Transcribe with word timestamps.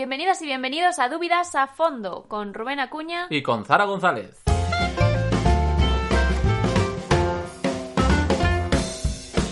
Bienvenidas 0.00 0.42
y 0.42 0.44
bienvenidos 0.44 0.98
a 0.98 1.08
Dúvidas 1.08 1.54
a 1.54 1.68
Fondo 1.68 2.26
con 2.28 2.52
Rubén 2.52 2.80
Acuña. 2.80 3.28
Y 3.30 3.42
con 3.42 3.64
Zara 3.64 3.86
González. 3.86 4.42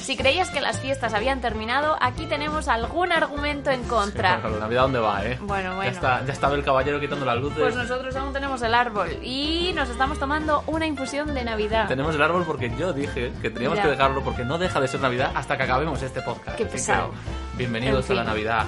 Si 0.02 0.18
creías 0.18 0.50
que 0.50 0.60
las 0.60 0.78
fiestas 0.80 1.14
habían 1.14 1.40
terminado, 1.40 1.96
aquí 1.98 2.26
tenemos 2.26 2.68
algún 2.68 3.10
argumento 3.10 3.70
en 3.70 3.84
contra. 3.84 4.36
¿La 4.36 4.58
Navidad 4.60 4.82
dónde 4.82 4.98
va, 4.98 5.24
eh? 5.24 5.38
Bueno, 5.40 5.76
bueno. 5.76 5.84
Ya, 5.84 5.96
está, 5.96 6.26
ya 6.26 6.32
estaba 6.34 6.54
el 6.56 6.62
caballero 6.62 7.00
quitando 7.00 7.24
las 7.24 7.38
luces. 7.38 7.60
Pues 7.60 7.74
nosotros 7.74 8.14
aún 8.14 8.34
tenemos 8.34 8.60
el 8.60 8.74
árbol 8.74 9.08
y 9.22 9.72
nos 9.74 9.88
estamos 9.88 10.18
tomando 10.18 10.62
una 10.66 10.84
infusión 10.84 11.32
de 11.32 11.42
Navidad. 11.42 11.88
Tenemos 11.88 12.14
el 12.14 12.20
árbol 12.20 12.44
porque 12.46 12.70
yo 12.78 12.92
dije 12.92 13.32
que 13.40 13.48
teníamos 13.48 13.78
Ya. 13.78 13.84
que 13.84 13.88
dejarlo 13.88 14.22
porque 14.22 14.44
no 14.44 14.58
deja 14.58 14.78
de 14.78 14.88
ser 14.88 15.00
Navidad 15.00 15.32
hasta 15.34 15.56
que 15.56 15.62
acabemos 15.62 16.02
este 16.02 16.20
podcast. 16.20 16.58
Qué 16.58 16.64
que, 16.64 16.70
pesado. 16.70 17.12
bienvenidos 17.56 18.04
En 18.10 18.18
a 18.18 18.20
la. 18.20 18.24
Navidad. 18.24 18.66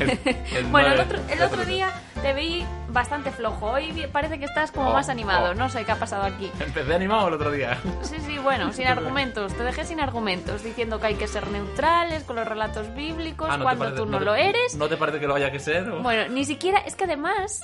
El- 0.00 0.10
el 0.56 0.64
Bueno, 0.70 0.92
el 0.94 1.00
otro, 1.00 1.18
el 1.28 1.42
otro 1.42 1.64
día 1.64 1.92
te 2.22 2.32
vi 2.32 2.64
bastante 2.88 3.30
flojo. 3.30 3.66
Hoy 3.72 4.06
parece 4.12 4.38
que 4.38 4.46
estás 4.46 4.72
como 4.72 4.90
Oh, 4.90 4.92
más 4.92 5.08
animado. 5.08 5.50
oh. 5.50 5.54
No 5.54 5.68
sé 5.68 5.84
qué 5.84 5.92
ha 5.92 5.96
pasado 5.96 6.22
aquí. 6.24 6.50
Empecé 6.60 6.94
animado 6.94 7.28
el 7.28 7.34
otro 7.34 7.50
día. 7.50 7.78
Sí, 8.02 8.16
sí, 8.24 8.38
bueno, 8.38 8.72
sin 8.72 8.86
argumentos. 8.88 9.52
Te 9.54 9.62
dejé 9.64 9.84
sin 9.84 10.00
argumentos, 10.00 10.62
diciendo 10.62 10.98
que 11.00 11.06
hay 11.08 11.14
que 11.14 11.28
ser 11.28 11.48
neutrales 11.48 12.24
con 12.24 12.36
los 12.36 12.46
relatos 12.48 12.94
bíblicos 12.94 13.48
Ah, 13.50 13.52
¿no 13.52 13.58
te 13.58 13.62
cuando 13.64 13.84
parece- 13.84 13.96
tú 13.98 14.06
no, 14.06 14.18
te- 14.18 14.24
lo 14.24 14.34
eres. 14.34 14.74
¿No 14.76 14.88
te 14.88 14.96
parece 14.96 15.20
que 15.20 15.26
lo 15.26 15.34
haya 15.34 15.50
que 15.50 15.58
ser? 15.58 15.88
o? 15.90 16.02
Bueno, 16.02 16.28
ni 16.32 16.44
siquiera, 16.44 16.78
es 16.80 16.96
que 16.96 17.04
además, 17.04 17.60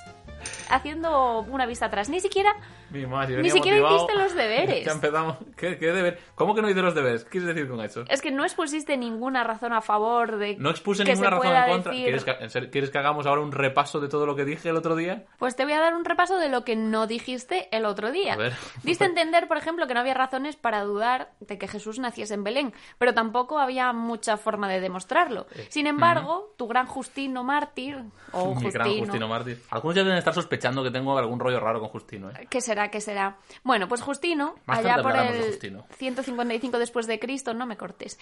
haciendo 0.70 1.40
una 1.48 1.66
vista 1.66 1.86
atrás, 1.86 2.08
ni 2.08 2.20
siquiera 2.20 2.54
Mi 2.90 3.06
madre, 3.06 3.42
Ni 3.42 3.50
siquiera 3.50 3.78
motivado. 3.80 3.96
hiciste 4.06 4.22
los 4.22 4.34
deberes. 4.34 4.84
Ya 4.86 4.92
empezamos. 4.92 5.36
¿Qué, 5.56 5.78
qué 5.78 5.92
deber? 5.92 6.18
¿Cómo 6.34 6.54
que 6.54 6.62
no 6.62 6.68
hice 6.68 6.82
los 6.82 6.94
deberes? 6.94 7.24
¿Qué 7.24 7.30
quieres 7.30 7.54
decir 7.54 7.68
con 7.70 7.80
eso? 7.80 8.04
es 8.08 8.20
que 8.20 8.30
no 8.30 8.44
expusiste 8.44 8.96
ninguna 8.96 9.44
razón 9.44 9.72
a 9.72 9.80
favor 9.80 10.36
de 10.38 10.56
No 10.56 10.70
expuse 10.70 11.04
que 11.04 11.12
ninguna 11.12 11.28
se 11.28 11.30
razón 11.30 11.46
pueda 11.46 11.66
en 11.66 11.72
contra. 11.72 11.92
decir- 11.92 12.04
¿Quieres 12.04 12.24
que, 12.24 12.30
en 12.32 12.50
serio, 12.50 12.70
¿Quieres 12.70 12.90
que 12.90 12.98
hagamos 12.98 13.26
ahora 13.26 13.40
un 13.42 13.52
repaso 13.52 14.00
de 14.00 14.08
todo 14.08 14.26
lo 14.26 14.36
que 14.36 14.44
dije 14.44 14.68
el 14.68 14.76
otro 14.76 14.96
día? 14.96 15.24
Pues 15.38 15.56
te 15.56 15.64
voy 15.64 15.72
a 15.74 15.80
dar 15.80 15.94
un 15.94 16.04
repaso 16.04 16.36
de 16.38 16.48
lo 16.48 16.64
que 16.64 16.76
no 16.76 17.06
dijiste 17.06 17.68
el 17.74 17.84
otro 17.86 18.10
día. 18.10 18.34
A 18.34 18.36
ver. 18.36 18.52
Diste 18.82 19.04
a 19.04 19.06
entender, 19.08 19.48
por 19.48 19.56
ejemplo, 19.56 19.86
que 19.86 19.94
no 19.94 20.00
había 20.00 20.14
razones 20.14 20.56
para 20.56 20.82
dudar 20.82 21.30
de 21.40 21.58
que 21.58 21.68
Jesús 21.68 21.98
naciese 21.98 22.34
en 22.34 22.44
Belén, 22.44 22.72
pero 22.98 23.14
tampoco 23.14 23.58
había 23.58 23.92
mucha 23.92 24.36
forma 24.36 24.68
de 24.68 24.80
demostrarlo. 24.80 25.46
Eh, 25.54 25.66
Sin 25.70 25.86
embargo, 25.86 26.52
tu 26.56 26.66
gran 26.68 26.86
Justino 26.86 27.42
mártir, 27.44 27.98
o 28.32 28.54
Mi 28.54 28.70
gran 28.70 28.86
Justino, 28.88 29.06
Justino 29.06 29.28
Mártir. 29.28 29.62
Algunos 29.70 29.94
ya 29.96 30.02
deben 30.02 30.18
estar 30.18 30.31
sospechando 30.32 30.82
que 30.82 30.90
tengo 30.90 31.16
algún 31.18 31.38
rollo 31.40 31.60
raro 31.60 31.80
con 31.80 31.88
Justino, 31.88 32.30
¿eh? 32.30 32.46
¿Qué 32.50 32.60
será? 32.60 32.90
¿Qué 32.90 33.00
será? 33.00 33.36
Bueno, 33.62 33.88
pues 33.88 34.00
Justino, 34.02 34.54
Más 34.66 34.78
allá 34.78 35.02
por 35.02 35.14
el 35.16 35.42
Justino. 35.44 35.84
155 35.96 36.78
después 36.78 37.06
de 37.06 37.18
Cristo, 37.18 37.54
no 37.54 37.66
me 37.66 37.76
cortes, 37.76 38.18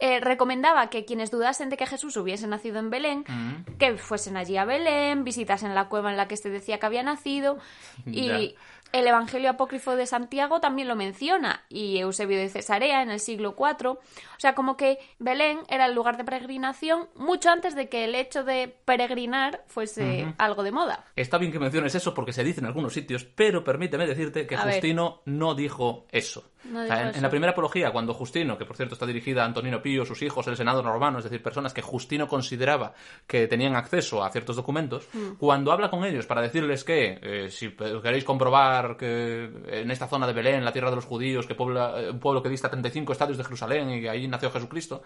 eh, 0.00 0.20
recomendaba 0.20 0.90
que 0.90 1.04
quienes 1.04 1.30
dudasen 1.32 1.70
de 1.70 1.76
que 1.76 1.84
Jesús 1.86 2.16
hubiese 2.16 2.46
nacido 2.46 2.78
en 2.78 2.88
Belén, 2.90 3.24
Mm. 3.26 3.76
que 3.78 3.96
fuesen 3.96 4.36
allí 4.36 4.56
a 4.56 4.64
Belén, 4.64 5.24
visitasen 5.24 5.74
la 5.74 5.88
cueva 5.88 6.10
en 6.12 6.16
la 6.16 6.28
que 6.28 6.34
este 6.34 6.50
decía 6.50 6.78
que 6.78 6.86
había 6.86 7.02
nacido 7.02 7.58
y. 8.06 8.54
el 8.92 9.06
Evangelio 9.06 9.50
apócrifo 9.50 9.96
de 9.96 10.06
Santiago 10.06 10.60
también 10.60 10.88
lo 10.88 10.96
menciona 10.96 11.64
y 11.68 11.98
Eusebio 11.98 12.38
de 12.38 12.48
Cesarea 12.48 13.02
en 13.02 13.10
el 13.10 13.20
siglo 13.20 13.54
IV. 13.58 13.88
O 13.90 13.98
sea, 14.38 14.54
como 14.54 14.76
que 14.76 14.98
Belén 15.18 15.58
era 15.68 15.86
el 15.86 15.94
lugar 15.94 16.16
de 16.16 16.24
peregrinación 16.24 17.08
mucho 17.14 17.50
antes 17.50 17.74
de 17.74 17.88
que 17.88 18.04
el 18.04 18.14
hecho 18.14 18.44
de 18.44 18.74
peregrinar 18.84 19.64
fuese 19.66 20.32
algo 20.38 20.62
de 20.62 20.72
moda. 20.72 21.04
Está 21.16 21.38
bien 21.38 21.52
que 21.52 21.58
menciones 21.58 21.94
eso 21.94 22.14
porque 22.14 22.32
se 22.32 22.44
dice 22.44 22.60
en 22.60 22.66
algunos 22.66 22.92
sitios, 22.92 23.24
pero 23.24 23.64
permíteme 23.64 24.06
decirte 24.06 24.46
que 24.46 24.56
A 24.56 24.64
ver. 24.64 24.74
Justino 24.74 25.22
no 25.24 25.54
dijo 25.54 26.06
eso. 26.10 26.50
No 26.68 26.84
en, 26.84 27.22
la 27.22 27.30
primera 27.30 27.52
apología, 27.52 27.90
cuando 27.90 28.14
Justino, 28.14 28.58
que 28.58 28.64
por 28.64 28.76
cierto 28.76 28.94
está 28.94 29.06
dirigida 29.06 29.42
a 29.42 29.46
Antonino 29.46 29.80
Pío, 29.80 30.04
sus 30.04 30.20
hijos, 30.22 30.46
el 30.48 30.56
Senado 30.56 30.82
romano, 30.82 31.18
es 31.18 31.24
decir, 31.24 31.42
personas 31.42 31.72
que 31.72 31.82
Justino 31.82 32.28
consideraba 32.28 32.92
que 33.26 33.46
tenían 33.46 33.76
acceso 33.76 34.22
a 34.22 34.30
ciertos 34.30 34.56
documentos, 34.56 35.08
Mm. 35.12 35.36
cuando 35.38 35.72
habla 35.72 35.90
con 35.90 36.04
ellos 36.04 36.26
para 36.26 36.40
decirles 36.40 36.84
que, 36.84 37.18
eh, 37.22 37.48
si 37.50 37.70
queréis 37.70 38.24
comprobar 38.24 38.96
que 38.96 39.50
en 39.66 39.90
esta 39.90 40.06
zona 40.06 40.26
de 40.26 40.32
Belén, 40.32 40.64
la 40.64 40.72
tierra 40.72 40.90
de 40.90 40.96
los 40.96 41.04
judíos, 41.04 41.46
que 41.46 41.54
puebla, 41.54 41.94
eh, 41.96 42.10
un 42.10 42.20
pueblo 42.20 42.42
que 42.42 42.48
dista 42.48 42.70
35 42.70 43.12
estadios 43.12 43.38
de 43.38 43.44
Jerusalén 43.44 43.90
y 43.90 44.00
que 44.02 44.10
ahí 44.10 44.28
nació 44.28 44.50
Jesucristo, 44.50 45.02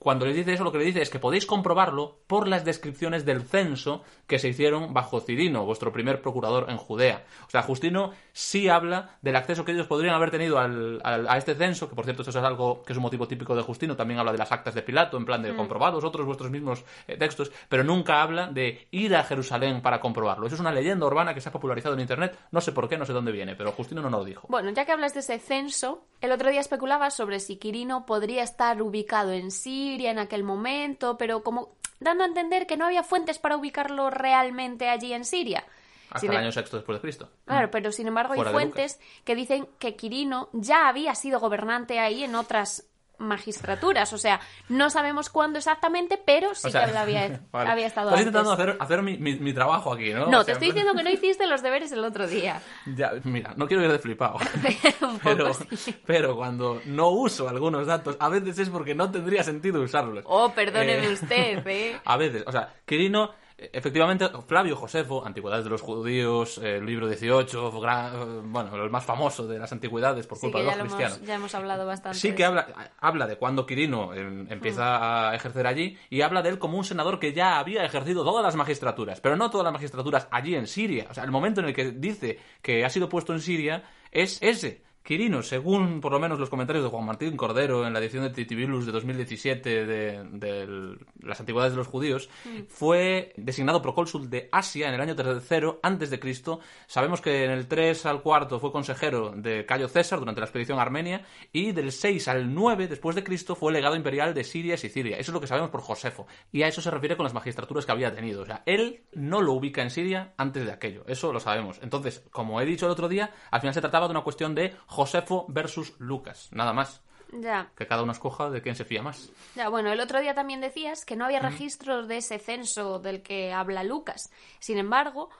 cuando 0.00 0.26
les 0.26 0.34
dice 0.34 0.52
eso, 0.54 0.64
lo 0.64 0.72
que 0.72 0.78
le 0.78 0.84
dice 0.84 1.00
es 1.02 1.10
que 1.10 1.20
podéis 1.20 1.46
comprobarlo 1.46 2.18
por 2.26 2.48
las 2.48 2.64
descripciones 2.64 3.24
del 3.24 3.42
censo 3.42 4.02
que 4.26 4.38
se 4.40 4.48
hicieron 4.48 4.92
bajo 4.92 5.20
Cirino, 5.20 5.64
vuestro 5.64 5.92
primer 5.92 6.20
procurador 6.20 6.66
en 6.70 6.76
Judea. 6.78 7.24
O 7.46 7.50
sea, 7.50 7.62
Justino 7.62 8.10
sí 8.32 8.68
habla 8.68 9.18
del 9.22 9.36
acceso 9.36 9.64
que 9.64 9.72
ellos 9.72 9.86
podrían 9.86 10.14
haber 10.14 10.30
tenido 10.32 10.58
al- 10.58 11.00
al- 11.04 11.28
a 11.28 11.36
este 11.36 11.54
censo, 11.54 11.88
que 11.88 11.94
por 11.94 12.04
cierto 12.04 12.22
eso 12.22 12.30
es 12.30 12.36
algo 12.36 12.82
que 12.82 12.92
es 12.92 12.96
un 12.96 13.02
motivo 13.02 13.28
típico 13.28 13.54
de 13.54 13.62
Justino, 13.62 13.94
también 13.94 14.18
habla 14.18 14.32
de 14.32 14.38
las 14.38 14.50
actas 14.50 14.74
de 14.74 14.82
Pilato, 14.82 15.16
en 15.16 15.24
plan 15.24 15.42
de 15.42 15.54
comprobados 15.54 16.02
otros 16.02 16.26
vuestros 16.26 16.50
mismos 16.50 16.82
eh, 17.06 17.16
textos, 17.16 17.52
pero 17.68 17.84
nunca 17.84 18.22
habla 18.22 18.46
de 18.48 18.88
ir 18.90 19.14
a 19.14 19.22
Jerusalén 19.22 19.82
para 19.82 20.00
comprobarlo. 20.00 20.46
Eso 20.46 20.54
es 20.54 20.60
una 20.60 20.72
leyenda 20.72 21.06
urbana 21.06 21.34
que 21.34 21.40
se 21.40 21.48
ha 21.48 21.52
popularizado 21.52 21.94
en 21.94 22.00
Internet, 22.00 22.38
no 22.50 22.60
sé 22.60 22.72
por 22.72 22.88
qué, 22.88 22.96
no 22.96 23.04
sé 23.04 23.12
dónde 23.12 23.32
viene, 23.32 23.54
pero 23.54 23.72
Justino 23.72 24.00
no 24.00 24.08
nos 24.08 24.20
lo 24.20 24.24
dijo. 24.24 24.46
Bueno, 24.48 24.70
ya 24.70 24.86
que 24.86 24.92
hablas 24.92 25.12
de 25.14 25.20
ese 25.20 25.38
censo, 25.38 26.04
el 26.20 26.32
otro 26.32 26.50
día 26.50 26.60
especulaba 26.60 27.10
sobre 27.10 27.40
si 27.40 27.56
Quirino 27.56 28.06
podría 28.06 28.42
estar 28.42 28.80
ubicado 28.80 29.32
en 29.32 29.50
Siria 29.90 30.10
en 30.10 30.18
aquel 30.18 30.44
momento, 30.44 31.18
pero 31.18 31.42
como 31.42 31.70
dando 31.98 32.22
a 32.24 32.26
entender 32.26 32.66
que 32.66 32.76
no 32.76 32.86
había 32.86 33.02
fuentes 33.02 33.38
para 33.38 33.56
ubicarlo 33.56 34.08
realmente 34.10 34.88
allí 34.88 35.12
en 35.12 35.24
Siria. 35.24 35.64
Hasta 36.08 36.20
Sin 36.20 36.30
el 36.30 36.36
em- 36.36 36.42
año 36.42 36.52
sexto 36.52 36.76
después 36.76 36.96
de 36.98 37.02
Cristo. 37.02 37.28
Claro, 37.44 37.70
pero 37.70 37.92
sin 37.92 38.06
embargo 38.08 38.32
hay 38.32 38.38
Fuera 38.38 38.50
de 38.50 38.54
fuentes 38.54 39.00
que 39.24 39.34
dicen 39.34 39.68
que 39.78 39.96
Quirino 39.96 40.48
ya 40.52 40.88
había 40.88 41.14
sido 41.14 41.40
gobernante 41.40 41.98
ahí 42.00 42.24
en 42.24 42.34
otras 42.34 42.84
magistraturas. 43.20 44.12
O 44.12 44.18
sea, 44.18 44.40
no 44.68 44.90
sabemos 44.90 45.30
cuándo 45.30 45.58
exactamente, 45.58 46.20
pero 46.24 46.54
sí 46.54 46.68
O 46.68 46.70
sea, 46.70 46.86
que 46.90 46.96
había, 46.96 47.40
vale. 47.52 47.70
había 47.70 47.86
estado 47.86 48.08
Estás 48.10 48.18
antes. 48.26 48.26
intentando 48.26 48.52
hacer, 48.52 48.76
hacer 48.80 49.02
mi, 49.02 49.16
mi- 49.18 49.36
mi 49.38 49.52
trabajo 49.52 49.92
aquí, 49.92 50.12
¿no? 50.12 50.26
No, 50.26 50.38
O 50.38 50.40
te 50.40 50.46
sea, 50.46 50.54
estoy 50.54 50.68
diciendo 50.68 50.94
que 50.94 51.02
no 51.02 51.10
hiciste 51.14 51.46
los 51.46 51.62
deberes 51.62 51.92
el 51.92 52.04
otro 52.04 52.26
día. 52.26 52.60
Ya, 52.96 53.12
mira, 53.24 53.52
no 53.56 53.66
quiero 53.68 53.84
ir 53.84 53.92
de 53.92 53.98
flipado. 53.98 54.36
Un 55.02 55.18
poco 55.18 55.20
Pero, 55.22 55.54
sí. 55.54 55.94
pero 56.06 56.36
cuando 56.36 56.80
no 56.86 57.10
uso 57.10 57.48
algunos 57.48 57.86
datos, 57.86 58.16
a 58.18 58.28
veces 58.28 58.58
es 58.58 58.68
porque 58.70 58.94
no 58.94 59.10
tendría 59.10 59.42
sentido 59.44 59.80
usarlos. 59.82 60.24
Oh, 60.26 60.50
perdóneme 60.52 61.06
Eh, 61.06 61.12
usted, 61.12 61.66
¿eh? 61.66 62.00
A 62.04 62.16
veces, 62.16 62.44
o 62.46 62.52
sea, 62.52 62.74
Quirino, 62.86 63.32
efectivamente, 63.72 64.28
Flavio 64.46 64.76
Josefo, 64.76 65.24
Antigüedades 65.24 65.64
de 65.64 65.70
los 65.70 65.82
Judíos, 65.82 66.58
eh, 66.58 66.76
el 66.76 66.86
libro 66.86 67.06
18, 67.08 67.72
gra- 67.80 68.12
eh, 68.14 68.40
bueno, 68.44 68.74
el 68.82 68.90
más 68.90 69.04
famoso 69.04 69.46
de 69.46 69.58
las 69.58 69.70
antigüedades 69.72 70.26
por 70.26 70.38
culpa 70.40 70.58
de 70.60 70.64
los 70.64 70.76
lo 70.76 70.82
cristianos. 70.84 71.16
hemos, 71.16 71.26
ya 71.28 71.34
hemos 71.34 71.54
hablado 71.54 71.86
bastante. 71.86 72.18
Sí 72.18 72.34
que 72.34 72.44
habla, 72.44 72.92
habla 72.98 73.26
de 73.26 73.36
cuando 73.36 73.66
Quirino 73.66 74.14
eh, 74.14 74.20
empieza 74.48 74.82
Mm. 74.98 75.02
a 75.02 75.34
ejercer 75.34 75.66
allí 75.66 75.96
y 76.08 76.22
habla 76.22 76.42
de 76.42 76.50
él 76.50 76.58
como 76.58 76.78
un 76.78 76.84
senador 76.84 77.18
que 77.18 77.32
ya 77.32 77.58
había 77.58 77.84
ejercido 77.84 78.24
todas 78.24 78.44
las 78.44 78.56
magistraturas, 78.56 79.20
pero 79.20 79.36
no 79.36 79.50
todas 79.50 79.64
las 79.64 79.72
magistraturas 79.72 80.28
allí 80.30 80.54
en 80.54 80.66
Siria. 80.66 81.06
O 81.10 81.14
sea, 81.14 81.24
el 81.24 81.30
momento 81.30 81.60
en 81.60 81.66
el 81.68 81.74
que 81.74 81.90
dice 81.92 82.38
que 82.62 82.84
ha 82.84 82.90
sido 82.90 83.08
puesto 83.08 83.32
en 83.32 83.40
Siria 83.40 83.82
es 84.10 84.38
ese. 84.42 84.82
Quirino, 85.02 85.42
según 85.42 86.00
por 86.00 86.12
lo 86.12 86.20
menos 86.20 86.38
los 86.38 86.50
comentarios 86.50 86.84
de 86.84 86.90
Juan 86.90 87.04
Martín 87.06 87.36
Cordero 87.36 87.86
en 87.86 87.92
la 87.92 87.98
edición 87.98 88.22
de 88.22 88.30
Titibilus 88.30 88.86
de 88.86 88.92
2017 88.92 89.86
de, 89.86 90.24
de 90.30 90.96
las 91.22 91.40
antigüedades 91.40 91.72
de 91.72 91.78
los 91.78 91.86
judíos, 91.88 92.28
Mm. 92.44 92.66
fue 92.68 93.32
designado 93.36 93.82
procónsul 93.82 94.30
de 94.30 94.48
Asia 94.52 94.88
en 94.88 94.94
el 94.94 95.00
año 95.00 95.16
tercero 95.16 95.80
antes 95.82 96.10
de 96.10 96.20
Cristo. 96.20 96.60
Sabemos 96.86 97.20
que 97.20 97.44
en 97.44 97.50
el 97.50 97.66
3 97.66 98.06
al 98.06 98.22
4 98.22 98.58
fue 98.60 98.72
consejero 98.72 99.32
de 99.34 99.66
Cayo 99.66 99.88
César 99.88 100.18
durante 100.18 100.40
la 100.40 100.46
expedición 100.46 100.78
a 100.78 100.82
armenia 100.82 101.24
y 101.52 101.72
del 101.72 101.92
6 101.92 102.28
al 102.28 102.54
9 102.54 102.88
después 102.88 103.16
de 103.16 103.24
Cristo 103.24 103.54
fue 103.56 103.72
legado 103.72 103.96
imperial 103.96 104.34
de 104.34 104.44
Siria 104.44 104.74
y 104.74 104.78
Sicilia. 104.78 105.16
Eso 105.18 105.30
es 105.30 105.34
lo 105.34 105.40
que 105.40 105.46
sabemos 105.46 105.70
por 105.70 105.80
Josefo. 105.80 106.26
Y 106.52 106.62
a 106.62 106.68
eso 106.68 106.80
se 106.82 106.90
refiere 106.90 107.16
con 107.16 107.24
las 107.24 107.34
magistraturas 107.34 107.86
que 107.86 107.92
había 107.92 108.14
tenido. 108.14 108.42
O 108.42 108.46
sea, 108.46 108.62
él 108.66 109.02
no 109.12 109.40
lo 109.40 109.54
ubica 109.54 109.82
en 109.82 109.90
Siria 109.90 110.34
antes 110.36 110.64
de 110.64 110.72
aquello. 110.72 111.04
Eso 111.06 111.32
lo 111.32 111.40
sabemos. 111.40 111.78
Entonces, 111.82 112.24
como 112.30 112.60
he 112.60 112.66
dicho 112.66 112.86
el 112.86 112.92
otro 112.92 113.08
día, 113.08 113.32
al 113.50 113.60
final 113.60 113.74
se 113.74 113.80
trataba 113.80 114.06
de 114.06 114.12
una 114.12 114.22
cuestión 114.22 114.54
de 114.54 114.74
Josefo 114.90 115.46
versus 115.48 115.94
Lucas. 116.00 116.48
Nada 116.52 116.72
más. 116.72 117.00
Ya, 117.32 117.70
Que 117.76 117.86
cada 117.86 118.02
uno 118.02 118.10
escoja 118.10 118.50
de 118.50 118.60
quién 118.60 118.74
se 118.74 118.84
fía 118.84 119.02
más. 119.02 119.30
ya, 119.54 119.68
bueno, 119.68 119.92
el 119.92 120.00
otro 120.00 120.18
día 120.20 120.34
también 120.34 120.60
decías 120.60 121.04
que 121.04 121.14
no 121.14 121.24
había 121.26 121.38
registros 121.38 122.08
de 122.08 122.16
ese 122.16 122.40
censo 122.40 122.98
del 122.98 123.22
que 123.22 123.52
habla 123.52 123.84
Lucas. 123.84 124.32
Sin 124.58 124.78
embargo, 124.78 125.30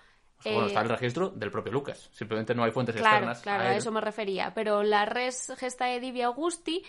Bueno, 0.44 0.64
eh, 0.64 0.66
está 0.68 0.82
el 0.82 0.88
registro 0.88 1.30
del 1.30 1.50
propio 1.50 1.72
Lucas. 1.72 2.08
Simplemente 2.12 2.54
no 2.54 2.62
hay 2.62 2.70
fuentes 2.70 2.94
Claro, 2.94 3.16
externas. 3.16 3.40
claro, 3.42 3.64
a 3.64 3.66
a 3.66 3.74
eso 3.76 3.90
me 3.90 4.00
refería. 4.00 4.54
Pero 4.54 4.84
la 4.84 5.04
res 5.04 5.52
gestae 5.58 5.98
divi 5.98 6.22
Augusti, 6.22 6.84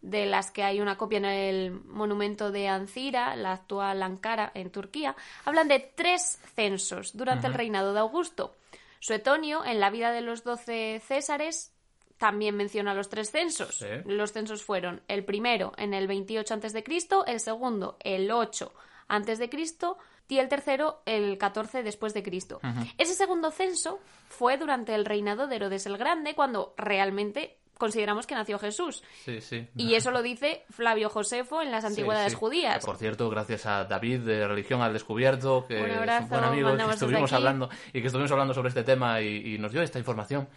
de 0.00 0.24
las 0.24 0.50
que 0.50 0.62
hay 0.62 0.80
una 0.80 0.96
copia 0.96 1.18
en 1.18 1.26
el 1.26 1.72
monumento 1.84 2.50
de 2.50 2.68
Ancira, 2.68 3.36
la 3.36 3.52
actual 3.52 4.02
Ankara, 4.02 4.52
en 4.54 4.70
Turquía, 4.70 5.14
hablan 5.44 5.68
de 5.68 5.80
tres 5.80 6.40
censos 6.54 7.14
durante 7.14 7.46
el 7.46 7.52
reinado 7.54 7.92
de 7.92 8.00
Augusto. 8.00 8.56
Suetonio, 9.00 9.66
en 9.66 9.80
la 9.80 9.90
vida 9.90 10.12
de 10.12 10.22
los 10.22 10.44
doce 10.44 11.02
césares, 11.06 11.74
también 12.18 12.56
menciona 12.56 12.94
los 12.94 13.08
tres 13.08 13.30
censos. 13.30 13.76
Sí. 13.76 13.86
Los 14.04 14.32
censos 14.32 14.62
fueron 14.62 15.02
el 15.08 15.24
primero 15.24 15.72
en 15.76 15.94
el 15.94 16.06
28 16.06 16.54
a.C., 16.54 16.84
el 17.26 17.40
segundo 17.40 17.96
el 18.00 18.30
8 18.30 18.72
a.C., 19.08 19.50
y 20.28 20.38
el 20.38 20.48
tercero 20.48 21.02
el 21.06 21.38
14 21.38 21.82
después 21.82 22.12
de 22.14 22.22
Cristo. 22.22 22.60
Ese 22.98 23.14
segundo 23.14 23.50
censo 23.50 24.00
fue 24.28 24.58
durante 24.58 24.94
el 24.94 25.04
reinado 25.04 25.46
de 25.46 25.56
Herodes 25.56 25.86
el 25.86 25.96
Grande, 25.98 26.34
cuando 26.34 26.74
realmente 26.76 27.58
consideramos 27.78 28.26
que 28.26 28.34
nació 28.34 28.58
Jesús. 28.58 29.02
Sí, 29.24 29.40
sí. 29.40 29.68
Y 29.76 29.94
eso 29.94 30.10
lo 30.10 30.22
dice 30.22 30.64
Flavio 30.70 31.10
Josefo 31.10 31.62
en 31.62 31.70
las 31.70 31.84
antigüedades 31.84 32.32
sí. 32.32 32.38
judías. 32.38 32.80
Que, 32.80 32.86
por 32.86 32.96
cierto, 32.96 33.28
gracias 33.30 33.66
a 33.66 33.84
David 33.84 34.20
de 34.20 34.48
Religión 34.48 34.80
al 34.80 34.92
Descubierto, 34.92 35.66
que 35.68 35.76
es 35.76 35.82
un 35.82 36.28
buen 36.28 36.44
amigo, 36.44 36.76
que 36.76 36.82
estuvimos 36.90 37.32
hablando 37.32 37.68
y 37.92 38.00
que 38.00 38.06
estuvimos 38.06 38.32
hablando 38.32 38.54
sobre 38.54 38.70
este 38.70 38.82
tema 38.82 39.20
y, 39.20 39.54
y 39.54 39.58
nos 39.58 39.72
dio 39.72 39.82
esta 39.82 39.98
información. 39.98 40.48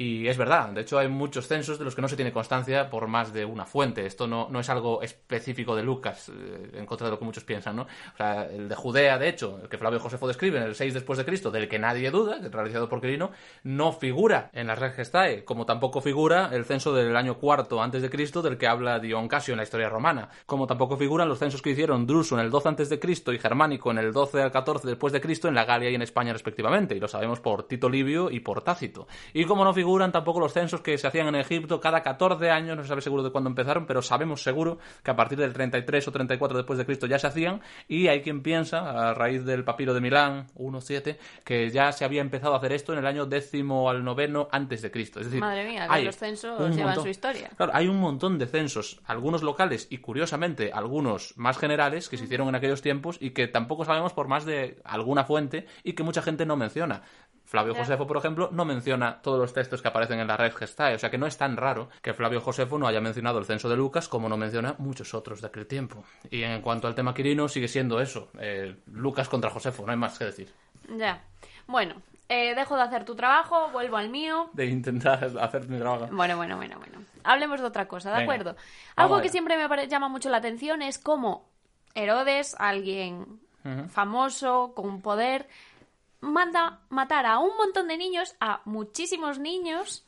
Y 0.00 0.28
es 0.28 0.38
verdad, 0.38 0.68
de 0.68 0.82
hecho 0.82 0.96
hay 0.96 1.08
muchos 1.08 1.48
censos 1.48 1.76
de 1.76 1.84
los 1.84 1.96
que 1.96 2.00
no 2.00 2.06
se 2.06 2.14
tiene 2.14 2.30
constancia 2.30 2.88
por 2.88 3.08
más 3.08 3.32
de 3.32 3.44
una 3.44 3.66
fuente. 3.66 4.06
Esto 4.06 4.28
no, 4.28 4.48
no 4.48 4.60
es 4.60 4.70
algo 4.70 5.02
específico 5.02 5.74
de 5.74 5.82
Lucas, 5.82 6.28
eh, 6.28 6.70
en 6.74 6.86
contra 6.86 7.08
de 7.08 7.10
lo 7.10 7.18
que 7.18 7.24
muchos 7.24 7.42
piensan, 7.42 7.74
¿no? 7.74 7.82
O 7.82 8.16
sea, 8.16 8.44
el 8.44 8.68
de 8.68 8.76
Judea, 8.76 9.18
de 9.18 9.28
hecho, 9.28 9.58
el 9.60 9.68
que 9.68 9.76
Flavio 9.76 9.98
Josefo 9.98 10.28
describe 10.28 10.58
en 10.58 10.62
el 10.62 10.76
6 10.76 10.94
después 10.94 11.18
de 11.18 11.24
Cristo, 11.24 11.50
del 11.50 11.68
que 11.68 11.80
nadie 11.80 12.12
duda, 12.12 12.38
realizado 12.48 12.88
por 12.88 13.00
Quirino, 13.00 13.32
no 13.64 13.90
figura 13.90 14.50
en 14.52 14.68
la 14.68 14.76
Red 14.76 14.94
Gestae, 14.94 15.44
como 15.44 15.66
tampoco 15.66 16.00
figura 16.00 16.50
el 16.52 16.64
censo 16.64 16.94
del 16.94 17.16
año 17.16 17.38
cuarto 17.38 17.82
antes 17.82 18.00
de 18.00 18.08
Cristo, 18.08 18.40
del 18.40 18.56
que 18.56 18.68
habla 18.68 19.00
Dion 19.00 19.26
Casio 19.26 19.54
en 19.54 19.58
la 19.58 19.64
historia 19.64 19.88
romana, 19.88 20.28
como 20.46 20.68
tampoco 20.68 20.96
figuran 20.96 21.28
los 21.28 21.40
censos 21.40 21.60
que 21.60 21.70
hicieron 21.70 22.06
Druso 22.06 22.38
en 22.38 22.44
el 22.44 22.50
12 22.50 22.68
antes 22.68 22.88
de 22.88 23.00
Cristo 23.00 23.32
y 23.32 23.40
Germánico 23.40 23.90
en 23.90 23.98
el 23.98 24.12
12 24.12 24.42
al 24.42 24.52
14 24.52 24.86
después 24.86 25.12
de 25.12 25.20
Cristo 25.20 25.48
en 25.48 25.56
la 25.56 25.64
Galia 25.64 25.90
y 25.90 25.96
en 25.96 26.02
España 26.02 26.32
respectivamente, 26.32 26.94
y 26.94 27.00
lo 27.00 27.08
sabemos 27.08 27.40
por 27.40 27.66
Tito 27.66 27.88
Livio 27.88 28.30
y 28.30 28.38
por 28.38 28.62
Tácito. 28.62 29.08
Y 29.32 29.44
como 29.44 29.64
no 29.64 29.74
figuran 29.88 30.12
tampoco 30.12 30.38
los 30.38 30.52
censos 30.52 30.82
que 30.82 30.98
se 30.98 31.06
hacían 31.06 31.28
en 31.28 31.36
Egipto 31.36 31.80
cada 31.80 32.02
14 32.02 32.50
años, 32.50 32.76
no 32.76 32.82
se 32.82 32.90
sabe 32.90 33.00
seguro 33.00 33.22
de 33.22 33.30
cuándo 33.30 33.48
empezaron, 33.48 33.86
pero 33.86 34.02
sabemos 34.02 34.42
seguro 34.42 34.76
que 35.02 35.10
a 35.10 35.16
partir 35.16 35.38
del 35.38 35.54
33 35.54 36.06
o 36.08 36.12
34 36.12 36.58
después 36.58 36.78
de 36.78 36.84
Cristo 36.84 37.06
ya 37.06 37.18
se 37.18 37.26
hacían, 37.26 37.62
y 37.88 38.08
hay 38.08 38.20
quien 38.20 38.42
piensa, 38.42 39.08
a 39.08 39.14
raíz 39.14 39.46
del 39.46 39.64
papiro 39.64 39.94
de 39.94 40.02
Milán 40.02 40.46
1.7, 40.56 41.16
que 41.42 41.70
ya 41.70 41.90
se 41.92 42.04
había 42.04 42.20
empezado 42.20 42.52
a 42.52 42.58
hacer 42.58 42.72
esto 42.72 42.92
en 42.92 42.98
el 42.98 43.06
año 43.06 43.24
décimo 43.24 43.88
al 43.88 44.04
noveno 44.04 44.48
antes 44.52 44.82
de 44.82 44.90
Cristo. 44.90 45.20
Es 45.20 45.26
decir, 45.26 45.40
Madre 45.40 45.66
mía, 45.66 45.86
que 45.86 45.94
hay 45.94 46.04
los 46.04 46.18
censos 46.18 46.58
llevan 46.58 46.88
montón. 46.88 47.04
su 47.04 47.08
historia. 47.08 47.48
Claro, 47.56 47.72
hay 47.74 47.88
un 47.88 47.98
montón 47.98 48.38
de 48.38 48.46
censos, 48.46 49.00
algunos 49.06 49.42
locales 49.42 49.86
y 49.88 49.98
curiosamente 49.98 50.70
algunos 50.70 51.32
más 51.38 51.56
generales 51.56 52.10
que 52.10 52.18
se 52.18 52.24
hicieron 52.24 52.48
en 52.48 52.56
aquellos 52.56 52.82
tiempos 52.82 53.16
y 53.20 53.30
que 53.30 53.48
tampoco 53.48 53.86
sabemos 53.86 54.12
por 54.12 54.28
más 54.28 54.44
de 54.44 54.82
alguna 54.84 55.24
fuente 55.24 55.66
y 55.82 55.94
que 55.94 56.02
mucha 56.02 56.20
gente 56.20 56.44
no 56.44 56.56
menciona. 56.58 57.04
Flavio. 57.48 57.74
Josefo, 57.74 58.06
por 58.06 58.18
ejemplo, 58.18 58.50
no 58.52 58.66
menciona 58.66 59.22
todos 59.22 59.38
los 59.38 59.54
textos 59.54 59.80
que 59.80 59.88
aparecen 59.88 60.20
en 60.20 60.26
la 60.26 60.36
Red 60.36 60.54
Gestae, 60.54 60.94
o 60.94 60.98
sea 60.98 61.10
que 61.10 61.16
no 61.16 61.26
es 61.26 61.38
tan 61.38 61.56
raro 61.56 61.88
que 62.02 62.12
Flavio 62.12 62.42
Josefo 62.42 62.78
no 62.78 62.86
haya 62.86 63.00
mencionado 63.00 63.38
el 63.38 63.46
censo 63.46 63.70
de 63.70 63.76
Lucas 63.76 64.06
como 64.06 64.28
no 64.28 64.36
menciona 64.36 64.74
muchos 64.76 65.14
otros 65.14 65.40
de 65.40 65.46
aquel 65.46 65.66
tiempo. 65.66 66.04
Y 66.30 66.42
en 66.42 66.60
cuanto 66.60 66.88
al 66.88 66.94
tema 66.94 67.14
Quirino, 67.14 67.48
sigue 67.48 67.66
siendo 67.66 68.02
eso, 68.02 68.28
eh, 68.38 68.76
Lucas 68.92 69.30
contra 69.30 69.48
Josefo, 69.48 69.86
no 69.86 69.92
hay 69.92 69.96
más 69.96 70.18
que 70.18 70.26
decir. 70.26 70.52
Ya. 70.94 71.24
Bueno, 71.66 72.02
eh, 72.28 72.54
dejo 72.54 72.76
de 72.76 72.82
hacer 72.82 73.06
tu 73.06 73.16
trabajo, 73.16 73.70
vuelvo 73.72 73.96
al 73.96 74.10
mío. 74.10 74.50
De 74.52 74.66
intentar 74.66 75.24
hacer 75.40 75.68
mi 75.68 75.78
trabajo. 75.78 76.08
Bueno, 76.12 76.36
bueno, 76.36 76.58
bueno, 76.58 76.76
bueno. 76.78 76.98
Hablemos 77.24 77.60
de 77.60 77.66
otra 77.66 77.88
cosa, 77.88 78.10
¿de 78.10 78.18
Venga. 78.18 78.34
acuerdo? 78.34 78.56
Algo 78.94 79.14
allá. 79.14 79.22
que 79.22 79.28
siempre 79.30 79.56
me 79.56 79.88
llama 79.88 80.10
mucho 80.10 80.28
la 80.28 80.36
atención 80.36 80.82
es 80.82 80.98
cómo 80.98 81.48
Herodes, 81.94 82.54
alguien 82.58 83.40
famoso, 83.88 84.72
con 84.74 85.02
poder, 85.02 85.48
manda 86.20 86.80
matar 86.88 87.26
a 87.26 87.38
un 87.38 87.56
montón 87.56 87.88
de 87.88 87.96
niños, 87.96 88.34
a 88.40 88.60
muchísimos 88.64 89.38
niños, 89.38 90.04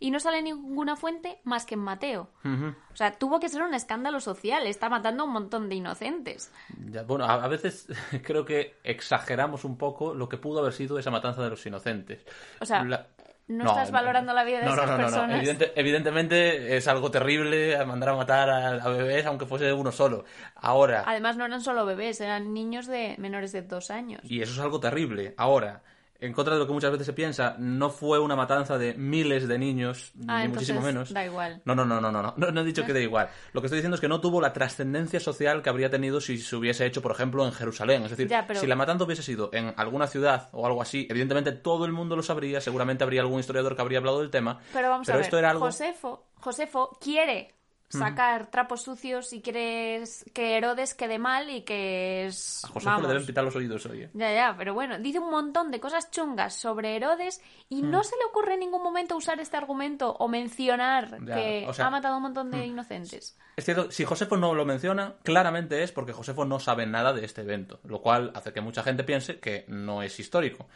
y 0.00 0.10
no 0.10 0.20
sale 0.20 0.42
ninguna 0.42 0.96
fuente 0.96 1.40
más 1.44 1.64
que 1.64 1.76
en 1.76 1.80
Mateo. 1.80 2.28
O 2.44 2.94
sea, 2.96 3.12
tuvo 3.18 3.40
que 3.40 3.48
ser 3.48 3.62
un 3.62 3.72
escándalo 3.72 4.20
social, 4.20 4.66
está 4.66 4.90
matando 4.90 5.22
a 5.22 5.26
un 5.26 5.32
montón 5.32 5.70
de 5.70 5.76
inocentes. 5.76 6.52
Ya, 6.90 7.04
bueno, 7.04 7.24
a, 7.24 7.42
a 7.42 7.48
veces 7.48 7.86
creo 8.22 8.44
que 8.44 8.76
exageramos 8.84 9.64
un 9.64 9.78
poco 9.78 10.12
lo 10.14 10.28
que 10.28 10.36
pudo 10.36 10.60
haber 10.60 10.74
sido 10.74 10.98
esa 10.98 11.10
matanza 11.10 11.42
de 11.42 11.48
los 11.48 11.64
inocentes. 11.64 12.26
O 12.60 12.66
sea, 12.66 12.84
La- 12.84 13.06
¿no 13.48 13.64
estás 13.66 13.90
valorando 13.90 14.32
la 14.32 14.44
vida 14.44 14.60
de 14.60 14.66
no, 14.66 14.74
esas 14.74 14.90
no, 14.90 14.96
personas? 14.96 15.38
Evidente- 15.40 15.72
evidentemente 15.76 16.76
es 16.76 16.88
algo 16.88 17.10
terrible 17.10 17.84
mandar 17.84 18.10
a 18.10 18.16
matar 18.16 18.50
a, 18.50 18.68
a 18.82 18.88
bebés, 18.88 19.26
aunque 19.26 19.46
fuese 19.46 19.72
uno 19.72 19.92
solo. 19.92 20.24
Ahora, 20.54 21.04
Además, 21.06 21.36
no 21.36 21.44
eran 21.44 21.60
solo 21.60 21.84
bebés, 21.86 22.20
eran 22.20 22.54
niños 22.54 22.86
de 22.86 23.14
menores 23.18 23.52
de 23.52 23.62
dos 23.62 23.90
años. 23.90 24.20
y 24.24 24.42
eso 24.42 24.52
es 24.52 24.58
algo 24.60 24.80
terrible. 24.80 25.34
Ahora, 25.36 25.82
en 26.22 26.32
contra 26.32 26.54
de 26.54 26.60
lo 26.60 26.66
que 26.66 26.72
muchas 26.72 26.90
veces 26.92 27.06
se 27.06 27.12
piensa, 27.12 27.56
no 27.58 27.90
fue 27.90 28.18
una 28.18 28.36
matanza 28.36 28.78
de 28.78 28.94
miles 28.94 29.48
de 29.48 29.58
niños, 29.58 30.12
Ah, 30.28 30.42
ni 30.42 30.48
muchísimo 30.48 30.80
menos. 30.80 31.12
da 31.12 31.24
igual. 31.26 31.60
No, 31.64 31.74
no, 31.74 31.84
no, 31.84 32.00
no, 32.00 32.10
no, 32.12 32.22
no, 32.22 32.50
no, 32.52 32.60
he 32.60 32.64
dicho 32.64 32.84
que 32.86 32.92
da 32.92 33.00
igual. 33.00 33.28
Lo 33.52 33.60
que 33.60 33.66
estoy 33.66 33.78
diciendo 33.78 33.96
es 33.96 34.00
que 34.00 34.08
no 34.08 34.20
tuvo 34.20 34.40
la 34.40 34.52
trascendencia 34.52 35.20
social 35.20 35.62
que 35.62 35.68
habría 35.70 35.90
tenido 35.90 36.20
si 36.20 36.38
se 36.38 36.56
hubiese 36.56 36.86
hecho, 36.86 37.02
por 37.02 37.12
ejemplo, 37.12 37.44
en 37.44 37.52
Jerusalén. 37.52 38.04
Es 38.04 38.10
decir, 38.10 38.28
Ya, 38.28 38.46
pero- 38.46 38.60
si 38.60 38.66
la 38.66 38.76
matanza 38.76 39.04
hubiese 39.04 39.22
sido 39.22 39.50
en 39.52 39.74
alguna 39.76 40.06
ciudad 40.06 40.48
o 40.52 40.66
algo 40.66 40.80
así, 40.80 41.06
evidentemente 41.10 41.52
todo 41.52 41.84
el 41.86 41.92
mundo 41.92 42.14
lo 42.16 42.22
sabría, 42.22 42.60
seguramente 42.60 43.04
habría 43.04 43.20
algún 43.22 43.40
historiador 43.40 43.74
que 43.74 43.82
habría 43.82 43.98
hablado 43.98 44.20
del 44.20 44.30
tema. 44.30 44.60
Pero 44.72 44.90
vamos 44.90 45.08
a 45.08 45.12
ver, 45.12 45.22
esto 45.22 45.38
era 45.38 45.50
algo... 45.50 45.66
Josefo, 45.66 46.26
Josefo 46.36 46.96
quiere 47.00 47.54
sacar 47.92 48.50
trapos 48.50 48.82
sucios 48.82 49.32
y 49.32 49.40
quiere 49.40 50.02
que 50.32 50.56
Herodes 50.56 50.94
quede 50.94 51.18
mal 51.18 51.50
y 51.50 51.62
que 51.62 52.26
es... 52.26 52.64
A 52.64 52.68
José 52.68 52.90
le 53.00 53.08
deben 53.08 53.26
pitar 53.26 53.44
los 53.44 53.54
oídos 53.54 53.86
hoy. 53.86 54.02
¿eh? 54.02 54.10
Ya, 54.14 54.32
ya, 54.32 54.54
pero 54.56 54.74
bueno, 54.74 54.98
dice 54.98 55.18
un 55.18 55.30
montón 55.30 55.70
de 55.70 55.80
cosas 55.80 56.10
chungas 56.10 56.54
sobre 56.54 56.96
Herodes 56.96 57.40
y 57.68 57.82
no 57.82 58.02
se 58.02 58.16
le 58.16 58.24
ocurre 58.24 58.54
en 58.54 58.60
ningún 58.60 58.82
momento 58.82 59.16
usar 59.16 59.40
este 59.40 59.56
argumento 59.56 60.12
o 60.18 60.28
mencionar 60.28 61.18
Ya, 61.24 61.34
que 61.34 61.66
o 61.68 61.72
sea, 61.72 61.86
ha 61.86 61.90
matado 61.90 62.14
a 62.14 62.16
un 62.16 62.22
montón 62.24 62.50
de 62.50 62.66
inocentes. 62.66 63.36
Es 63.56 63.64
cierto, 63.64 63.90
si 63.90 64.04
Josefo 64.04 64.36
no 64.36 64.54
lo 64.54 64.64
menciona, 64.64 65.16
claramente 65.22 65.82
es 65.82 65.92
porque 65.92 66.12
Josefo 66.12 66.44
no 66.46 66.58
sabe 66.58 66.86
nada 66.86 67.12
de 67.12 67.24
este 67.24 67.42
evento, 67.42 67.80
lo 67.84 68.00
cual 68.00 68.32
hace 68.34 68.52
que 68.52 68.62
mucha 68.62 68.82
gente 68.82 69.04
piense 69.04 69.40
que 69.40 69.66
no 69.68 70.02
es 70.02 70.18
histórico. 70.18 70.68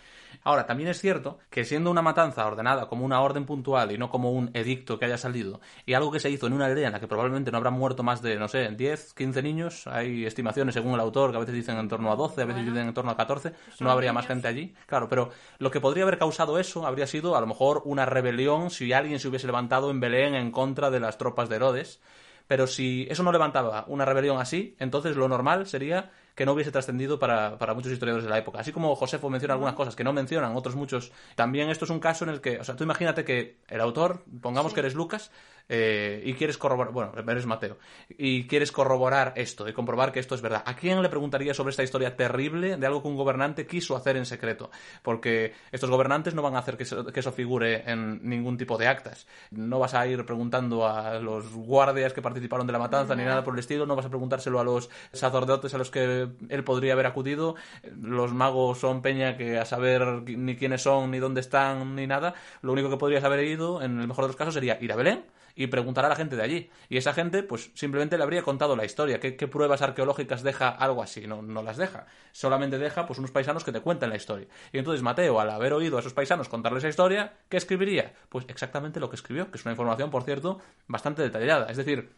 Ahora, 0.43 0.67
también 0.67 0.91
es 0.91 1.01
cierto 1.01 1.39
que 1.51 1.65
siendo 1.65 1.91
una 1.91 2.03
matanza 2.03 2.47
ordenada 2.47 2.87
como 2.87 3.05
una 3.05 3.21
orden 3.23 3.47
puntual 3.47 3.93
y 3.93 3.99
no 3.99 4.11
como 4.11 4.31
un 4.33 4.51
edicto 4.55 4.99
que 4.99 5.07
haya 5.07 5.17
salido, 5.19 5.61
y 5.87 5.95
algo 5.95 6.13
que 6.13 6.21
se 6.21 6.31
hizo 6.31 6.47
en 6.47 6.53
una 6.53 6.67
aldea 6.67 6.89
en 6.89 6.93
la 6.93 7.01
que 7.01 7.06
probablemente 7.07 7.51
no 7.51 7.59
habrán 7.59 7.75
muerto 7.75 8.03
más 8.03 8.23
de, 8.23 8.37
no 8.37 8.49
sé, 8.49 8.69
10, 8.71 9.15
15 9.15 9.43
niños, 9.43 9.87
hay 9.87 10.25
estimaciones 10.27 10.75
según 10.75 10.95
el 10.95 11.01
autor 11.01 11.31
que 11.31 11.37
a 11.37 11.41
veces 11.41 11.55
dicen 11.55 11.77
en 11.79 11.89
torno 11.89 12.11
a 12.13 12.17
12, 12.17 12.43
a 12.43 12.45
veces 12.45 12.63
Bueno. 12.63 12.73
dicen 12.75 12.89
en 12.89 12.95
torno 12.95 13.11
a 13.11 13.17
14, 13.17 13.53
son 13.77 13.87
no 13.87 13.91
habría 13.91 14.13
más 14.13 14.27
gente 14.27 14.49
allí. 14.49 14.75
Claro, 14.87 15.09
pero 15.09 15.31
lo 15.59 15.71
que 15.71 15.81
podría 15.81 16.05
haber 16.05 16.19
causado 16.19 16.59
eso 16.59 16.87
habría 16.87 17.07
sido 17.07 17.37
a 17.37 17.41
lo 17.41 17.47
mejor 17.47 17.83
una 17.85 18.07
rebelión 18.07 18.71
si 18.71 18.93
alguien 18.93 19.19
se 19.21 19.29
hubiese 19.29 19.47
levantado 19.47 19.91
en 19.91 20.01
Belén 20.01 20.35
en 20.35 20.51
contra 20.51 20.91
de 20.91 21.01
las 21.01 21.19
tropas 21.19 21.49
de 21.49 21.57
Herodes. 21.57 22.01
Pero 22.49 22.69
si 22.69 23.09
eso 23.11 23.25
no 23.25 23.33
levantaba 23.33 23.85
una 23.89 24.05
rebelión 24.05 24.39
así, 24.39 24.77
entonces 24.79 25.17
lo 25.17 25.27
normal 25.29 25.67
sería 25.67 26.13
que 26.37 26.47
no 26.47 26.53
hubiese 26.53 26.71
trascendido 26.71 27.19
para, 27.19 27.59
para 27.59 27.75
muchos 27.75 27.91
historiadores 27.91 28.23
de 28.25 28.31
la 28.31 28.39
época. 28.39 28.61
Así 28.61 28.71
como 28.71 28.95
Josefo 28.95 29.29
menciona 29.31 29.55
algunas 29.55 29.75
cosas 29.75 29.97
que 29.97 30.05
no 30.05 30.13
mencionan, 30.13 30.55
otros 30.55 30.77
muchos. 30.77 31.11
También 31.35 31.71
esto 31.71 31.87
es 31.87 31.91
un 31.91 31.99
caso 31.99 32.25
en 32.25 32.31
el 32.31 32.41
que, 32.41 32.61
o 32.61 32.65
sea, 32.65 32.77
tú 32.77 32.85
imagínate 32.85 33.25
que 33.25 33.57
el 33.69 33.81
autor, 33.81 34.23
pongamos 34.43 34.71
Sí. 34.71 34.75
que 34.75 34.81
eres 34.81 34.95
Lucas, 34.95 35.33
eh, 35.69 36.23
y 36.25 36.35
quieres 36.35 36.59
corroborar, 36.59 36.93
bueno, 36.93 37.13
eres 37.17 37.47
Mateo, 37.47 37.79
y 38.09 38.47
quieres 38.47 38.71
corroborar 38.71 39.33
esto 39.37 39.69
y 39.69 39.73
comprobar 39.73 40.13
que 40.13 40.21
esto 40.21 40.35
es 40.35 40.43
verdad. 40.43 40.63
¿A 40.65 40.77
quién 40.77 41.03
le 41.03 41.09
preguntaría 41.09 41.55
sobre 41.55 41.71
esta 41.71 41.83
historia 41.83 42.17
terrible 42.17 42.77
de 42.77 42.87
algo 42.87 43.03
que 43.03 43.09
un 43.09 43.17
gobernante 43.17 43.67
quiso 43.67 43.97
hacer 43.97 44.17
en 44.17 44.27
secreto? 44.27 44.71
Porque 45.03 45.55
estos 45.73 45.91
gobernantes 45.91 46.35
no 46.35 46.43
van 46.43 46.55
a 46.55 46.61
hacer 46.61 46.77
que 46.77 46.85
eso, 46.85 47.05
que 47.07 47.21
eso 47.21 47.33
figure 47.33 47.83
en 47.91 48.29
ningún 48.29 48.57
tipo 48.57 48.79
de 48.79 48.87
actas. 48.87 49.27
No 49.51 49.79
vas 49.79 49.95
a 49.95 50.07
ir 50.07 50.25
preguntando 50.25 50.87
a 50.87 51.19
los 51.19 51.53
guardias 51.53 52.13
que 52.13 52.23
participaron 52.23 52.67
de 52.67 52.73
la 52.73 52.79
matanza 52.79 53.15
ni 53.17 53.25
nada 53.25 53.43
por 53.43 53.55
el 53.55 53.61
estilo, 53.61 53.87
no 53.87 53.97
vas 53.97 54.07
a 54.07 54.09
preguntárselo 54.09 54.61
a 54.61 54.65
los 54.65 54.89
sacerdotes 55.13 55.75
a 55.75 55.79
los 55.79 55.91
que 55.91 56.29
él 56.49 56.65
podría 56.65 56.93
haber 56.93 57.07
acudido. 57.07 57.57
Los 58.01 58.33
magos 58.33 58.79
son 58.79 59.03
peña 59.03 59.37
que 59.37 59.59
a 59.59 59.65
saber 59.65 60.23
ni 60.27 60.57
quiénes 60.57 60.83
son, 60.83 61.11
ni 61.11 61.19
dónde 61.19 61.41
están, 61.41 61.97
ni 61.97 62.07
nada. 62.07 62.35
Lo 62.63 62.73
único 62.73 62.89
que 62.91 62.97
podrías 62.97 63.25
haber 63.25 63.45
ido, 63.45 63.83
en 63.83 64.01
el 64.01 64.07
mejor 64.07 64.25
de 64.25 64.29
los 64.29 64.37
casos, 64.37 64.55
sería 64.55 64.79
ir 64.81 64.93
a 64.93 64.97
Belén 64.97 65.25
y 65.57 65.67
preguntar 65.69 66.05
a 66.05 66.09
la 66.09 66.15
gente 66.15 66.37
de 66.37 66.43
allí. 66.43 66.71
Y 66.89 66.99
esa 66.99 67.15
gente, 67.15 67.43
pues 67.43 67.71
simplemente 67.75 68.17
le 68.17 68.23
habría 68.23 68.43
contado 68.43 68.77
la 68.77 68.85
historia. 68.85 69.19
¿Qué, 69.19 69.37
qué 69.37 69.49
pruebas 69.49 69.83
arqueológicas 69.83 70.43
deja 70.43 70.69
algo 70.69 71.03
así? 71.03 71.27
No, 71.27 71.43
no 71.43 71.63
las 71.63 71.79
deja. 71.79 72.07
Solamente 72.31 72.79
deja 72.79 73.07
pues 73.07 73.19
unos 73.19 73.31
paisanos 73.31 73.65
que 73.65 73.73
te 73.73 73.81
cuentan 73.81 74.11
la 74.11 74.17
historia. 74.17 74.47
Y 74.73 74.79
entonces 74.79 75.03
Mateo, 75.03 75.41
al 75.41 75.51
haber 75.51 75.73
oído 75.73 75.97
a 75.97 76.01
esos 76.01 76.13
paisanos 76.13 76.49
contarle 76.49 76.79
esa 76.79 76.89
historia, 76.89 77.39
¿qué 77.49 77.57
escribiría? 77.57 78.15
Pues 78.29 78.45
exactamente 78.49 79.01
lo 79.01 79.09
que 79.09 79.17
escribió, 79.17 79.51
que 79.51 79.57
es 79.57 79.65
una 79.65 79.73
información, 79.73 80.11
por 80.11 80.23
cierto, 80.23 80.61
bastante 80.87 81.23
detallada. 81.23 81.67
Es 81.71 81.79
decir, 81.79 82.13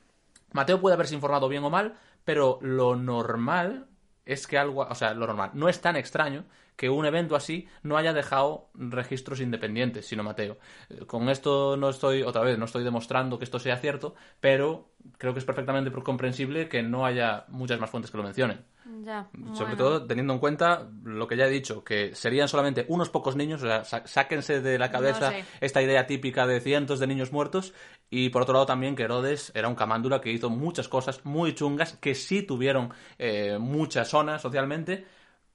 Mateo 0.53 0.81
puede 0.81 0.95
haberse 0.95 1.15
informado 1.15 1.49
bien 1.49 1.63
o 1.63 1.71
mal, 1.71 1.97
pero 2.25 2.59
lo 2.61 2.97
normal 2.97 3.87
es 4.29 4.47
que 4.47 4.59
algo, 4.59 4.83
o 4.83 4.95
sea, 4.95 5.15
lo 5.15 5.27
normal, 5.27 5.51
no 5.55 5.69
es 5.69 5.81
tan 5.81 5.97
extraño 5.97 6.45
que 6.77 6.91
un 6.91 7.07
evento 7.07 7.35
así 7.35 7.67
no 7.83 7.97
haya 7.97 8.13
dejado 8.13 8.69
registros 8.75 9.41
independientes, 9.41 10.07
sino 10.07 10.23
Mateo. 10.23 10.59
Eh, 10.91 11.07
Con 11.07 11.29
esto 11.31 11.77
no 11.77 11.89
estoy, 11.89 12.23
otra 12.23 12.43
vez, 12.43 12.59
no 12.59 12.67
estoy 12.67 12.85
demostrando 12.85 13.39
que 13.39 13.45
esto 13.45 13.59
sea 13.59 13.79
cierto, 13.79 14.15
pero 14.39 14.91
creo 15.17 15.33
que 15.33 15.41
es 15.41 15.45
perfectamente 15.47 15.91
comprensible 16.03 16.69
que 16.69 16.83
no 16.83 17.07
haya 17.07 17.47
muchas 17.49 17.81
más 17.81 17.91
fuentes 17.91 18.11
que 18.11 18.19
lo 18.19 18.23
mencionen. 18.23 18.65
Ya, 19.05 19.29
Sobre 19.53 19.75
bueno. 19.75 19.77
todo 19.77 20.07
teniendo 20.07 20.33
en 20.33 20.39
cuenta 20.39 20.89
lo 21.05 21.29
que 21.29 21.37
ya 21.37 21.47
he 21.47 21.51
dicho, 21.51 21.85
que 21.85 22.15
serían 22.15 22.49
solamente 22.49 22.87
unos 22.89 23.11
pocos 23.11 23.37
niños, 23.37 23.63
o 23.63 23.67
sea, 23.67 23.85
sáquense 24.07 24.63
de 24.63 24.79
la 24.79 24.91
cabeza 24.91 25.31
No 25.31 25.37
sé. 25.37 25.45
esta 25.61 25.83
idea 25.83 26.07
típica 26.07 26.47
de 26.47 26.61
cientos 26.61 26.99
de 26.99 27.07
niños 27.07 27.31
muertos, 27.31 27.75
y 28.09 28.31
por 28.31 28.43
otro 28.43 28.55
lado 28.55 28.67
también 28.67 28.97
que 28.97 29.03
Herodes 29.03 29.53
era 29.55 29.69
un 29.69 29.75
camándula 29.75 30.21
que 30.23 30.33
hizo 30.33 30.49
muchas 30.49 30.89
cosas 30.89 31.25
muy 31.25 31.55
chungas, 31.55 31.93
que 31.99 32.15
sí 32.15 32.43
tuvieron 32.43 32.91
eh, 33.19 33.59
mucha 33.61 34.07
zona 34.07 34.39
socialmente, 34.39 35.05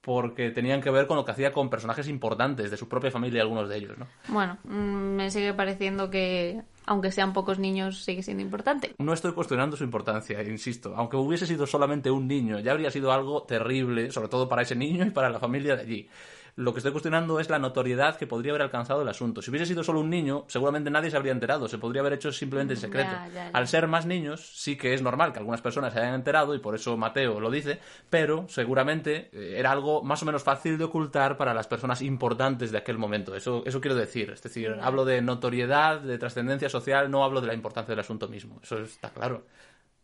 porque 0.01 0.51
tenían 0.51 0.81
que 0.81 0.89
ver 0.91 1.07
con 1.07 1.15
lo 1.17 1.25
que 1.25 1.31
hacía 1.31 1.51
con 1.51 1.69
personajes 1.69 2.07
importantes 2.09 2.69
de 2.69 2.77
su 2.77 2.87
propia 2.89 3.09
familia, 3.09 3.41
algunos 3.41 3.69
de 3.69 3.77
ellos, 3.77 3.97
¿no? 3.97 4.05
Bueno, 4.27 4.57
mm, 4.65 5.15
me 5.15 5.31
sigue 5.31 5.53
pareciendo 5.53 6.09
que 6.09 6.61
aunque 6.85 7.11
sean 7.11 7.33
pocos 7.33 7.59
niños, 7.59 8.03
sigue 8.03 8.23
siendo 8.23 8.43
importante. 8.43 8.93
No 8.97 9.13
estoy 9.13 9.33
cuestionando 9.33 9.77
su 9.77 9.83
importancia, 9.83 10.41
insisto. 10.43 10.93
Aunque 10.95 11.17
hubiese 11.17 11.45
sido 11.45 11.65
solamente 11.67 12.11
un 12.11 12.27
niño, 12.27 12.59
ya 12.59 12.71
habría 12.71 12.91
sido 12.91 13.11
algo 13.11 13.43
terrible, 13.43 14.11
sobre 14.11 14.27
todo 14.27 14.49
para 14.49 14.61
ese 14.61 14.75
niño 14.75 15.05
y 15.05 15.11
para 15.11 15.29
la 15.29 15.39
familia 15.39 15.75
de 15.75 15.81
allí. 15.81 16.09
Lo 16.55 16.73
que 16.73 16.79
estoy 16.79 16.91
cuestionando 16.91 17.39
es 17.39 17.49
la 17.49 17.57
notoriedad 17.57 18.15
que 18.15 18.27
podría 18.27 18.51
haber 18.51 18.61
alcanzado 18.61 19.01
el 19.01 19.09
asunto. 19.09 19.41
Si 19.41 19.49
hubiese 19.49 19.65
sido 19.65 19.83
solo 19.83 20.01
un 20.01 20.09
niño, 20.09 20.45
seguramente 20.47 20.91
nadie 20.91 21.09
se 21.09 21.17
habría 21.17 21.31
enterado. 21.31 21.67
Se 21.67 21.79
podría 21.79 22.01
haber 22.01 22.13
hecho 22.13 22.31
simplemente 22.31 22.75
en 22.75 22.79
secreto. 22.79 23.11
Ya, 23.11 23.27
ya, 23.27 23.33
ya. 23.45 23.57
Al 23.57 23.67
ser 23.67 23.87
más 23.87 24.05
niños, 24.05 24.51
sí 24.53 24.77
que 24.77 24.93
es 24.93 25.01
normal 25.01 25.33
que 25.33 25.39
algunas 25.39 25.61
personas 25.61 25.93
se 25.93 25.99
hayan 25.99 26.13
enterado 26.13 26.53
y 26.53 26.59
por 26.59 26.75
eso 26.75 26.95
Mateo 26.95 27.39
lo 27.39 27.49
dice, 27.49 27.79
pero 28.09 28.47
seguramente 28.49 29.29
eh, 29.33 29.55
era 29.57 29.71
algo 29.71 30.03
más 30.03 30.21
o 30.21 30.25
menos 30.25 30.43
fácil 30.43 30.77
de 30.77 30.83
ocultar 30.83 31.37
para 31.37 31.53
las 31.53 31.67
personas 31.67 32.01
importantes 32.01 32.71
de 32.71 32.77
aquel 32.77 32.99
momento. 32.99 33.35
Eso, 33.35 33.63
eso 33.65 33.81
quiero 33.81 33.95
decir. 33.95 34.29
Es 34.29 34.43
decir, 34.43 34.77
hablo 34.79 35.05
de 35.05 35.21
notoriedad, 35.21 36.01
de 36.01 36.17
trascendencia 36.19 36.69
social, 36.69 37.09
no 37.09 37.23
hablo 37.23 37.41
de 37.41 37.47
la 37.47 37.53
importancia 37.55 37.93
del 37.93 37.99
asunto 37.99 38.27
mismo. 38.27 38.59
Eso 38.61 38.79
está 38.79 39.09
claro. 39.09 39.47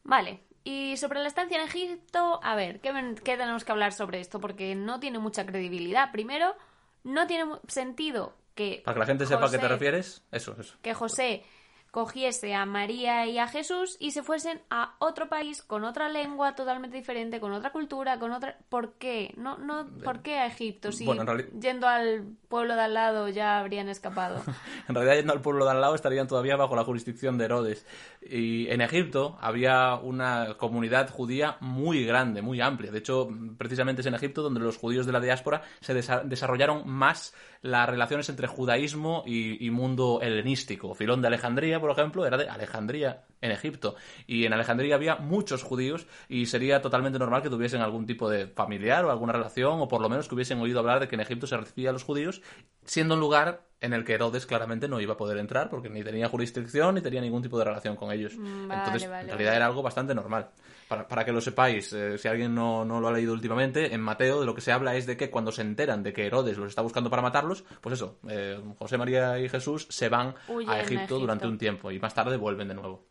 Vale. 0.03 0.48
Y 0.63 0.97
sobre 0.97 1.19
la 1.19 1.27
estancia 1.27 1.57
en 1.57 1.67
Egipto, 1.67 2.39
a 2.43 2.55
ver, 2.55 2.79
¿qué, 2.81 2.91
qué 3.23 3.37
tenemos 3.37 3.63
que 3.63 3.71
hablar 3.71 3.93
sobre 3.93 4.19
esto? 4.19 4.39
Porque 4.39 4.75
no 4.75 4.99
tiene 4.99 5.19
mucha 5.19 5.45
credibilidad. 5.45 6.11
Primero, 6.11 6.55
no 7.03 7.27
tiene 7.27 7.45
sentido 7.67 8.35
que. 8.55 8.81
Para 8.83 8.95
que 8.95 8.99
la 8.99 9.05
gente 9.05 9.25
sepa 9.25 9.47
a 9.47 9.51
qué 9.51 9.57
te 9.57 9.67
refieres, 9.67 10.23
eso, 10.31 10.55
eso. 10.59 10.75
Que 10.81 10.93
José 10.93 11.43
cogiese 11.91 12.53
a 12.53 12.65
María 12.65 13.25
y 13.25 13.39
a 13.39 13.47
Jesús 13.47 13.97
y 13.99 14.11
se 14.11 14.21
fuesen 14.23 14.61
a 14.69 14.95
otro 14.99 15.27
país 15.29 15.63
con 15.63 15.83
otra 15.83 16.07
lengua 16.09 16.55
totalmente 16.55 16.97
diferente, 16.97 17.39
con 17.39 17.51
otra 17.51 17.71
cultura, 17.71 18.19
con 18.19 18.31
otra... 18.31 18.57
¿Por 18.69 18.93
qué? 18.93 19.33
No, 19.37 19.57
no, 19.57 19.87
¿Por 20.03 20.21
qué 20.21 20.35
a 20.37 20.45
Egipto? 20.45 20.91
Si 20.91 21.05
Bueno, 21.05 21.23
yendo 21.59 21.87
al 21.87 22.25
pueblo 22.47 22.75
de 22.75 22.81
al 22.81 22.93
lado 22.93 23.27
ya 23.29 23.59
habrían 23.59 23.89
escapado. 23.89 24.41
En 24.87 24.95
realidad, 24.95 25.17
yendo 25.17 25.33
al 25.33 25.41
pueblo 25.41 25.65
de 25.65 25.71
al 25.71 25.81
lado, 25.81 25.93
estarían 25.93 26.27
todavía 26.27 26.55
bajo 26.55 26.75
la 26.75 26.83
jurisdicción 26.83 27.37
de 27.37 27.45
Herodes. 27.45 27.85
Y 28.21 28.67
en 28.69 28.81
Egipto 28.81 29.37
había 29.39 29.95
una 29.95 30.55
comunidad 30.57 31.09
judía 31.11 31.57
muy 31.59 32.03
grande, 32.05 32.41
muy 32.41 32.59
amplia. 32.59 32.91
De 32.91 32.97
hecho, 32.97 33.29
precisamente 33.57 34.01
es 34.01 34.07
en 34.07 34.15
Egipto 34.15 34.41
donde 34.41 34.59
los 34.61 34.77
judíos 34.77 35.05
de 35.05 35.11
la 35.11 35.19
diáspora 35.19 35.61
se 35.79 35.93
desa- 35.95 36.23
desarrollaron 36.23 36.89
más 36.89 37.35
las 37.61 37.87
relaciones 37.87 38.29
entre 38.29 38.47
judaísmo 38.47 39.23
y, 39.27 39.63
y 39.63 39.69
mundo 39.69 40.19
helenístico. 40.21 40.95
Filón 40.95 41.21
de 41.21 41.27
Alejandría, 41.27 41.78
por 41.79 41.91
ejemplo, 41.91 42.25
era 42.25 42.37
de 42.37 42.49
Alejandría, 42.49 43.23
en 43.41 43.51
Egipto. 43.51 43.95
Y 44.27 44.45
en 44.45 44.53
Alejandría 44.53 44.95
había 44.95 45.15
muchos 45.15 45.63
judíos 45.63 46.07
y 46.27 46.45
sería 46.45 46.81
totalmente 46.81 47.19
normal 47.19 47.41
que 47.41 47.49
tuviesen 47.49 47.81
algún 47.81 48.05
tipo 48.05 48.29
de 48.29 48.47
familiar 48.47 49.05
o 49.05 49.11
alguna 49.11 49.33
relación, 49.33 49.79
o 49.79 49.87
por 49.87 50.01
lo 50.01 50.09
menos 50.09 50.27
que 50.27 50.35
hubiesen 50.35 50.59
oído 50.59 50.79
hablar 50.79 50.99
de 50.99 51.07
que 51.07 51.15
en 51.15 51.21
Egipto 51.21 51.47
se 51.47 51.57
recibía 51.57 51.89
a 51.89 51.93
los 51.93 52.03
judíos, 52.03 52.41
siendo 52.85 53.15
un 53.15 53.21
lugar 53.21 53.61
en 53.81 53.93
el 53.93 54.03
que 54.03 54.13
Herodes 54.13 54.45
claramente 54.45 54.87
no 54.87 54.99
iba 54.99 55.13
a 55.13 55.17
poder 55.17 55.37
entrar 55.37 55.69
porque 55.69 55.89
ni 55.89 56.03
tenía 56.03 56.27
jurisdicción 56.27 56.95
ni 56.95 57.01
tenía 57.01 57.21
ningún 57.21 57.41
tipo 57.41 57.57
de 57.57 57.65
relación 57.65 57.95
con 57.95 58.11
ellos. 58.11 58.35
Mm, 58.37 58.67
vale, 58.67 58.79
Entonces, 58.79 59.09
vale, 59.09 59.21
en 59.21 59.27
realidad 59.29 59.51
vale. 59.51 59.55
era 59.57 59.65
algo 59.67 59.81
bastante 59.81 60.13
normal. 60.13 60.49
Para, 60.89 61.07
para 61.07 61.23
que 61.23 61.31
lo 61.31 61.39
sepáis, 61.39 61.93
eh, 61.93 62.17
si 62.17 62.27
alguien 62.27 62.53
no, 62.55 62.83
no 62.83 62.99
lo 62.99 63.07
ha 63.07 63.11
leído 63.13 63.31
últimamente, 63.31 63.93
en 63.93 64.01
Mateo 64.01 64.39
de 64.39 64.45
lo 64.47 64.55
que 64.55 64.61
se 64.61 64.71
habla 64.71 64.95
es 64.95 65.05
de 65.05 65.15
que 65.15 65.29
cuando 65.29 65.51
se 65.51 65.61
enteran 65.61 66.01
de 66.03 66.11
que 66.11 66.25
Herodes 66.25 66.57
los 66.57 66.67
está 66.69 66.81
buscando 66.81 67.09
para 67.11 67.21
matarlos, 67.21 67.63
pues 67.79 67.93
eso, 67.93 68.17
eh, 68.27 68.59
José 68.79 68.97
María 68.97 69.37
y 69.39 69.47
Jesús 69.47 69.85
se 69.89 70.09
van 70.09 70.33
Huyen 70.47 70.67
a 70.69 70.79
Egipto, 70.79 70.95
Egipto. 70.95 71.19
durante 71.19 71.47
un 71.47 71.57
tiempo 71.59 71.91
y 71.91 71.99
más 71.99 72.13
tarde 72.15 72.35
vuelven 72.37 72.67
de 72.69 72.73
nuevo. 72.73 73.05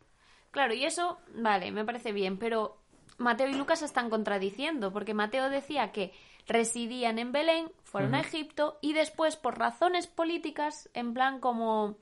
Claro, 0.50 0.74
y 0.74 0.84
eso, 0.84 1.18
vale, 1.36 1.70
me 1.70 1.84
parece 1.84 2.10
bien, 2.12 2.36
pero 2.36 2.78
Mateo 3.16 3.46
y 3.48 3.54
Lucas 3.54 3.78
se 3.78 3.84
están 3.84 4.10
contradiciendo, 4.10 4.92
porque 4.92 5.14
Mateo 5.14 5.48
decía 5.48 5.92
que 5.92 6.12
residían 6.48 7.18
en 7.20 7.30
Belén, 7.30 7.70
fueron 7.84 8.14
a 8.16 8.20
Egipto 8.20 8.78
y 8.80 8.92
después, 8.92 9.36
por 9.36 9.56
razones 9.58 10.08
políticas, 10.08 10.90
en 10.94 11.14
plan 11.14 11.38
como 11.38 11.96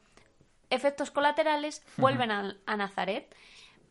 efectos 0.71 1.11
colaterales, 1.11 1.83
vuelven 1.99 2.31
a, 2.31 2.57
a 2.65 2.77
Nazaret. 2.79 3.35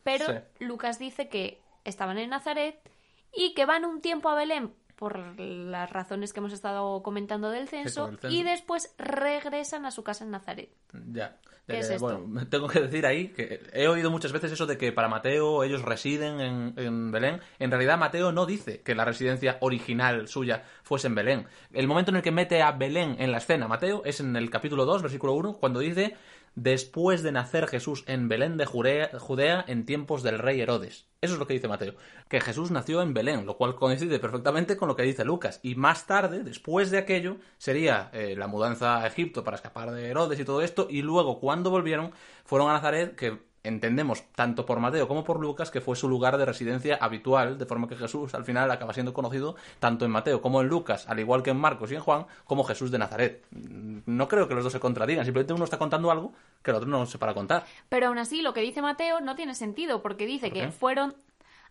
Pero 0.02 0.26
Sí. 0.26 0.32
Lucas 0.60 0.98
dice 0.98 1.28
que 1.28 1.60
estaban 1.86 2.18
en 2.18 2.30
Nazaret 2.30 2.78
y 3.34 3.54
que 3.54 3.66
van 3.66 3.84
un 3.84 4.00
tiempo 4.00 4.28
a 4.28 4.34
Belén 4.34 4.72
por 4.96 5.38
las 5.38 5.90
razones 5.90 6.32
que 6.32 6.40
hemos 6.40 6.52
estado 6.52 7.02
comentando 7.02 7.50
del 7.50 7.68
censo, 7.68 8.12
y 8.30 8.42
después 8.42 8.94
regresan 8.96 9.84
a 9.84 9.90
su 9.90 10.02
casa 10.02 10.24
en 10.24 10.30
Nazaret. 10.30 10.70
Ya. 11.12 11.36
¿Qué 11.66 11.82
ya, 11.82 11.94
es? 11.94 12.00
Bueno, 12.00 12.46
tengo 12.48 12.68
que 12.68 12.80
decir 12.80 13.04
ahí 13.06 13.28
que 13.28 13.60
he 13.72 13.88
oído 13.88 14.10
muchas 14.10 14.32
veces 14.32 14.52
eso 14.52 14.66
de 14.66 14.78
que 14.78 14.92
para 14.92 15.08
Mateo 15.08 15.64
ellos 15.64 15.82
residen 15.82 16.40
en, 16.40 16.74
en 16.76 17.10
Belén. 17.10 17.40
En 17.58 17.70
realidad 17.70 17.98
Mateo 17.98 18.32
no 18.32 18.46
dice 18.46 18.82
que 18.82 18.94
la 18.94 19.04
residencia 19.04 19.58
original 19.60 20.28
suya 20.28 20.62
fuese 20.82 21.08
en 21.08 21.14
Belén. 21.16 21.46
El 21.72 21.88
momento 21.88 22.10
en 22.12 22.16
el 22.16 22.22
que 22.22 22.30
mete 22.30 22.62
a 22.62 22.72
Belén 22.72 23.16
en 23.18 23.32
la 23.32 23.38
escena, 23.38 23.68
Mateo, 23.68 24.02
es 24.04 24.20
en 24.20 24.34
el 24.36 24.48
capítulo 24.48 24.86
2, 24.86 25.02
versículo 25.02 25.34
1, 25.34 25.54
cuando 25.54 25.80
dice 25.80 26.16
después 26.56 27.22
de 27.22 27.32
nacer 27.32 27.68
Jesús 27.68 28.02
en 28.06 28.28
Belén 28.28 28.56
de 28.56 28.66
Judea, 28.66 29.64
en 29.68 29.86
tiempos 29.86 30.22
del 30.22 30.38
rey 30.38 30.60
Herodes. 30.60 31.06
Eso 31.20 31.34
es 31.34 31.38
lo 31.38 31.46
que 31.46 31.54
dice 31.54 31.68
Mateo, 31.68 31.94
que 32.28 32.40
Jesús 32.40 32.70
nació 32.70 33.02
en 33.02 33.14
Belén, 33.14 33.46
lo 33.46 33.56
cual 33.56 33.76
coincide 33.76 34.18
perfectamente 34.18 34.76
con 34.76 34.88
lo 34.88 34.96
que 34.96 35.02
dice 35.02 35.24
Lucas. 35.24 35.60
Y 35.62 35.74
más 35.74 36.06
tarde, 36.06 36.42
después 36.42 36.90
de 36.90 36.98
aquello, 36.98 37.36
sería 37.58 38.10
eh, 38.12 38.34
la 38.36 38.48
mudanza 38.48 39.02
a 39.02 39.06
Egipto 39.06 39.44
para 39.44 39.56
escapar 39.56 39.92
de 39.92 40.08
Herodes 40.08 40.40
y 40.40 40.44
todo 40.44 40.62
esto, 40.62 40.88
y 40.90 41.02
luego 41.02 41.40
cuando 41.40 41.70
volvieron, 41.70 42.12
fueron 42.44 42.70
a 42.70 42.74
Nazaret, 42.74 43.14
que 43.14 43.38
entendemos 43.66 44.24
tanto 44.34 44.64
por 44.66 44.80
Mateo 44.80 45.08
como 45.08 45.24
por 45.24 45.40
Lucas 45.40 45.70
que 45.70 45.80
fue 45.80 45.96
su 45.96 46.08
lugar 46.08 46.38
de 46.38 46.44
residencia 46.44 46.96
habitual, 47.00 47.58
de 47.58 47.66
forma 47.66 47.88
que 47.88 47.96
Jesús 47.96 48.34
al 48.34 48.44
final 48.44 48.70
acaba 48.70 48.92
siendo 48.92 49.12
conocido 49.12 49.56
tanto 49.78 50.04
en 50.04 50.10
Mateo 50.10 50.40
como 50.40 50.60
en 50.60 50.68
Lucas, 50.68 51.08
al 51.08 51.20
igual 51.20 51.42
que 51.42 51.50
en 51.50 51.58
Marcos 51.58 51.92
y 51.92 51.94
en 51.94 52.00
Juan, 52.00 52.26
como 52.44 52.64
Jesús 52.64 52.90
de 52.90 52.98
Nazaret. 52.98 53.44
No 53.50 54.28
creo 54.28 54.48
que 54.48 54.54
los 54.54 54.64
dos 54.64 54.72
se 54.72 54.80
contradigan, 54.80 55.24
simplemente 55.24 55.52
uno 55.52 55.64
está 55.64 55.78
contando 55.78 56.10
algo 56.10 56.32
que 56.62 56.70
el 56.70 56.76
otro 56.76 56.88
no 56.88 57.06
se 57.06 57.18
para 57.18 57.34
contar. 57.34 57.64
Pero 57.88 58.08
aún 58.08 58.18
así, 58.18 58.42
lo 58.42 58.52
que 58.54 58.60
dice 58.60 58.82
Mateo 58.82 59.20
no 59.20 59.36
tiene 59.36 59.54
sentido, 59.54 60.02
porque 60.02 60.26
dice 60.26 60.48
¿Por 60.48 60.58
que 60.58 60.70
fueron 60.70 61.14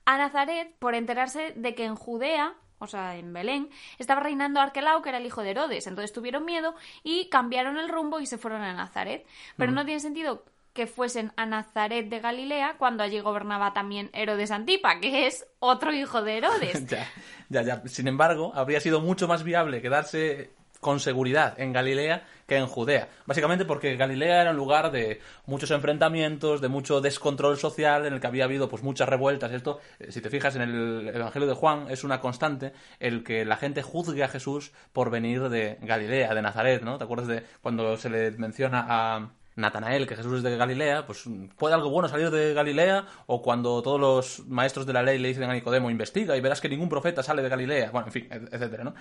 a 0.05 0.17
Nazaret 0.17 0.73
por 0.79 0.95
enterarse 0.95 1.53
de 1.55 1.75
que 1.75 1.85
en 1.85 1.95
Judea, 1.95 2.53
o 2.79 2.87
sea, 2.87 3.17
en 3.17 3.33
Belén, 3.33 3.69
estaba 3.97 4.21
reinando 4.21 4.59
Arquelao, 4.59 5.01
que 5.01 5.09
era 5.09 5.17
el 5.17 5.25
hijo 5.25 5.41
de 5.41 5.51
Herodes. 5.51 5.87
Entonces 5.87 6.13
tuvieron 6.13 6.45
miedo 6.45 6.75
y 7.03 7.29
cambiaron 7.29 7.77
el 7.77 7.89
rumbo 7.89 8.19
y 8.19 8.25
se 8.25 8.37
fueron 8.37 8.61
a 8.61 8.73
Nazaret. 8.73 9.25
Pero 9.57 9.71
no 9.71 9.85
tiene 9.85 9.99
sentido 9.99 10.43
que 10.75 10.88
fuesen 10.88 11.32
a 11.38 11.46
Nazaret 11.46 12.10
de 12.10 12.20
Galilea 12.20 12.75
cuando 12.77 13.01
allí 13.01 13.22
gobernaba 13.22 13.74
también 13.74 14.10
Herodes 14.13 14.51
Antipa, 14.51 15.00
que 15.00 15.25
es 15.25 15.48
otro 15.60 15.94
hijo 15.94 16.22
de 16.22 16.38
Herodes. 16.38 16.86
ya, 16.88 17.08
ya, 17.50 17.62
ya. 17.62 17.82
Sin 17.88 18.10
embargo, 18.10 18.51
habría 18.53 18.82
sido 18.82 19.00
mucho 19.00 19.27
más 19.27 19.44
viable 19.44 19.82
quedarse 19.82 20.51
con 20.82 21.00
seguridad 21.00 21.60
en 21.60 21.72
Galilea 21.72 22.25
que 22.46 22.58
en 22.58 22.67
Judea. 22.67 23.08
Básicamente 23.25 23.63
porque 23.63 23.96
Galilea 23.96 24.41
era 24.41 24.51
un 24.51 24.58
lugar 24.58 24.91
de 24.91 25.22
muchos 25.46 25.72
enfrentamientos, 25.72 26.60
de 26.60 26.67
mucho 26.67 27.00
descontrol 27.00 27.58
social, 27.58 28.05
en 28.05 28.13
el 28.13 28.20
que 28.20 28.27
había 28.27 28.44
habido 28.44 28.67
pues 28.67 28.84
muchas 28.84 29.08
revueltas. 29.08 29.53
Esto, 29.53 29.79
eh, 29.98 30.12
si 30.12 30.20
te 30.20 30.29
fijas 30.29 30.58
en 30.58 30.62
el 30.62 31.08
Evangelio 31.08 31.48
de 31.48 31.55
Juan, 31.55 31.88
es 31.89 32.03
una 32.03 32.20
constante 32.20 32.74
el 33.00 33.24
que 33.24 33.46
la 33.46 33.55
gente 33.55 33.82
juzgue 33.82 34.24
a 34.24 34.27
Jesús 34.27 34.74
por 34.91 35.10
venir 35.10 35.48
de 35.48 35.77
Galilea, 35.82 36.36
de 36.36 36.41
Nazaret, 36.41 36.84
¿no? 36.84 36.98
¿Te 36.98 37.05
acuerdas 37.05 37.27
de 37.27 37.44
cuando 37.62 37.96
se 37.96 38.10
le 38.10 38.32
menciona 38.32 38.86
a 38.88 39.29
Natanael, 39.55 40.05
que 40.07 40.15
Jesús 40.15 40.38
es 40.38 40.43
de 40.43 40.57
Galilea, 40.57 41.05
pues 41.05 41.24
puede 41.57 41.74
algo 41.75 41.89
bueno 41.89 42.07
salir 42.09 42.29
de 42.29 42.53
Galilea, 42.53 43.05
o 43.27 43.41
cuando 43.41 43.81
todos 43.81 44.00
los 44.00 44.47
maestros 44.47 44.85
de 44.85 44.93
la 44.93 45.01
ley 45.01 45.17
le 45.17 45.29
dicen 45.29 45.50
a 45.50 45.53
Nicodemo, 45.53 45.89
investiga 45.89 46.35
y 46.35 46.41
verás 46.41 46.59
que 46.62 46.69
ningún 46.69 46.89
profeta 46.89 47.24
sale 47.24 47.41
de 47.41 47.50
Galilea, 47.50 47.91
bueno, 47.91 48.07
en 48.07 48.13
fin, 48.13 48.27
et- 48.29 48.53
etcétera, 48.53 48.83
¿no? 48.83 48.93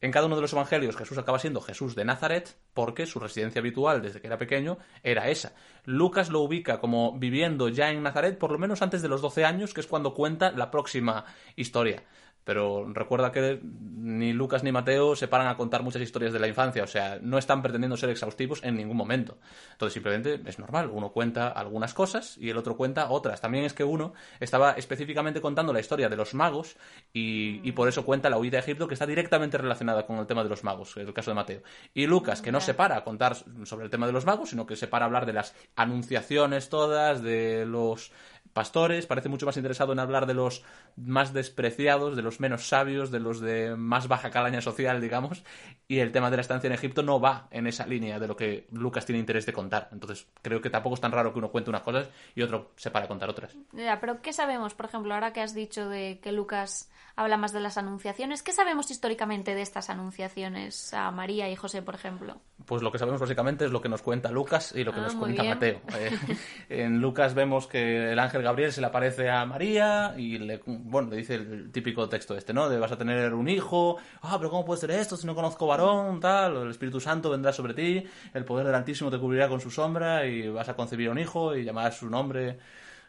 En 0.00 0.10
cada 0.12 0.26
uno 0.26 0.36
de 0.36 0.42
los 0.42 0.52
evangelios 0.52 0.96
Jesús 0.96 1.18
acaba 1.18 1.38
siendo 1.38 1.60
Jesús 1.60 1.94
de 1.94 2.04
Nazaret, 2.04 2.56
porque 2.72 3.06
su 3.06 3.18
residencia 3.20 3.60
habitual 3.60 4.00
desde 4.00 4.20
que 4.20 4.26
era 4.28 4.38
pequeño 4.38 4.78
era 5.02 5.28
esa. 5.28 5.54
Lucas 5.84 6.30
lo 6.30 6.40
ubica 6.40 6.80
como 6.80 7.18
viviendo 7.18 7.68
ya 7.68 7.90
en 7.90 8.02
Nazaret, 8.02 8.38
por 8.38 8.52
lo 8.52 8.58
menos 8.58 8.80
antes 8.82 9.02
de 9.02 9.08
los 9.08 9.20
12 9.20 9.44
años, 9.44 9.74
que 9.74 9.80
es 9.80 9.86
cuando 9.86 10.14
cuenta 10.14 10.52
la 10.52 10.70
próxima 10.70 11.24
historia. 11.56 12.02
Pero 12.48 12.90
recuerda 12.94 13.30
que 13.30 13.60
ni 13.62 14.32
Lucas 14.32 14.64
ni 14.64 14.72
Mateo 14.72 15.14
se 15.14 15.28
paran 15.28 15.48
a 15.48 15.56
contar 15.58 15.82
muchas 15.82 16.00
historias 16.00 16.32
de 16.32 16.38
la 16.38 16.48
infancia, 16.48 16.82
o 16.82 16.86
sea, 16.86 17.18
no 17.20 17.36
están 17.36 17.60
pretendiendo 17.60 17.98
ser 17.98 18.08
exhaustivos 18.08 18.64
en 18.64 18.74
ningún 18.74 18.96
momento. 18.96 19.36
Entonces 19.72 19.92
simplemente 19.92 20.40
es 20.48 20.58
normal, 20.58 20.88
uno 20.90 21.10
cuenta 21.10 21.48
algunas 21.48 21.92
cosas 21.92 22.38
y 22.38 22.48
el 22.48 22.56
otro 22.56 22.74
cuenta 22.78 23.10
otras. 23.10 23.42
También 23.42 23.66
es 23.66 23.74
que 23.74 23.84
uno 23.84 24.14
estaba 24.40 24.72
específicamente 24.72 25.42
contando 25.42 25.74
la 25.74 25.80
historia 25.80 26.08
de 26.08 26.16
los 26.16 26.32
magos 26.32 26.78
y, 27.12 27.60
y 27.68 27.72
por 27.72 27.86
eso 27.86 28.06
cuenta 28.06 28.30
la 28.30 28.38
huida 28.38 28.56
a 28.56 28.60
Egipto 28.60 28.88
que 28.88 28.94
está 28.94 29.04
directamente 29.04 29.58
relacionada 29.58 30.06
con 30.06 30.16
el 30.16 30.26
tema 30.26 30.42
de 30.42 30.48
los 30.48 30.64
magos, 30.64 30.96
el 30.96 31.12
caso 31.12 31.32
de 31.32 31.34
Mateo. 31.34 31.62
Y 31.92 32.06
Lucas, 32.06 32.40
que 32.40 32.50
no 32.50 32.62
se 32.62 32.72
para 32.72 32.96
a 32.96 33.04
contar 33.04 33.36
sobre 33.66 33.84
el 33.84 33.90
tema 33.90 34.06
de 34.06 34.12
los 34.12 34.24
magos, 34.24 34.48
sino 34.48 34.64
que 34.64 34.74
se 34.74 34.86
para 34.86 35.04
a 35.04 35.08
hablar 35.08 35.26
de 35.26 35.34
las 35.34 35.54
anunciaciones 35.76 36.70
todas, 36.70 37.20
de 37.20 37.66
los 37.66 38.10
pastores, 38.58 39.06
parece 39.06 39.28
mucho 39.28 39.46
más 39.46 39.56
interesado 39.56 39.92
en 39.92 40.00
hablar 40.00 40.26
de 40.26 40.34
los 40.34 40.64
más 40.96 41.32
despreciados, 41.32 42.16
de 42.16 42.22
los 42.22 42.40
menos 42.40 42.66
sabios, 42.66 43.12
de 43.12 43.20
los 43.20 43.38
de 43.38 43.76
más 43.76 44.08
baja 44.08 44.32
calaña 44.32 44.60
social, 44.60 45.00
digamos, 45.00 45.44
y 45.86 46.00
el 46.00 46.10
tema 46.10 46.28
de 46.28 46.38
la 46.38 46.40
estancia 46.40 46.66
en 46.66 46.72
Egipto 46.72 47.04
no 47.04 47.20
va 47.20 47.46
en 47.52 47.68
esa 47.68 47.86
línea 47.86 48.18
de 48.18 48.26
lo 48.26 48.34
que 48.34 48.66
Lucas 48.72 49.06
tiene 49.06 49.20
interés 49.20 49.46
de 49.46 49.52
contar. 49.52 49.90
Entonces, 49.92 50.26
creo 50.42 50.60
que 50.60 50.70
tampoco 50.70 50.96
es 50.96 51.00
tan 51.00 51.12
raro 51.12 51.32
que 51.32 51.38
uno 51.38 51.52
cuente 51.52 51.70
unas 51.70 51.82
cosas 51.82 52.10
y 52.34 52.42
otro 52.42 52.72
se 52.74 52.90
para 52.90 53.04
a 53.04 53.08
contar 53.08 53.30
otras. 53.30 53.54
Ya, 53.70 54.00
pero 54.00 54.22
¿qué 54.22 54.32
sabemos, 54.32 54.74
por 54.74 54.86
ejemplo, 54.86 55.14
ahora 55.14 55.32
que 55.32 55.40
has 55.40 55.54
dicho 55.54 55.88
de 55.88 56.18
que 56.20 56.32
Lucas 56.32 56.90
habla 57.18 57.36
más 57.36 57.52
de 57.52 57.58
las 57.58 57.76
anunciaciones, 57.76 58.44
¿qué 58.44 58.52
sabemos 58.52 58.92
históricamente 58.92 59.56
de 59.56 59.62
estas 59.62 59.90
anunciaciones 59.90 60.94
a 60.94 61.10
María 61.10 61.50
y 61.50 61.56
José, 61.56 61.82
por 61.82 61.96
ejemplo? 61.96 62.36
Pues 62.64 62.80
lo 62.80 62.92
que 62.92 62.98
sabemos 62.98 63.20
básicamente 63.20 63.64
es 63.64 63.72
lo 63.72 63.80
que 63.80 63.88
nos 63.88 64.02
cuenta 64.02 64.30
Lucas 64.30 64.72
y 64.76 64.84
lo 64.84 64.92
que 64.92 65.00
Ah, 65.00 65.02
nos 65.02 65.14
cuenta 65.16 65.42
bien. 65.42 65.54
Mateo. 65.54 65.80
Eh, 65.98 66.10
en 66.68 67.00
Lucas 67.00 67.34
vemos 67.34 67.66
que 67.66 68.12
el 68.12 68.18
ángel 68.20 68.42
Gabriel 68.42 68.72
se 68.72 68.80
le 68.80 68.86
aparece 68.86 69.28
a 69.30 69.44
María 69.46 70.14
y 70.16 70.38
le, 70.38 70.60
bueno, 70.64 71.10
le 71.10 71.16
dice 71.16 71.34
el 71.34 71.72
típico 71.72 72.08
texto 72.08 72.36
este, 72.36 72.52
¿no? 72.54 72.68
De 72.68 72.78
vas 72.78 72.92
a 72.92 72.96
tener 72.98 73.34
un 73.34 73.48
hijo, 73.48 73.96
ah, 74.22 74.36
pero 74.38 74.48
¿cómo 74.50 74.64
puede 74.64 74.80
ser 74.80 74.92
esto 74.92 75.16
si 75.16 75.26
no 75.26 75.34
conozco 75.34 75.66
varón, 75.66 76.20
tal? 76.20 76.56
El 76.56 76.70
Espíritu 76.70 77.00
Santo 77.00 77.30
vendrá 77.30 77.52
sobre 77.52 77.74
ti, 77.74 78.04
el 78.32 78.44
poder 78.44 78.64
del 78.66 78.76
Altísimo 78.76 79.10
te 79.10 79.18
cubrirá 79.18 79.48
con 79.48 79.60
su 79.60 79.72
sombra 79.72 80.24
y 80.24 80.48
vas 80.48 80.68
a 80.68 80.76
concebir 80.76 81.10
un 81.10 81.18
hijo 81.18 81.56
y 81.56 81.64
llamarás 81.64 81.96
su 81.98 82.08
nombre 82.08 82.58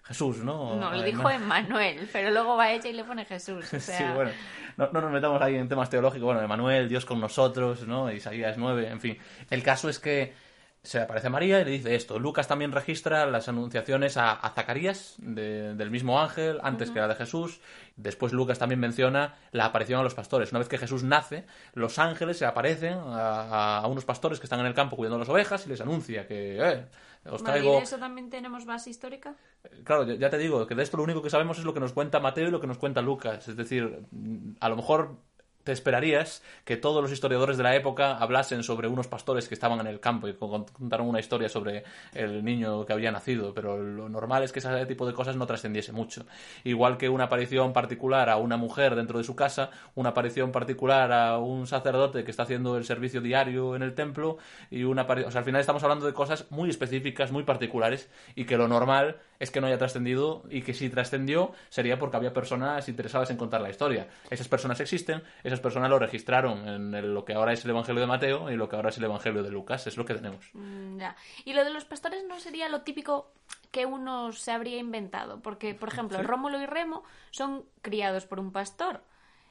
Jesús, 0.10 0.40
¿no? 0.40 0.76
No, 0.76 0.92
lo 0.92 1.02
dijo 1.04 1.30
Emmanuel, 1.30 2.10
pero 2.12 2.32
luego 2.32 2.58
va 2.58 2.72
ella 2.72 2.90
y 2.90 2.94
le 2.94 3.04
pone 3.06 3.24
Jesús. 3.26 3.74
O 3.74 3.80
sea, 3.80 3.98
Sí, 3.98 4.04
bueno, 4.14 4.32
no, 4.76 4.90
no 4.92 5.02
nos 5.02 5.12
metamos 5.12 5.42
ahí 5.42 5.56
en 5.56 5.70
temas 5.70 5.90
teológicos. 5.90 6.26
Bueno, 6.26 6.42
Emanuel, 6.42 6.90
Dios 6.90 7.06
con 7.06 7.20
nosotros, 7.22 7.88
¿no? 7.88 8.12
Isaías 8.12 8.58
9, 8.58 8.90
en 8.90 9.00
fin. 9.00 9.18
El 9.50 9.64
caso 9.64 9.88
es 9.88 10.00
que 10.00 10.34
se 10.82 11.00
aparece 11.02 11.28
a 11.28 11.30
María 11.30 11.60
y 11.60 11.66
le 11.66 11.72
dice 11.72 11.94
esto. 11.94 12.18
Lucas 12.20 12.48
también 12.48 12.72
registra 12.72 13.26
las 13.26 13.50
anunciaciones 13.50 14.16
a, 14.16 14.32
a 14.32 14.50
Zacarías 14.52 15.16
de- 15.18 15.76
del 15.76 15.92
mismo 15.92 16.22
ángel, 16.22 16.60
antes 16.64 16.90
que 16.90 17.00
la 17.00 17.08
de 17.10 17.16
Jesús. 17.16 17.60
Después 17.98 18.32
Lucas 18.32 18.58
también 18.60 18.80
menciona 18.80 19.36
la 19.52 19.66
aparición 19.66 20.00
a 20.00 20.04
los 20.04 20.16
pastores. 20.16 20.52
Una 20.52 20.60
vez 20.60 20.70
que 20.70 20.78
Jesús 20.78 21.04
nace, 21.04 21.44
los 21.74 22.00
ángeles 22.00 22.38
se 22.38 22.46
aparecen 22.46 22.98
a, 22.98 23.80
a 23.80 23.88
unos 23.88 24.06
pastores 24.06 24.40
que 24.40 24.46
están 24.46 24.62
en 24.62 24.68
el 24.68 24.74
campo 24.74 24.96
cuidando 24.96 25.20
las 25.20 25.28
ovejas 25.30 25.66
y 25.66 25.70
les 25.70 25.82
anuncia 25.82 26.26
que, 26.26 26.58
eh, 26.66 26.86
os 27.26 27.44
Vale, 27.44 27.60
¿y 27.60 27.62
traigo... 27.62 27.78
de 27.78 27.84
eso 27.84 27.98
también 27.98 28.30
tenemos 28.30 28.66
base 28.66 28.90
histórica? 28.90 29.36
Claro, 29.84 30.04
ya- 30.06 30.16
ya 30.16 30.30
te 30.30 30.38
digo 30.38 30.66
que 30.68 30.76
de 30.76 30.84
esto 30.84 30.98
lo 30.98 31.04
único 31.04 31.22
que 31.22 31.30
sabemos 31.30 31.58
es 31.60 31.66
lo 31.66 31.74
que 31.74 31.80
nos 31.80 31.94
cuenta 31.94 32.20
Mateo 32.20 32.48
y 32.48 32.52
lo 32.52 32.62
que 32.62 32.68
nos 32.68 32.78
cuenta 32.78 33.02
Lucas. 33.02 33.48
Es 33.48 33.56
decir, 33.58 34.06
mm, 34.12 34.52
a 34.60 34.70
lo 34.70 34.76
mejor 34.78 35.18
te 35.64 35.72
esperarías 35.72 36.42
que 36.66 36.78
todos 36.78 37.02
los 37.02 37.12
historiadores 37.12 37.58
de 37.58 37.64
la 37.64 37.76
época 37.76 38.18
hablasen 38.18 38.64
sobre 38.64 38.88
unos 38.88 39.08
pastores 39.08 39.48
que 39.48 39.54
estaban 39.54 39.80
en 39.80 39.88
el 39.88 40.00
campo 40.00 40.28
y 40.28 40.34
con- 40.34 40.66
contaron 40.66 41.08
una 41.08 41.20
historia 41.20 41.50
sobre 41.50 41.84
el 42.14 42.44
niño 42.44 42.86
que 42.86 42.94
había 42.94 43.12
nacido, 43.12 43.54
pero 43.54 43.78
lo 43.78 44.10
normal 44.10 44.44
es 44.44 44.52
que 44.52 44.60
ese 44.60 44.86
tipo 44.86 45.06
de 45.06 45.14
cosas 45.14 45.36
no 45.36 45.46
trascendiese 45.46 45.92
mucho. 45.92 46.26
Igual 46.64 46.98
que 46.98 47.10
una 47.10 47.26
aparición 47.26 47.74
particular 47.74 48.30
a 48.30 48.38
una 48.38 48.58
mujer 48.58 48.96
dentro 48.96 49.18
de 49.18 49.24
su 49.24 49.36
casa, 49.36 49.70
una 49.96 50.10
aparición 50.10 50.52
particular 50.52 51.12
a 51.12 51.38
un 51.38 51.68
sacerdote 51.68 52.24
que 52.24 52.32
está 52.32 52.44
haciendo 52.44 52.78
el 52.78 52.86
servicio 52.86 53.22
diario 53.22 53.76
en 53.76 53.84
el 53.84 53.94
templo 53.94 54.38
y 54.72 54.84
una 54.84 55.08
apari- 55.08 55.26
o 55.26 55.32
sea, 55.32 55.40
al 55.40 55.46
final 55.46 55.62
estamos 55.62 55.84
hablando 55.84 56.06
de 56.06 56.14
cosas 56.14 56.46
muy 56.50 56.70
específicas, 56.70 57.32
muy 57.32 57.44
particulares 57.44 58.10
y 58.36 58.46
que 58.46 58.58
lo 58.58 58.68
normal 58.68 59.18
es 59.40 59.52
que 59.52 59.62
no 59.62 59.68
haya 59.68 59.78
trascendido 59.78 60.44
y 60.50 60.62
que 60.62 60.74
si 60.74 60.90
trascendió 60.90 61.54
sería 61.70 61.98
porque 61.98 62.18
había 62.18 62.34
personas 62.34 62.88
interesadas 62.90 63.30
en 63.32 63.38
contar 63.38 63.62
la 63.62 63.70
historia. 63.70 64.08
Esas 64.30 64.48
personas 64.50 64.80
existen, 64.82 65.24
esas 65.44 65.60
personas 65.62 65.90
lo 65.90 65.98
registraron 65.98 66.68
en 66.68 66.94
el- 66.94 67.14
lo 67.14 67.24
que 67.26 67.34
ahora 67.34 67.54
es 67.54 67.64
el 67.64 67.72
Evangelio 67.72 68.02
de 68.02 68.08
Mateo 68.08 68.52
y 68.52 68.56
lo 68.56 68.68
que 68.68 68.76
ahora 68.76 68.90
es 68.90 68.98
el 68.98 69.06
Evangelio 69.06 69.42
de 69.42 69.50
Lucas, 69.52 69.88
es 69.88 69.96
lo 69.98 70.06
que 70.06 70.14
tenemos. 70.16 70.50
Mm, 70.54 70.98
ya. 71.00 71.16
Y 71.46 71.54
lo 71.54 71.64
de 71.64 71.70
los 71.70 71.86
pastores 71.86 72.24
no 72.28 72.40
sería 72.40 72.68
lo 72.70 72.82
típico 72.82 73.32
que 73.72 73.86
uno 73.86 74.32
se 74.34 74.52
habría 74.52 74.78
inventado, 74.78 75.40
porque, 75.42 75.74
por 75.74 75.90
ejemplo, 75.94 76.22
Rómulo 76.22 76.60
y 76.62 76.66
Remo 76.66 77.04
son 77.32 77.64
criados 77.82 78.26
por 78.26 78.40
un 78.40 78.52
pastor. 78.52 79.02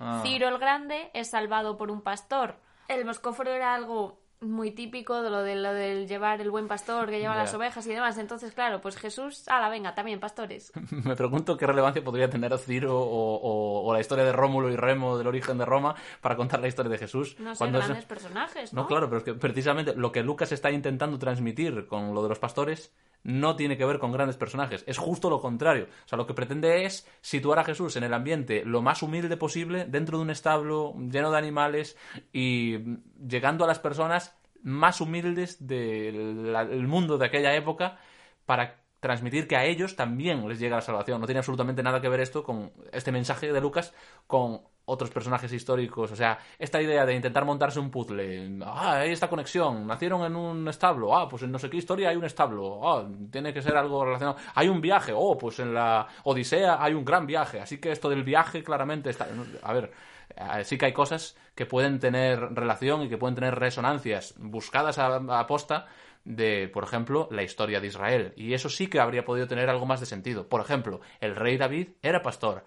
Ah. 0.00 0.20
Ciro 0.22 0.48
el 0.48 0.58
Grande 0.58 1.10
es 1.14 1.30
salvado 1.30 1.76
por 1.78 1.90
un 1.90 2.02
pastor. 2.02 2.56
El 2.88 3.04
moscóforo 3.04 3.50
era 3.52 3.74
algo 3.74 4.18
muy 4.40 4.70
típico 4.70 5.20
de 5.22 5.30
lo, 5.30 5.42
de 5.42 5.56
lo 5.56 5.72
del 5.72 6.06
llevar 6.06 6.40
el 6.40 6.50
buen 6.50 6.68
pastor 6.68 7.08
que 7.10 7.18
lleva 7.18 7.34
las 7.36 7.52
ovejas 7.54 7.86
y 7.86 7.90
demás. 7.90 8.18
Entonces, 8.18 8.52
claro, 8.52 8.80
pues 8.80 8.96
Jesús, 8.96 9.44
la 9.60 9.68
venga, 9.68 9.94
también 9.94 10.20
pastores. 10.20 10.72
Me 11.04 11.16
pregunto 11.16 11.56
qué 11.56 11.66
relevancia 11.66 12.02
podría 12.04 12.30
tener 12.30 12.56
Ciro 12.58 12.98
o, 12.98 13.34
o- 13.36 13.86
o 13.88 13.92
la 13.92 14.00
historia 14.00 14.24
de 14.24 14.32
Rómulo 14.32 14.70
y 14.70 14.76
Remo 14.76 15.18
del 15.18 15.26
origen 15.26 15.58
de 15.58 15.64
Roma 15.64 15.94
para 16.20 16.36
contar 16.36 16.60
la 16.60 16.68
historia 16.68 16.90
de 16.90 16.98
Jesús. 16.98 17.36
No 17.38 17.52
es- 17.52 17.58
grandes 17.58 18.04
personajes, 18.04 18.72
¿no? 18.72 18.82
No, 18.82 18.86
claro, 18.88 19.08
pero 19.08 19.18
es 19.18 19.24
que 19.24 19.34
precisamente 19.34 19.94
lo 19.96 20.12
que 20.12 20.22
Lucas 20.22 20.52
está 20.52 20.70
intentando 20.70 21.18
transmitir 21.18 21.86
con 21.86 22.14
lo 22.14 22.22
de 22.22 22.28
los 22.28 22.38
pastores 22.38 22.92
no 23.24 23.56
tiene 23.56 23.76
que 23.76 23.84
ver 23.84 23.98
con 23.98 24.12
grandes 24.12 24.36
personajes, 24.36 24.84
es 24.86 24.98
justo 24.98 25.30
lo 25.30 25.40
contrario. 25.40 25.86
O 26.04 26.08
sea, 26.08 26.16
lo 26.16 26.26
que 26.26 26.34
pretende 26.34 26.84
es 26.84 27.06
situar 27.20 27.58
a 27.58 27.64
Jesús 27.64 27.96
en 27.96 28.04
el 28.04 28.14
ambiente 28.14 28.64
lo 28.64 28.82
más 28.82 29.02
humilde 29.02 29.36
posible, 29.36 29.86
dentro 29.86 30.18
de 30.18 30.24
un 30.24 30.30
establo 30.30 30.94
lleno 31.10 31.30
de 31.30 31.38
animales 31.38 31.96
y 32.32 32.78
llegando 33.26 33.64
a 33.64 33.68
las 33.68 33.78
personas 33.78 34.34
más 34.62 35.00
humildes 35.00 35.66
del 35.66 36.86
mundo 36.86 37.18
de 37.18 37.26
aquella 37.26 37.54
época 37.54 37.98
para 38.46 38.80
transmitir 39.00 39.46
que 39.46 39.56
a 39.56 39.64
ellos 39.64 39.96
también 39.96 40.48
les 40.48 40.58
llega 40.58 40.76
la 40.76 40.82
salvación. 40.82 41.20
No 41.20 41.26
tiene 41.26 41.38
absolutamente 41.38 41.82
nada 41.82 42.00
que 42.00 42.08
ver 42.08 42.20
esto 42.20 42.42
con 42.42 42.72
este 42.92 43.12
mensaje 43.12 43.52
de 43.52 43.60
Lucas 43.60 43.94
con 44.26 44.62
otros 44.88 45.10
personajes 45.10 45.52
históricos. 45.52 46.10
O 46.10 46.16
sea, 46.16 46.38
esta 46.58 46.80
idea 46.80 47.04
de 47.06 47.14
intentar 47.14 47.44
montarse 47.44 47.78
un 47.78 47.90
puzzle. 47.90 48.58
Ah, 48.64 49.00
hay 49.00 49.12
esta 49.12 49.28
conexión. 49.28 49.86
Nacieron 49.86 50.24
en 50.24 50.34
un 50.34 50.66
establo. 50.68 51.16
Ah, 51.16 51.28
pues 51.28 51.42
en 51.42 51.52
no 51.52 51.58
sé 51.58 51.70
qué 51.70 51.76
historia 51.76 52.08
hay 52.08 52.16
un 52.16 52.24
establo. 52.24 52.80
Ah, 52.88 53.06
tiene 53.30 53.52
que 53.52 53.62
ser 53.62 53.76
algo 53.76 54.04
relacionado. 54.04 54.38
Hay 54.54 54.68
un 54.68 54.80
viaje. 54.80 55.12
Oh, 55.14 55.36
pues 55.36 55.58
en 55.60 55.74
la 55.74 56.06
Odisea 56.24 56.82
hay 56.82 56.94
un 56.94 57.04
gran 57.04 57.26
viaje. 57.26 57.60
Así 57.60 57.78
que 57.78 57.92
esto 57.92 58.08
del 58.08 58.24
viaje 58.24 58.64
claramente 58.64 59.10
está... 59.10 59.28
A 59.62 59.72
ver, 59.72 59.92
eh, 60.34 60.64
sí 60.64 60.78
que 60.78 60.86
hay 60.86 60.92
cosas 60.92 61.36
que 61.54 61.66
pueden 61.66 61.98
tener 61.98 62.40
relación 62.54 63.02
y 63.02 63.08
que 63.08 63.18
pueden 63.18 63.34
tener 63.34 63.54
resonancias 63.54 64.34
buscadas 64.38 64.98
a, 64.98 65.16
a 65.16 65.46
posta 65.46 65.86
de, 66.24 66.68
por 66.68 66.84
ejemplo, 66.84 67.28
la 67.30 67.42
historia 67.42 67.80
de 67.80 67.86
Israel. 67.86 68.32
Y 68.36 68.52
eso 68.54 68.68
sí 68.68 68.86
que 68.88 69.00
habría 69.00 69.24
podido 69.24 69.46
tener 69.46 69.70
algo 69.70 69.86
más 69.86 70.00
de 70.00 70.06
sentido. 70.06 70.48
Por 70.48 70.60
ejemplo, 70.60 71.00
el 71.20 71.34
rey 71.34 71.56
David 71.56 71.88
era 72.02 72.22
pastor. 72.22 72.64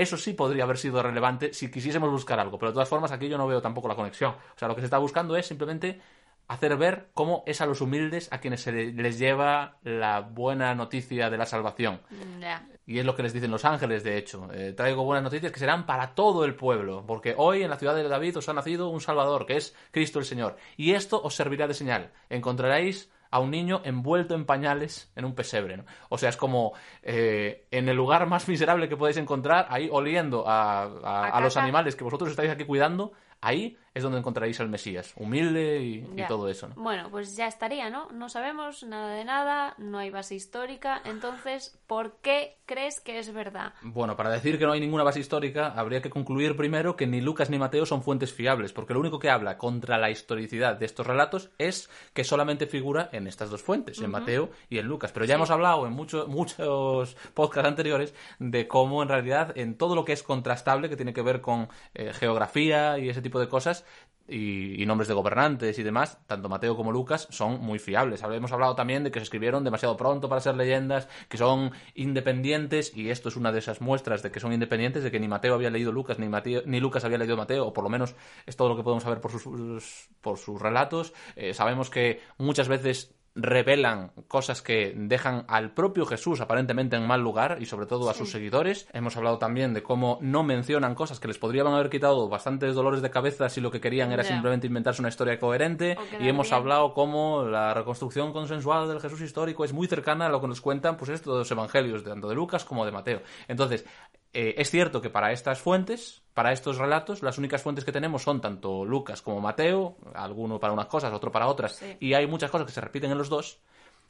Eso 0.00 0.16
sí 0.16 0.32
podría 0.32 0.64
haber 0.64 0.78
sido 0.78 1.02
relevante 1.02 1.52
si 1.52 1.70
quisiésemos 1.70 2.10
buscar 2.10 2.38
algo, 2.38 2.58
pero 2.58 2.70
de 2.70 2.74
todas 2.74 2.88
formas 2.88 3.10
aquí 3.12 3.28
yo 3.28 3.36
no 3.38 3.46
veo 3.46 3.60
tampoco 3.60 3.88
la 3.88 3.96
conexión. 3.96 4.30
O 4.32 4.58
sea, 4.58 4.68
lo 4.68 4.74
que 4.74 4.80
se 4.80 4.86
está 4.86 4.98
buscando 4.98 5.36
es 5.36 5.46
simplemente 5.46 6.00
hacer 6.46 6.76
ver 6.78 7.08
cómo 7.12 7.42
es 7.46 7.60
a 7.60 7.66
los 7.66 7.80
humildes 7.82 8.32
a 8.32 8.38
quienes 8.40 8.62
se 8.62 8.72
le- 8.72 8.92
les 8.92 9.18
lleva 9.18 9.76
la 9.82 10.20
buena 10.20 10.74
noticia 10.74 11.28
de 11.28 11.36
la 11.36 11.44
salvación. 11.44 12.00
Mm. 12.08 12.42
Y 12.86 12.98
es 12.98 13.04
lo 13.04 13.14
que 13.14 13.22
les 13.22 13.34
dicen 13.34 13.50
los 13.50 13.66
ángeles, 13.66 14.02
de 14.02 14.16
hecho. 14.16 14.48
Eh, 14.54 14.72
traigo 14.74 15.04
buenas 15.04 15.24
noticias 15.24 15.52
que 15.52 15.58
serán 15.58 15.84
para 15.84 16.14
todo 16.14 16.46
el 16.46 16.54
pueblo, 16.54 17.04
porque 17.06 17.34
hoy 17.36 17.62
en 17.62 17.68
la 17.68 17.76
ciudad 17.76 17.94
de 17.94 18.08
David 18.08 18.38
os 18.38 18.48
ha 18.48 18.54
nacido 18.54 18.88
un 18.88 19.02
Salvador, 19.02 19.44
que 19.44 19.58
es 19.58 19.74
Cristo 19.90 20.20
el 20.20 20.24
Señor. 20.24 20.56
Y 20.78 20.92
esto 20.94 21.20
os 21.22 21.34
servirá 21.34 21.66
de 21.66 21.74
señal. 21.74 22.12
Encontraréis 22.30 23.10
a 23.30 23.38
un 23.40 23.50
niño 23.50 23.80
envuelto 23.84 24.34
en 24.34 24.44
pañales 24.46 25.10
en 25.16 25.24
un 25.24 25.34
pesebre. 25.34 25.76
¿no? 25.76 25.84
O 26.08 26.18
sea, 26.18 26.28
es 26.30 26.36
como 26.36 26.72
eh, 27.02 27.66
en 27.70 27.88
el 27.88 27.96
lugar 27.96 28.26
más 28.26 28.48
miserable 28.48 28.88
que 28.88 28.96
podéis 28.96 29.16
encontrar, 29.18 29.66
ahí 29.70 29.88
oliendo 29.92 30.48
a, 30.48 30.82
a- 30.82 30.88
A 31.26 31.28
a 31.28 31.40
los 31.40 31.56
animales 31.62 31.96
que 31.96 32.04
vosotros 32.04 32.30
estáis 32.30 32.50
aquí 32.50 32.64
cuidando, 32.64 33.12
ahí 33.40 33.76
es 33.98 34.02
donde 34.04 34.18
encontraréis 34.18 34.58
al 34.60 34.68
Mesías, 34.68 35.12
humilde 35.16 35.80
y, 35.82 36.24
todo 36.26 36.48
eso. 36.48 36.68
¿no? 36.68 36.74
Bueno, 36.76 37.08
pues 37.10 37.36
ya 37.36 37.46
estaría, 37.46 37.90
¿no? 37.90 38.08
No 38.12 38.28
sabemos 38.28 38.82
nada 38.84 39.14
de 39.14 39.24
nada, 39.24 39.74
no 39.78 39.98
hay 39.98 40.10
base 40.10 40.34
histórica. 40.34 41.00
Entonces, 41.04 41.78
¿por 41.86 42.16
qué 42.22 42.56
crees 42.66 43.00
que 43.00 43.18
es 43.18 43.32
verdad? 43.32 43.72
Bueno, 43.82 44.16
para 44.16 44.30
decir 44.30 44.58
que 44.58 44.66
no 44.66 44.72
hay 44.72 44.80
ninguna 44.80 45.04
base 45.04 45.20
histórica, 45.20 45.68
habría 45.76 46.02
que 46.02 46.10
concluir 46.10 46.56
primero 46.56 46.96
que 46.96 47.06
ni 47.06 47.20
Lucas 47.20 47.50
ni 47.50 47.58
Mateo 47.58 47.86
son 47.86 48.02
fuentes 48.02 48.32
fiables, 48.32 48.72
porque 48.72 48.94
lo 48.94 49.00
único 49.00 49.18
que 49.18 49.30
habla 49.30 49.56
contra 49.58 49.98
la 49.98 50.10
historicidad 50.10 50.76
de 50.76 50.86
estos 50.86 51.06
relatos 51.06 51.50
es 51.58 51.88
que 52.12 52.24
solamente 52.24 52.66
figura 52.66 53.08
en 53.12 53.26
estas 53.26 53.50
dos 53.50 53.62
fuentes, 53.62 54.00
en 54.00 54.10
Mateo 54.10 54.50
y 54.68 54.78
en 54.78 54.86
Lucas. 54.86 55.12
Pero 55.12 55.24
ya 55.26 55.34
hemos 55.36 55.50
hablado 55.50 55.86
en 55.86 55.92
mucho- 55.92 56.26
muchos 56.28 57.16
podcasts 57.34 57.68
anteriores 57.68 58.14
de 58.38 58.68
cómo 58.68 59.02
en 59.02 59.08
realidad 59.08 59.56
en 59.56 59.76
todo 59.76 59.94
lo 59.94 60.04
que 60.04 60.12
es 60.12 60.22
contrastable, 60.22 60.88
que 60.88 60.96
tiene 60.96 61.12
que 61.12 61.22
ver 61.22 61.40
con 61.40 61.68
eh, 61.94 62.12
geografía 62.12 62.98
y 62.98 63.08
ese 63.08 63.22
tipo 63.22 63.40
de 63.40 63.48
cosas, 63.48 63.84
y, 64.28 64.84
nombres 64.86 65.08
de 65.08 65.14
gobernantes 65.14 65.78
y 65.78 65.82
demás, 65.82 66.18
tanto 66.26 66.48
Mateo 66.48 66.76
como 66.76 66.92
Lucas 66.92 67.26
son 67.30 67.60
muy 67.60 67.78
fiables. 67.78 68.22
Hemos 68.22 68.52
hablado 68.52 68.74
también 68.74 69.04
de 69.04 69.10
que 69.10 69.20
se 69.20 69.24
escribieron 69.24 69.64
demasiado 69.64 69.96
pronto 69.96 70.28
para 70.28 70.40
ser 70.40 70.54
leyendas, 70.54 71.08
que 71.28 71.38
son 71.38 71.72
independientes, 71.94 72.94
y 72.94 73.10
esto 73.10 73.30
es 73.30 73.36
una 73.36 73.52
de 73.52 73.60
esas 73.60 73.80
muestras 73.80 74.22
de 74.22 74.30
que 74.30 74.40
son 74.40 74.52
independientes, 74.52 75.02
de 75.02 75.10
que 75.10 75.18
ni 75.18 75.28
Mateo 75.28 75.54
había 75.54 75.70
leído 75.70 75.92
Lucas, 75.92 76.18
ni, 76.18 76.28
Mateo, 76.28 76.62
ni 76.66 76.78
Lucas 76.80 77.04
había 77.04 77.18
leído 77.18 77.36
Mateo, 77.36 77.66
o 77.66 77.72
por 77.72 77.84
lo 77.84 77.90
menos 77.90 78.14
es 78.46 78.56
todo 78.56 78.68
lo 78.68 78.76
que 78.76 78.82
podemos 78.82 79.02
saber 79.02 79.20
por 79.20 79.32
sus, 79.32 80.08
por 80.20 80.36
sus 80.36 80.60
relatos. 80.60 81.14
Eh, 81.34 81.54
sabemos 81.54 81.88
que 81.88 82.20
muchas 82.36 82.68
veces 82.68 83.14
revelan 83.38 84.10
cosas 84.26 84.62
que 84.62 84.92
dejan 84.96 85.44
al 85.48 85.70
propio 85.70 86.04
Jesús 86.04 86.40
aparentemente 86.40 86.96
en 86.96 87.06
mal 87.06 87.20
lugar 87.22 87.58
y 87.60 87.66
sobre 87.66 87.86
todo 87.86 88.10
a 88.10 88.14
sus 88.14 88.30
seguidores. 88.30 88.88
Hemos 88.92 89.16
hablado 89.16 89.38
también 89.38 89.74
de 89.74 89.82
cómo 89.82 90.18
no 90.20 90.42
mencionan 90.42 90.96
cosas 90.96 91.20
que 91.20 91.28
les 91.28 91.38
podrían 91.38 91.68
haber 91.68 91.88
quitado 91.88 92.28
bastantes 92.28 92.74
dolores 92.74 93.00
de 93.00 93.10
cabeza 93.10 93.48
si 93.48 93.60
lo 93.60 93.70
que 93.70 93.80
querían 93.80 94.10
era 94.10 94.24
simplemente 94.24 94.66
inventarse 94.66 95.00
una 95.00 95.08
historia 95.08 95.38
coherente. 95.38 95.96
Y 96.18 96.28
hemos 96.28 96.48
bien. 96.48 96.60
hablado 96.60 96.92
cómo 96.92 97.44
la 97.44 97.72
reconstrucción 97.74 98.32
consensual 98.32 98.88
del 98.88 99.00
Jesús 99.00 99.20
histórico 99.20 99.64
es 99.64 99.72
muy 99.72 99.86
cercana 99.86 100.26
a 100.26 100.28
lo 100.28 100.40
que 100.40 100.48
nos 100.48 100.60
cuentan 100.60 100.96
pues 100.96 101.10
estos 101.10 101.48
evangelios, 101.50 102.02
tanto 102.02 102.28
de 102.28 102.34
Lucas 102.34 102.64
como 102.64 102.84
de 102.84 102.90
Mateo. 102.90 103.22
Entonces, 103.46 103.86
eh, 104.32 104.54
es 104.58 104.70
cierto 104.70 105.00
que 105.00 105.10
para 105.10 105.32
estas 105.32 105.60
fuentes, 105.60 106.22
para 106.34 106.52
estos 106.52 106.78
relatos, 106.78 107.22
las 107.22 107.38
únicas 107.38 107.62
fuentes 107.62 107.84
que 107.84 107.92
tenemos 107.92 108.22
son 108.22 108.40
tanto 108.40 108.84
Lucas 108.84 109.22
como 109.22 109.40
Mateo, 109.40 109.96
alguno 110.14 110.60
para 110.60 110.72
unas 110.72 110.86
cosas, 110.86 111.12
otro 111.12 111.32
para 111.32 111.46
otras, 111.48 111.76
Sí. 111.76 111.96
y 112.00 112.14
hay 112.14 112.26
muchas 112.26 112.50
cosas 112.50 112.66
que 112.66 112.72
se 112.72 112.80
repiten 112.80 113.10
en 113.10 113.18
los 113.18 113.28
dos, 113.28 113.60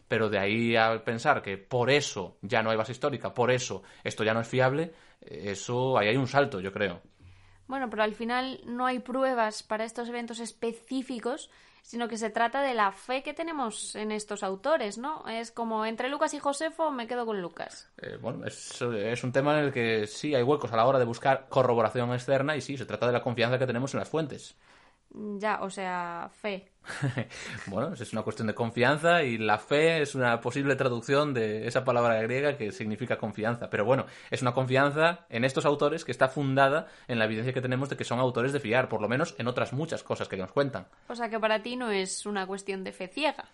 pero 0.09 0.29
de 0.29 0.39
ahí 0.39 0.77
a 0.77 1.05
pensar 1.05 1.43
que 1.43 1.57
por 1.59 1.91
eso 1.91 2.37
ya 2.43 2.63
no 2.63 2.71
hay 2.71 2.77
base 2.77 2.93
histórica, 2.93 3.33
por 3.33 3.51
eso 3.51 3.83
esto 4.05 4.25
ya 4.25 4.35
no 4.35 4.41
es 4.41 4.49
fiable, 4.49 4.93
eh, 5.23 5.51
eso 5.53 5.97
ahí 5.99 6.09
hay 6.09 6.17
un 6.17 6.27
salto, 6.29 6.61
yo 6.61 6.73
creo. 6.73 7.01
Bueno, 7.67 7.91
pero 7.91 8.03
al 8.03 8.15
final 8.15 8.61
no 8.65 8.87
hay 8.87 8.99
pruebas 9.01 9.63
para 9.63 9.85
estos 9.85 10.09
eventos 10.09 10.41
específicos, 10.41 11.51
sino 11.89 12.07
que 12.07 12.19
se 12.19 12.29
trata 12.29 12.61
de 12.61 12.75
la 12.75 12.93
fe 12.93 13.23
que 13.23 13.33
tenemos 13.33 13.97
en 13.97 14.13
estos 14.13 14.43
autores, 14.43 14.99
¿no? 14.99 15.27
Es 15.27 15.51
como 15.51 15.87
entre 15.87 16.11
Lucas 16.11 16.35
y 16.35 16.39
Josefo 16.39 16.91
me 16.91 17.07
quedo 17.07 17.25
con 17.25 17.41
Lucas. 17.41 17.91
Eh, 17.97 18.19
bueno, 18.21 18.45
es, 18.45 18.83
es 18.83 19.25
un 19.25 19.33
tema 19.33 19.59
en 19.59 19.65
el 19.65 19.73
que 19.73 20.07
sí 20.07 20.35
hay 20.35 20.43
huecos 20.43 20.71
a 20.71 20.77
la 20.77 20.85
hora 20.85 20.99
de 20.99 21.07
buscar 21.07 21.47
corroboración 21.49 22.13
externa 22.13 22.55
y 22.59 22.61
sí, 22.61 22.77
se 22.77 22.85
trata 22.85 23.07
de 23.07 23.15
la 23.15 23.23
confianza 23.23 23.59
que 23.59 23.67
tenemos 23.67 23.95
en 23.95 24.01
las 24.01 24.09
fuentes. 24.11 24.55
Ya, 25.39 25.63
o 25.63 25.71
sea, 25.71 26.31
fe. 26.31 26.73
bueno, 27.67 27.95
es 27.95 28.13
una 28.13 28.23
cuestión 28.23 28.49
de 28.49 28.55
confianza 28.55 29.23
y 29.23 29.39
la 29.39 29.59
fe 29.59 30.03
es 30.03 30.15
una 30.15 30.41
posible 30.41 30.77
traducción 30.77 31.35
de 31.35 31.67
esa 31.67 31.85
palabra 31.85 32.21
griega 32.23 32.57
que 32.57 32.73
significa 32.73 33.19
confianza. 33.19 33.71
Pero 33.71 33.85
bueno, 33.85 34.07
es 34.31 34.43
una 34.43 34.55
confianza 34.55 35.27
en 35.29 35.45
estos 35.45 35.65
autores 35.65 36.05
que 36.05 36.13
está 36.13 36.29
fundada 36.29 36.87
en 37.07 37.19
la 37.19 37.25
evidencia 37.25 37.53
que 37.53 37.61
tenemos 37.61 37.89
de 37.89 37.97
que 37.97 38.05
son 38.05 38.19
autores 38.19 38.53
de 38.53 38.61
fiar, 38.61 38.89
por 38.89 39.01
lo 39.01 39.09
menos 39.09 39.35
en 39.39 39.49
otras 39.49 39.73
muchas 39.73 40.03
cosas 40.03 40.29
que 40.29 40.37
nos 40.37 40.53
cuentan. 40.53 40.87
O 41.09 41.15
sea 41.15 41.29
que 41.29 41.39
para 41.39 41.63
ti 41.63 41.77
no 41.77 41.91
es 41.91 42.27
una 42.27 42.47
cuestión 42.47 42.85
de 42.85 42.93
fe 42.93 43.09
ciega. 43.09 43.47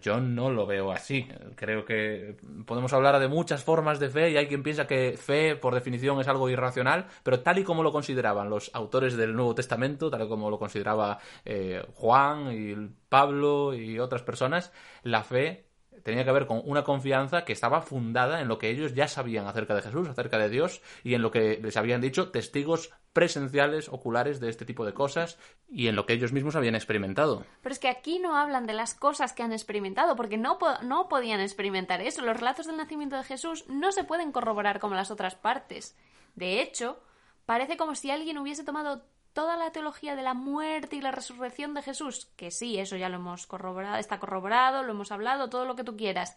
Yo 0.00 0.20
no 0.20 0.50
lo 0.50 0.66
veo 0.66 0.92
así. 0.92 1.28
Creo 1.56 1.84
que 1.84 2.36
podemos 2.66 2.92
hablar 2.92 3.18
de 3.18 3.28
muchas 3.28 3.62
formas 3.64 4.00
de 4.00 4.08
fe 4.08 4.30
y 4.30 4.36
hay 4.36 4.46
quien 4.46 4.62
piensa 4.62 4.86
que 4.86 5.16
fe, 5.18 5.56
por 5.56 5.74
definición, 5.74 6.20
es 6.20 6.28
algo 6.28 6.48
irracional, 6.48 7.06
pero 7.22 7.40
tal 7.40 7.58
y 7.58 7.64
como 7.64 7.82
lo 7.82 7.92
consideraban 7.92 8.48
los 8.48 8.70
autores 8.74 9.16
del 9.16 9.34
Nuevo 9.34 9.54
Testamento, 9.54 10.10
tal 10.10 10.22
y 10.22 10.28
como 10.28 10.50
lo 10.50 10.58
consideraba 10.58 11.18
eh, 11.44 11.82
Juan 11.94 12.52
y 12.52 12.74
Pablo 13.08 13.74
y 13.74 13.98
otras 13.98 14.22
personas, 14.22 14.72
la 15.02 15.22
fe 15.22 15.66
tenía 16.02 16.24
que 16.24 16.32
ver 16.32 16.46
con 16.46 16.62
una 16.64 16.84
confianza 16.84 17.44
que 17.44 17.52
estaba 17.52 17.80
fundada 17.80 18.40
en 18.40 18.48
lo 18.48 18.58
que 18.58 18.70
ellos 18.70 18.94
ya 18.94 19.08
sabían 19.08 19.46
acerca 19.46 19.74
de 19.74 19.82
Jesús, 19.82 20.08
acerca 20.08 20.38
de 20.38 20.48
Dios 20.48 20.82
y 21.02 21.14
en 21.14 21.22
lo 21.22 21.30
que 21.30 21.58
les 21.62 21.76
habían 21.76 22.00
dicho 22.00 22.30
testigos 22.30 22.92
presenciales, 23.12 23.88
oculares 23.88 24.40
de 24.40 24.48
este 24.48 24.64
tipo 24.64 24.84
de 24.84 24.92
cosas 24.92 25.38
y 25.68 25.86
en 25.86 25.96
lo 25.96 26.04
que 26.04 26.14
ellos 26.14 26.32
mismos 26.32 26.56
habían 26.56 26.74
experimentado. 26.74 27.44
Pero 27.62 27.72
es 27.72 27.78
que 27.78 27.88
aquí 27.88 28.18
no 28.18 28.36
hablan 28.36 28.66
de 28.66 28.74
las 28.74 28.94
cosas 28.94 29.32
que 29.32 29.42
han 29.42 29.52
experimentado, 29.52 30.16
porque 30.16 30.36
no, 30.36 30.58
no 30.82 31.08
podían 31.08 31.40
experimentar 31.40 32.00
eso. 32.00 32.22
Los 32.22 32.36
relatos 32.36 32.66
del 32.66 32.76
nacimiento 32.76 33.16
de 33.16 33.24
Jesús 33.24 33.64
no 33.68 33.92
se 33.92 34.04
pueden 34.04 34.32
corroborar 34.32 34.80
como 34.80 34.96
las 34.96 35.10
otras 35.10 35.36
partes. 35.36 35.96
De 36.34 36.60
hecho, 36.60 36.98
parece 37.46 37.76
como 37.76 37.94
si 37.94 38.10
alguien 38.10 38.38
hubiese 38.38 38.64
tomado 38.64 39.04
toda 39.34 39.56
la 39.56 39.72
teología 39.72 40.16
de 40.16 40.22
la 40.22 40.32
muerte 40.32 40.96
y 40.96 41.00
la 41.02 41.10
resurrección 41.10 41.74
de 41.74 41.82
Jesús, 41.82 42.30
que 42.36 42.50
sí, 42.50 42.78
eso 42.78 42.96
ya 42.96 43.10
lo 43.10 43.16
hemos 43.16 43.46
corroborado, 43.46 43.96
está 43.96 44.18
corroborado, 44.18 44.82
lo 44.82 44.92
hemos 44.92 45.12
hablado, 45.12 45.50
todo 45.50 45.66
lo 45.66 45.76
que 45.76 45.84
tú 45.84 45.96
quieras, 45.96 46.36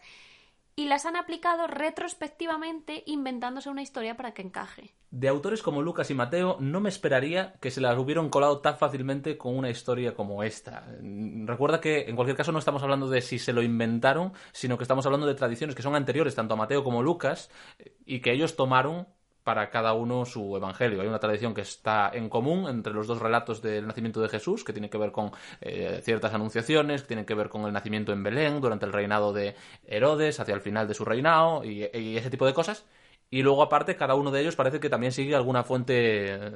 y 0.78 0.86
las 0.86 1.06
han 1.06 1.16
aplicado 1.16 1.66
retrospectivamente 1.66 3.02
inventándose 3.06 3.68
una 3.68 3.82
historia 3.82 4.16
para 4.16 4.32
que 4.32 4.42
encaje. 4.42 4.94
De 5.10 5.26
autores 5.26 5.62
como 5.62 5.82
Lucas 5.82 6.10
y 6.10 6.14
Mateo 6.14 6.56
no 6.60 6.80
me 6.80 6.88
esperaría 6.88 7.54
que 7.60 7.72
se 7.72 7.80
las 7.80 7.98
hubieran 7.98 8.28
colado 8.28 8.60
tan 8.60 8.76
fácilmente 8.76 9.36
con 9.36 9.56
una 9.56 9.70
historia 9.70 10.14
como 10.14 10.44
esta. 10.44 10.86
Recuerda 11.00 11.80
que 11.80 12.02
en 12.02 12.14
cualquier 12.14 12.36
caso 12.36 12.52
no 12.52 12.60
estamos 12.60 12.82
hablando 12.84 13.08
de 13.08 13.22
si 13.22 13.40
se 13.40 13.52
lo 13.52 13.62
inventaron, 13.62 14.32
sino 14.52 14.76
que 14.76 14.84
estamos 14.84 15.04
hablando 15.06 15.26
de 15.26 15.34
tradiciones 15.34 15.74
que 15.74 15.82
son 15.82 15.96
anteriores 15.96 16.36
tanto 16.36 16.54
a 16.54 16.56
Mateo 16.58 16.84
como 16.84 17.02
Lucas 17.02 17.50
eh, 17.78 17.96
y 18.06 18.20
que 18.20 18.32
ellos 18.32 18.54
tomaron 18.54 19.08
para 19.48 19.70
cada 19.70 19.94
uno 19.94 20.26
su 20.26 20.54
evangelio. 20.58 21.00
Hay 21.00 21.08
una 21.08 21.20
tradición 21.20 21.54
que 21.54 21.62
está 21.62 22.10
en 22.12 22.28
común 22.28 22.68
entre 22.68 22.92
los 22.92 23.06
dos 23.06 23.18
relatos 23.18 23.62
del 23.62 23.86
nacimiento 23.86 24.20
de 24.20 24.28
Jesús, 24.28 24.62
que 24.62 24.74
tiene 24.74 24.90
que 24.90 24.98
ver 24.98 25.10
con 25.10 25.30
eh, 25.62 26.02
ciertas 26.04 26.34
anunciaciones, 26.34 27.00
que 27.00 27.08
tiene 27.08 27.24
que 27.24 27.32
ver 27.32 27.48
con 27.48 27.64
el 27.64 27.72
nacimiento 27.72 28.12
en 28.12 28.22
Belén 28.22 28.60
durante 28.60 28.84
el 28.84 28.92
reinado 28.92 29.32
de 29.32 29.54
Herodes, 29.86 30.38
hacia 30.38 30.54
el 30.54 30.60
final 30.60 30.86
de 30.86 30.92
su 30.92 31.06
reinado 31.06 31.64
y, 31.64 31.88
y 31.94 32.18
ese 32.18 32.28
tipo 32.28 32.44
de 32.44 32.52
cosas. 32.52 32.84
Y 33.30 33.40
luego, 33.40 33.62
aparte, 33.62 33.96
cada 33.96 34.16
uno 34.16 34.30
de 34.30 34.42
ellos 34.42 34.54
parece 34.54 34.80
que 34.80 34.90
también 34.90 35.12
sigue 35.12 35.34
alguna 35.34 35.64
fuente 35.64 35.94
eh, 36.34 36.50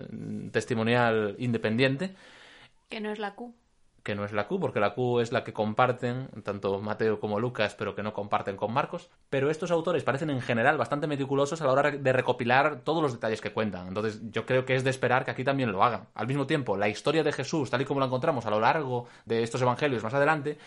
testimonial 0.53 1.35
independiente, 1.39 2.15
Que 2.91 3.01
no 3.01 3.11
es 3.11 3.19
la 3.19 3.35
Q. 3.35 3.55
que 4.03 4.15
no 4.15 4.25
es 4.25 4.33
la 4.33 4.49
Q, 4.49 4.59
porque 4.59 4.81
la 4.81 4.95
Q 4.95 5.21
es 5.21 5.33
la 5.33 5.45
que 5.45 5.53
comparten 5.53 6.29
tanto 6.43 6.81
Mateo 6.81 7.21
como 7.21 7.39
Lucas, 7.39 7.75
pero 7.79 7.95
que 7.95 8.03
no 8.03 8.13
comparten 8.13 8.57
con 8.57 8.73
Marcos. 8.73 9.11
Pero 9.31 9.51
estos 9.51 9.71
autores 9.71 10.03
parecen 10.03 10.31
en 10.31 10.41
general 10.41 10.77
bastante 10.77 11.07
meticulosos 11.07 11.63
a 11.63 11.67
la 11.67 11.73
hora 11.73 11.91
de 11.91 12.13
recopilar 12.13 12.81
todos 12.81 13.03
los 13.03 13.13
detalles 13.13 13.41
que 13.41 13.53
cuentan. 13.53 13.89
Entonces, 13.89 14.21
yo 14.31 14.45
creo 14.45 14.65
que 14.65 14.75
es 14.75 14.85
de 14.85 14.91
esperar 14.91 15.25
que 15.25 15.31
aquí 15.31 15.45
también 15.45 15.71
lo 15.73 15.85
hagan. 15.85 16.09
Al 16.15 16.27
mismo 16.27 16.47
tiempo, 16.47 16.77
la 16.77 16.89
historia 16.89 17.23
de 17.23 17.33
Jesús, 17.33 17.71
tal 17.71 17.83
y 17.83 17.85
como 17.85 18.01
la 18.01 18.07
encontramos 18.07 18.45
a 18.47 18.51
lo 18.51 18.61
largo 18.61 19.07
de 19.25 19.43
estos 19.43 19.63
evangelios 19.63 20.03
más 20.03 20.15
adelante, 20.15 20.59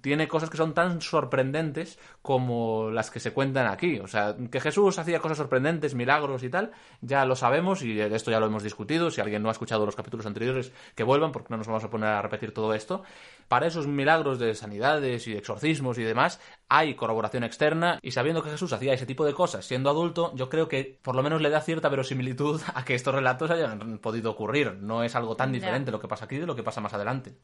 tiene 0.00 0.28
cosas 0.28 0.48
que 0.48 0.56
son 0.56 0.72
tan 0.72 1.00
sorprendentes 1.00 1.98
como 2.22 2.90
las 2.90 3.10
que 3.10 3.20
se 3.20 3.32
cuentan 3.32 3.66
aquí. 3.66 3.98
O 3.98 4.06
sea, 4.06 4.36
que 4.50 4.60
Jesús 4.60 4.98
hacía 4.98 5.18
cosas 5.18 5.38
sorprendentes, 5.38 5.94
milagros 5.94 6.42
y 6.44 6.48
tal, 6.48 6.70
ya 7.00 7.24
lo 7.24 7.34
sabemos 7.34 7.82
y 7.82 8.00
esto 8.00 8.30
ya 8.30 8.38
lo 8.38 8.46
hemos 8.46 8.62
discutido. 8.62 9.10
Si 9.10 9.20
alguien 9.20 9.42
no 9.42 9.48
ha 9.48 9.52
escuchado 9.52 9.84
los 9.84 9.96
capítulos 9.96 10.26
anteriores, 10.26 10.72
que 10.94 11.02
vuelvan, 11.02 11.32
porque 11.32 11.48
no 11.50 11.56
nos 11.56 11.66
vamos 11.66 11.84
a 11.84 11.90
poner 11.90 12.10
a 12.10 12.22
repetir 12.22 12.54
todo 12.54 12.72
esto. 12.72 12.83
Para 13.48 13.66
esos 13.66 13.86
milagros 13.86 14.38
de 14.38 14.54
sanidades 14.54 15.26
y 15.26 15.32
de 15.32 15.38
exorcismos 15.38 15.98
y 15.98 16.02
demás, 16.02 16.40
hay 16.68 16.94
corroboración 16.94 17.44
externa 17.44 17.98
y 18.02 18.12
sabiendo 18.12 18.42
que 18.42 18.50
Jesús 18.50 18.72
hacía 18.72 18.94
ese 18.94 19.06
tipo 19.06 19.24
de 19.24 19.34
cosas 19.34 19.66
siendo 19.66 19.90
adulto, 19.90 20.32
yo 20.34 20.48
creo 20.48 20.68
que 20.68 20.98
por 21.02 21.14
lo 21.14 21.22
menos 21.22 21.40
le 21.42 21.50
da 21.50 21.60
cierta 21.60 21.88
verosimilitud 21.88 22.60
a 22.74 22.84
que 22.84 22.94
estos 22.94 23.14
relatos 23.14 23.50
hayan 23.50 23.98
podido 23.98 24.30
ocurrir. 24.30 24.74
No 24.80 25.02
es 25.04 25.14
algo 25.14 25.36
tan 25.36 25.52
diferente 25.52 25.90
lo 25.90 26.00
que 26.00 26.08
pasa 26.08 26.24
aquí 26.24 26.38
de 26.38 26.46
lo 26.46 26.56
que 26.56 26.62
pasa 26.62 26.80
más 26.80 26.94
adelante. 26.94 27.36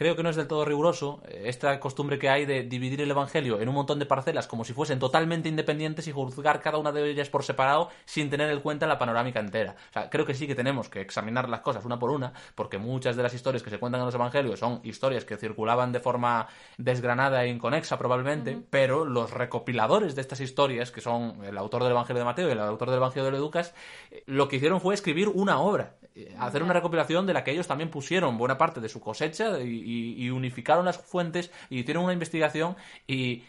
Creo 0.00 0.16
que 0.16 0.22
no 0.22 0.30
es 0.30 0.36
del 0.36 0.48
todo 0.48 0.64
riguroso 0.64 1.20
eh, 1.28 1.42
esta 1.44 1.78
costumbre 1.78 2.18
que 2.18 2.30
hay 2.30 2.46
de 2.46 2.62
dividir 2.62 3.02
el 3.02 3.10
Evangelio 3.10 3.60
en 3.60 3.68
un 3.68 3.74
montón 3.74 3.98
de 3.98 4.06
parcelas 4.06 4.46
como 4.46 4.64
si 4.64 4.72
fuesen 4.72 4.98
totalmente 4.98 5.50
independientes 5.50 6.08
y 6.08 6.12
juzgar 6.12 6.62
cada 6.62 6.78
una 6.78 6.90
de 6.90 7.06
ellas 7.10 7.28
por 7.28 7.44
separado 7.44 7.90
sin 8.06 8.30
tener 8.30 8.48
en 8.48 8.60
cuenta 8.60 8.86
la 8.86 8.96
panorámica 8.98 9.40
entera. 9.40 9.76
O 9.90 9.92
sea, 9.92 10.08
creo 10.08 10.24
que 10.24 10.32
sí 10.32 10.46
que 10.46 10.54
tenemos 10.54 10.88
que 10.88 11.02
examinar 11.02 11.50
las 11.50 11.60
cosas 11.60 11.84
una 11.84 11.98
por 11.98 12.08
una, 12.12 12.32
porque 12.54 12.78
muchas 12.78 13.14
de 13.14 13.22
las 13.22 13.34
historias 13.34 13.62
que 13.62 13.68
se 13.68 13.78
cuentan 13.78 14.00
en 14.00 14.06
los 14.06 14.14
Evangelios 14.14 14.58
son 14.58 14.80
historias 14.84 15.26
que 15.26 15.36
circulaban 15.36 15.92
de 15.92 16.00
forma 16.00 16.46
desgranada 16.78 17.44
e 17.44 17.48
inconexa 17.48 17.98
probablemente, 17.98 18.58
pero 18.70 19.04
los 19.04 19.30
recopiladores 19.32 20.14
de 20.14 20.22
estas 20.22 20.40
historias, 20.40 20.90
que 20.92 21.02
son 21.02 21.44
el 21.44 21.58
autor 21.58 21.82
del 21.82 21.92
Evangelio 21.92 22.20
de 22.20 22.24
Mateo 22.24 22.48
y 22.48 22.52
el 22.52 22.60
autor 22.60 22.88
del 22.88 23.00
Evangelio 23.00 23.30
de 23.30 23.36
Lucas, 23.36 23.74
eh, 24.10 24.22
lo 24.24 24.48
que 24.48 24.56
hicieron 24.56 24.80
fue 24.80 24.94
escribir 24.94 25.28
una 25.28 25.60
obra, 25.60 25.96
eh, 26.14 26.34
hacer 26.38 26.62
una 26.62 26.72
recopilación 26.72 27.26
de 27.26 27.34
la 27.34 27.44
que 27.44 27.50
ellos 27.50 27.66
también 27.66 27.90
pusieron 27.90 28.38
buena 28.38 28.56
parte 28.56 28.80
de 28.80 28.88
su 28.88 28.98
cosecha 28.98 29.60
y, 29.60 29.89
y- 29.90 30.24
y 30.24 30.30
unificaron 30.30 30.84
las 30.84 30.98
fuentes 30.98 31.50
y 31.68 31.80
hicieron 31.80 32.04
una 32.04 32.12
investigación 32.12 32.76
y 33.06 33.44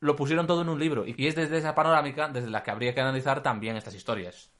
lo 0.00 0.14
pusieron 0.16 0.46
todo 0.46 0.62
en 0.62 0.68
un 0.68 0.78
libro. 0.78 1.04
Y 1.06 1.26
es 1.26 1.34
desde 1.34 1.58
esa 1.58 1.74
panorámica 1.74 2.28
desde 2.28 2.50
la 2.50 2.62
que 2.62 2.70
habría 2.70 2.94
que 2.94 3.00
analizar 3.00 3.42
también 3.42 3.76
estas 3.76 3.94
historias. 3.94 4.50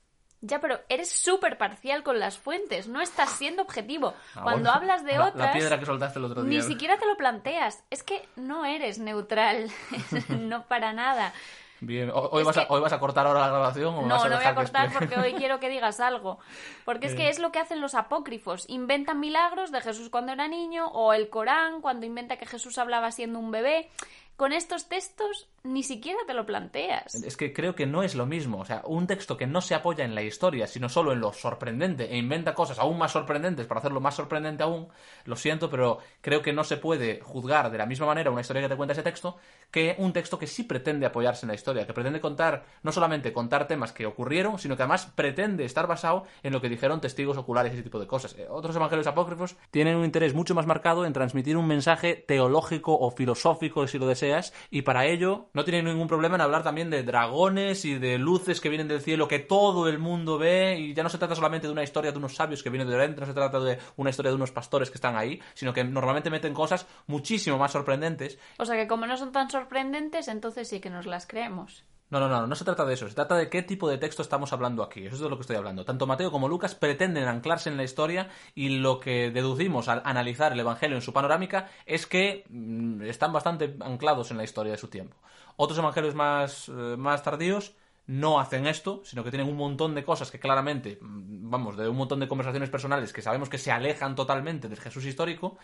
Ya, 0.43 0.61
pero 0.61 0.79
eres 0.91 1.11
súper 1.11 1.57
parcial 1.57 2.03
con 2.03 2.19
las 2.21 2.37
fuentes, 2.39 2.89
no 2.89 3.01
estás 3.01 3.31
siendo 3.31 3.63
objetivo. 3.63 4.15
Ah, 4.35 4.43
Cuando 4.43 4.71
bueno. 4.71 4.71
hablas 4.75 5.05
de 5.05 5.13
La- 5.17 5.29
otras, 5.29 5.47
La 5.47 5.53
piedra 5.53 5.79
que 5.79 5.87
soltaste 5.87 6.19
el 6.19 6.27
otro 6.27 6.43
día. 6.45 6.59
ni 6.59 6.63
siquiera 6.63 6.99
te 6.99 7.07
lo 7.07 7.17
planteas. 7.17 7.83
Es 7.91 8.03
que 8.03 8.23
no 8.37 8.65
eres 8.67 8.99
neutral, 8.99 9.71
no 10.29 10.67
para 10.67 10.93
nada. 10.93 11.33
Bien, 11.81 12.11
¿ho- 12.11 12.31
¿Hoy, 12.33 12.43
vas 12.43 12.57
a, 12.57 12.67
¿Hoy 12.71 12.81
vas 12.81 12.93
a 12.93 12.99
cortar 12.99 13.27
ahora 13.27 13.41
la 13.41 13.49
grabación 13.49 13.95
o 13.95 14.03
No, 14.03 14.09
vas 14.15 14.25
a 14.25 14.29
no 14.29 14.37
voy 14.37 14.45
a 14.47 14.55
cortar 14.55 14.93
porque 14.93 15.17
hoy 15.19 15.33
quiero 15.39 15.61
que 15.61 15.69
digas 15.69 16.01
algo. 16.01 16.39
Porque 16.85 17.07
es 17.07 17.15
que 17.15 17.29
es 17.29 17.39
lo 17.39 17.53
que 17.53 17.59
hacen 17.59 17.81
los 17.81 17.95
apócrifos. 17.95 18.65
Inventan 18.69 19.21
milagros 19.21 19.73
de 19.73 19.81
Jesús 19.83 20.09
cuando 20.09 20.33
era 20.33 20.49
niño 20.49 20.87
o 20.89 21.13
el 21.13 21.29
Corán 21.29 21.81
cuando 21.83 22.07
inventa 22.07 22.37
que 22.39 22.47
Jesús 22.47 22.79
hablaba 22.79 23.11
siendo 23.13 23.39
un 23.39 23.51
bebé. 23.51 23.91
Con 24.37 24.53
estos 24.53 24.89
textos 24.89 25.49
ni 25.67 25.83
siquiera 25.83 26.19
te 26.27 26.35
lo 26.35 26.47
planteas. 26.47 27.15
Es 27.15 27.37
que 27.37 27.53
creo 27.53 27.75
que 27.75 27.87
no 27.87 28.03
es 28.03 28.15
lo 28.15 28.27
mismo. 28.27 28.59
O 28.59 28.65
sea, 28.65 28.83
un 28.87 29.07
texto 29.07 29.37
que 29.37 29.47
no 29.47 29.61
se 29.61 29.75
apoya 29.75 30.05
en 30.05 30.15
la 30.15 30.23
historia, 30.23 30.67
sino 30.67 30.89
solo 30.89 31.13
en 31.13 31.21
lo 31.21 31.33
sorprendente 31.33 32.13
e 32.13 32.17
inventa 32.17 32.55
cosas 32.55 32.79
aún 32.79 32.99
más 32.99 33.13
sorprendentes 33.13 33.67
para 33.67 33.81
hacerlo 33.81 34.01
más 34.01 34.15
sorprendente 34.15 34.63
aún, 34.63 34.89
lo 35.25 35.37
siento, 35.37 35.69
pero 35.71 35.99
creo 36.21 36.43
que 36.43 36.53
no 36.53 36.65
se 36.65 36.77
puede 36.77 37.21
juzgar 37.21 37.71
de 37.71 37.79
la 37.79 37.87
misma 37.87 38.07
manera 38.07 38.31
una 38.31 38.41
historia 38.41 38.63
que 38.63 38.69
te 38.69 38.77
cuenta 38.77 38.93
ese 38.93 39.03
texto 39.03 39.37
que 39.71 39.97
un 39.99 40.13
texto 40.13 40.39
que 40.39 40.47
sí 40.47 40.63
pretende 40.63 41.07
apoyarse 41.07 41.45
en 41.45 41.49
la 41.49 41.55
historia, 41.55 41.87
que 41.87 41.93
pretende 41.93 42.21
contar, 42.21 42.65
no 42.83 42.93
solamente 42.93 43.33
contar 43.33 43.67
temas 43.67 43.93
que 43.93 44.07
ocurrieron, 44.07 44.59
sino 44.59 44.77
que 44.77 44.83
además 44.85 45.07
pretende 45.15 45.65
estar 45.65 45.87
basado 45.87 46.25
en 46.43 46.53
lo 46.53 46.61
que 46.61 46.69
dijeron 46.69 47.01
testigos 47.01 47.37
oculares 47.37 47.73
y 47.73 47.77
ese 47.77 47.83
tipo 47.83 47.99
de 47.99 48.07
cosas. 48.07 48.37
Eh, 48.39 48.47
Otros 48.49 48.77
evangelios 48.77 49.07
apócrifos 49.09 49.57
tienen 49.71 49.97
un 49.97 50.05
interés 50.05 50.35
mucho 50.35 50.55
más 50.55 50.67
marcado 50.67 51.05
en 51.05 51.13
transmitir 51.13 51.57
un 51.57 51.67
mensaje 51.67 52.15
teológico 52.15 52.97
o 52.97 53.11
filosófico, 53.11 53.87
si 53.87 53.99
lo 53.99 54.07
deseas, 54.07 54.26
y 54.71 54.83
para 54.83 55.07
ello 55.07 55.49
no 55.55 55.65
tiene 55.65 55.83
ningún 55.83 56.09
problema 56.09 56.35
en 56.35 56.41
hablar 56.41 56.63
también 56.63 56.91
de 56.91 57.03
dragones 57.03 57.85
y 57.85 57.99
de 57.99 58.19
luces 58.19 58.61
que 58.61 58.69
vienen 58.69 58.89
del 58.89 59.01
cielo 59.01 59.29
que 59.29 59.39
todo 59.39 59.89
el 59.89 59.99
mundo 59.99 60.39
ve, 60.39 60.79
y 60.79 60.95
ya 60.95 61.03
no 61.03 61.09
se 61.09 61.19
trata 61.19 61.35
solamente 61.35 61.67
de 61.67 61.73
una 61.73 61.83
historia 61.83 62.13
de 62.13 62.19
unos 62.19 62.35
sabios 62.35 62.63
que 62.63 62.71
vienen 62.71 62.89
de 62.89 62.95
Oriente, 62.95 63.21
no 63.21 63.27
se 63.27 63.35
trata 63.35 63.61
de 63.61 63.79
una 63.97 64.11
historia 64.11 64.31
de 64.31 64.37
unos 64.37 64.53
pastores 64.53 64.91
que 64.91 64.97
están 64.97 65.17
ahí, 65.17 65.41
sino 65.55 65.73
que 65.73 65.85
normalmente 65.85 66.31
meten 66.31 66.55
cosas 66.55 66.87
muchísimo 67.07 67.59
más 67.59 67.73
sorprendentes. 67.73 68.39
O 68.59 68.65
sea 68.65 68.77
que 68.77 68.87
como 68.87 69.07
no 69.07 69.17
son 69.17 69.33
tan 69.33 69.51
sorprendentes, 69.51 70.29
entonces 70.29 70.69
sí 70.69 70.81
que 70.81 70.91
nos 70.91 71.07
las 71.07 71.27
creemos. 71.27 71.85
No, 72.09 72.21
no, 72.21 72.29
no, 72.29 72.47
no 72.47 72.55
se 72.55 72.65
trata 72.65 72.85
de 72.85 72.95
eso, 72.95 73.09
se 73.09 73.17
trata 73.17 73.35
de 73.35 73.51
qué 73.51 73.63
tipo 73.63 73.89
de 73.89 73.99
texto 73.99 74.23
estamos 74.23 74.53
hablando 74.53 74.85
aquí, 74.85 75.05
eso 75.07 75.17
es 75.17 75.21
de 75.21 75.29
lo 75.29 75.37
que 75.37 75.41
estoy 75.41 75.57
hablando. 75.57 75.85
Tanto 75.85 76.07
Mateo 76.07 76.31
como 76.31 76.49
Lucas 76.49 76.77
pretenden 76.77 77.27
anclarse 77.27 77.69
en 77.69 77.77
la 77.77 77.83
historia 77.83 78.29
y 78.55 78.69
lo 78.79 79.01
que 79.01 79.33
deducimos 79.33 79.89
al 79.89 80.03
analizar 80.05 80.53
el 80.53 80.61
Evangelio 80.61 80.97
en 80.97 81.03
su 81.03 81.13
panorámica 81.13 81.69
es 81.85 82.07
que 82.07 82.45
mm, 82.49 83.03
están 83.03 83.33
bastante 83.33 83.77
anclados 83.81 84.31
en 84.31 84.37
la 84.37 84.45
historia 84.45 84.71
de 84.73 84.79
su 84.79 84.87
tiempo. 84.87 85.17
Otros 85.57 85.79
evangelios 85.79 86.15
más, 86.15 86.69
eh, 86.69 86.73
más 86.97 87.25
tardíos 87.25 87.75
no 88.07 88.39
hacen 88.39 88.69
esto, 88.69 89.03
sino 89.05 89.25
que 89.25 89.31
tienen 89.31 89.49
un 89.49 89.57
montón 89.57 89.95
de 89.97 90.05
cosas 90.05 90.31
que 90.31 90.39
claramente, 90.39 90.99
mm, 91.01 91.51
vamos, 91.51 91.77
de 91.77 91.89
un 91.89 91.97
montón 91.97 92.21
de 92.21 92.29
conversaciones 92.29 92.71
personales 92.71 93.13
que 93.13 93.23
sabemos 93.23 93.49
que 93.49 93.59
se 93.59 93.73
alejan 93.73 94.15
totalmente 94.15 94.69
del 94.69 94.79
Jesús 94.79 95.05
histórico, 95.07 95.59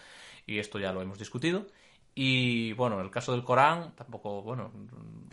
y 0.47 0.59
esto 0.59 0.79
ya 0.81 0.93
lo 0.93 1.03
hemos 1.03 1.19
discutido. 1.19 1.67
Y 2.15 2.73
bueno, 2.75 2.99
en 2.99 3.05
el 3.07 3.11
caso 3.11 3.33
del 3.33 3.45
Corán, 3.45 3.95
tampoco, 3.95 4.43
bueno, 4.43 4.71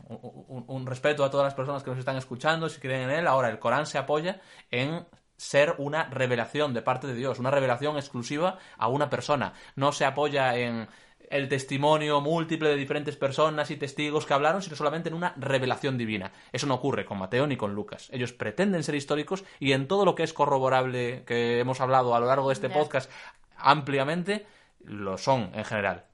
un, 0.09 0.85
respeto 0.85 1.23
a 1.23 1.29
todas 1.29 1.45
las 1.45 1.53
personas 1.53 1.83
que 1.83 1.89
nos 1.89 1.99
están 1.99 2.17
escuchando, 2.17 2.67
si 2.67 2.79
creen 2.79 3.09
en 3.09 3.11
él. 3.11 3.27
Ahora, 3.27 3.49
el 3.49 3.59
Corán 3.59 3.85
se 3.85 3.97
apoya 3.97 4.41
en 4.71 5.05
ser 5.37 5.75
una 5.77 6.05
revelación 6.05 6.73
de 6.73 6.81
parte 6.81 7.07
de 7.07 7.13
Dios, 7.13 7.39
una 7.39 7.51
revelación 7.51 7.95
exclusiva 7.95 8.57
a 8.77 8.87
una 8.87 9.09
persona. 9.09 9.53
No 9.75 9.91
se 9.91 10.05
apoya 10.05 10.57
en 10.57 10.87
el 11.29 11.47
testimonio 11.47 12.21
múltiple 12.21 12.69
de 12.69 12.75
diferentes 12.75 13.15
personas 13.15 13.69
y 13.71 13.77
testigos 13.77 14.25
que 14.25 14.33
hablaron, 14.33 14.61
sino 14.61 14.75
solamente 14.75 15.09
en 15.09 15.15
una 15.15 15.33
revelación 15.37 15.97
divina. 15.97 16.31
Eso 16.51 16.67
no 16.67 16.75
ocurre 16.75 17.05
con 17.05 17.19
Mateo 17.19 17.45
ni 17.45 17.55
con 17.55 17.75
Lucas. 17.75 18.09
Ellos 18.11 18.33
pretenden 18.33 18.83
ser 18.83 18.95
históricos 18.95 19.43
y 19.59 19.73
en 19.73 19.87
todo 19.87 20.05
lo 20.05 20.15
que 20.15 20.23
es 20.23 20.33
corroborable 20.33 21.23
que 21.25 21.59
hemos 21.59 21.81
hablado 21.81 22.15
a 22.15 22.19
lo 22.19 22.25
largo 22.25 22.49
de 22.49 22.53
este 22.53 22.69
podcast 22.69 23.11
ampliamente, 23.57 24.47
lo 24.83 25.17
son 25.17 25.51
en 25.53 25.65
general. 25.65 26.08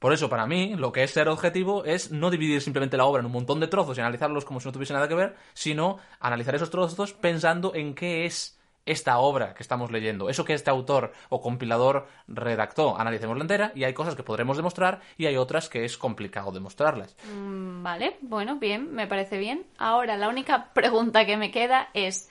Por 0.00 0.14
eso, 0.14 0.30
para 0.30 0.46
mí, 0.46 0.74
lo 0.76 0.92
que 0.92 1.02
es 1.02 1.10
ser 1.10 1.28
objetivo 1.28 1.84
es 1.84 2.10
no 2.10 2.30
dividir 2.30 2.62
simplemente 2.62 2.96
la 2.96 3.04
obra 3.04 3.20
en 3.20 3.26
un 3.26 3.32
montón 3.32 3.60
de 3.60 3.68
trozos 3.68 3.96
y 3.96 4.00
analizarlos 4.00 4.46
como 4.46 4.58
si 4.58 4.66
no 4.66 4.72
tuviese 4.72 4.94
nada 4.94 5.06
que 5.06 5.14
ver, 5.14 5.36
sino 5.52 5.98
analizar 6.18 6.54
esos 6.54 6.70
trozos 6.70 7.12
pensando 7.12 7.74
en 7.74 7.94
qué 7.94 8.24
es 8.24 8.58
esta 8.86 9.18
obra 9.18 9.52
que 9.52 9.62
estamos 9.62 9.90
leyendo, 9.90 10.30
eso 10.30 10.44
que 10.44 10.54
este 10.54 10.70
autor 10.70 11.12
o 11.28 11.42
compilador 11.42 12.08
redactó. 12.26 12.98
Analicémosla 12.98 13.42
entera 13.42 13.72
y 13.74 13.84
hay 13.84 13.92
cosas 13.92 14.14
que 14.14 14.22
podremos 14.22 14.56
demostrar 14.56 15.00
y 15.18 15.26
hay 15.26 15.36
otras 15.36 15.68
que 15.68 15.84
es 15.84 15.98
complicado 15.98 16.50
demostrarlas. 16.50 17.14
Mm, 17.36 17.82
Vale, 17.82 18.16
bueno, 18.22 18.56
bien, 18.56 18.92
me 18.94 19.06
parece 19.06 19.36
bien. 19.36 19.66
Ahora, 19.76 20.16
la 20.16 20.30
única 20.30 20.72
pregunta 20.72 21.26
que 21.26 21.36
me 21.36 21.50
queda 21.50 21.90
es, 21.92 22.30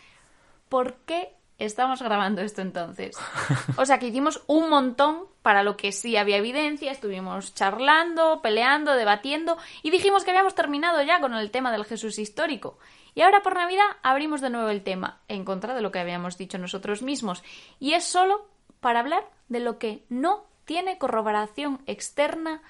¿por 0.69 0.95
qué 1.05 1.33
estamos 1.59 2.01
grabando 2.01 2.41
esto 2.41 2.61
entonces? 2.61 3.17
O 3.77 3.85
sea, 3.85 3.99
que 3.99 4.07
hicimos 4.07 4.43
un 4.47 4.69
montón 4.69 5.25
para 5.41 5.63
lo 5.63 5.77
que 5.77 5.91
sí 5.91 6.17
había 6.17 6.37
evidencia, 6.37 6.91
estuvimos 6.91 7.53
charlando, 7.53 8.41
peleando, 8.41 8.95
debatiendo 8.95 9.57
y 9.83 9.91
dijimos 9.91 10.23
que 10.23 10.31
habíamos 10.31 10.55
terminado 10.55 11.01
ya 11.03 11.19
con 11.19 11.33
el 11.33 11.51
tema 11.51 11.71
del 11.71 11.85
Jesús 11.85 12.19
histórico. 12.19 12.77
Y 13.15 13.21
ahora 13.21 13.41
por 13.41 13.55
Navidad 13.55 13.85
abrimos 14.03 14.41
de 14.41 14.49
nuevo 14.49 14.69
el 14.69 14.83
tema, 14.83 15.19
en 15.27 15.45
contra 15.45 15.73
de 15.73 15.81
lo 15.81 15.91
que 15.91 15.99
habíamos 15.99 16.37
dicho 16.37 16.57
nosotros 16.57 17.01
mismos. 17.01 17.43
Y 17.79 17.93
es 17.93 18.05
solo 18.05 18.47
para 18.79 18.99
hablar 18.99 19.27
de 19.47 19.59
lo 19.59 19.77
que 19.77 20.03
no 20.09 20.45
tiene 20.65 20.97
corroboración 20.97 21.81
externa 21.87 22.61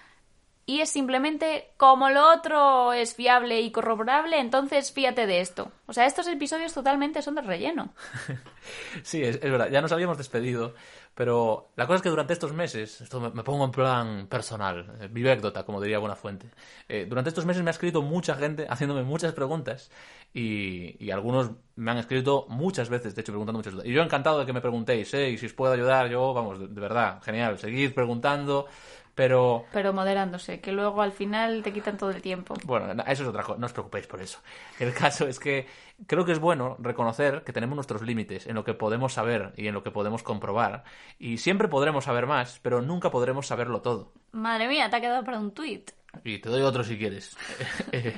y 0.70 0.82
es 0.82 0.92
simplemente 0.92 1.72
como 1.78 2.12
lo 2.12 2.32
otro 2.32 2.94
es 2.94 3.16
fiable 3.16 3.60
y 3.60 3.72
corroborable, 3.72 4.40
entonces 4.40 4.92
fíjate 4.92 5.26
de 5.26 5.42
esto. 5.42 5.72
O 5.88 5.94
sea, 5.94 6.06
estos 6.06 6.28
episodios 6.28 6.76
totalmente 6.76 7.24
son 7.24 7.34
de 7.34 7.42
relleno. 7.42 7.92
Sí, 9.02 9.24
es, 9.24 9.40
verdad, 9.42 9.70
ya 9.72 9.82
nos 9.82 9.92
habíamos 9.92 10.20
despedido, 10.20 10.76
pero 11.16 11.72
la 11.76 11.88
cosa 11.88 11.96
es 11.96 12.02
que 12.04 12.10
durante 12.10 12.34
estos 12.34 12.54
meses, 12.54 13.02
esto 13.02 13.20
me, 13.20 13.32
me 13.32 13.42
pongo 13.42 13.66
en 13.66 13.72
plan 13.72 14.28
personal, 14.28 14.98
eh, 15.00 15.08
vivécdota, 15.10 15.64
como 15.64 15.82
diría 15.82 15.98
Buenafuente, 15.98 16.52
eh, 16.88 17.08
durante 17.10 17.30
estos 17.30 17.48
meses 17.48 17.64
me 17.64 17.70
ha 17.70 17.72
escrito 17.72 18.04
mucha 18.04 18.36
gente 18.36 18.68
haciéndome 18.70 19.02
muchas 19.02 19.34
preguntas 19.34 19.90
y, 20.34 21.04
y 21.04 21.10
algunos 21.10 21.52
me 21.78 21.90
han 21.90 21.98
escrito 21.98 22.46
muchas 22.50 22.90
veces, 22.90 23.16
de 23.16 23.22
hecho, 23.22 23.32
preguntando 23.32 23.58
muchas 23.58 23.74
dudas. 23.74 23.88
Y 23.88 23.94
yo 23.94 24.04
encantado 24.04 24.40
de 24.40 24.46
que 24.46 24.54
me 24.54 24.62
preguntéis, 24.62 25.12
¿eh? 25.16 25.30
Y 25.30 25.38
si 25.40 25.48
os 25.48 25.54
puedo 25.54 25.74
ayudar, 25.74 26.10
yo, 26.10 26.34
vamos, 26.34 26.60
de, 26.60 26.68
de 26.68 26.82
verdad, 26.82 27.22
genial, 27.24 27.58
seguid 27.58 27.94
preguntando, 27.94 28.68
pero... 29.20 29.66
Pero 29.74 29.92
moderándose, 29.92 30.62
que 30.62 30.72
luego 30.72 31.02
al 31.02 31.12
final 31.12 31.62
te 31.62 31.74
quitan 31.74 31.98
todo 31.98 32.10
el 32.10 32.22
tiempo. 32.22 32.54
Bueno, 32.64 33.04
eso 33.06 33.24
es 33.24 33.28
otra 33.28 33.44
cosa, 33.44 33.60
no 33.60 33.66
os 33.66 33.74
preocupéis 33.74 34.08
por 34.08 34.22
eso. 34.22 34.40
El 34.80 34.94
caso 34.94 35.28
es 35.28 35.42
que 35.42 35.68
creo 36.08 36.24
que 36.24 36.32
es 36.32 36.40
bueno 36.40 36.78
reconocer 36.80 37.44
que 37.44 37.52
tenemos 37.52 37.76
nuestros 37.76 38.02
límites 38.02 38.48
en 38.48 38.56
lo 38.56 38.64
que 38.64 38.74
podemos 38.74 39.12
saber 39.12 39.52
y 39.58 39.68
en 39.68 39.74
lo 39.74 39.84
que 39.84 39.92
podemos 39.92 40.24
comprobar. 40.24 40.86
Y 41.20 41.40
siempre 41.40 41.68
podremos 41.68 42.06
saber 42.06 42.28
más, 42.28 42.62
pero 42.64 42.82
nunca 42.82 43.12
podremos 43.12 43.46
saberlo 43.46 43.82
todo. 43.82 44.14
Madre 44.32 44.70
mía, 44.70 44.90
te 44.90 44.96
ha 44.96 45.02
quedado 45.02 45.26
para 45.26 45.38
un 45.38 45.52
tuit. 45.52 45.92
Y 46.24 46.40
te 46.40 46.48
doy 46.48 46.62
otro 46.62 46.86
si 46.86 46.98
quieres. 46.98 47.36
Eh, 47.92 48.18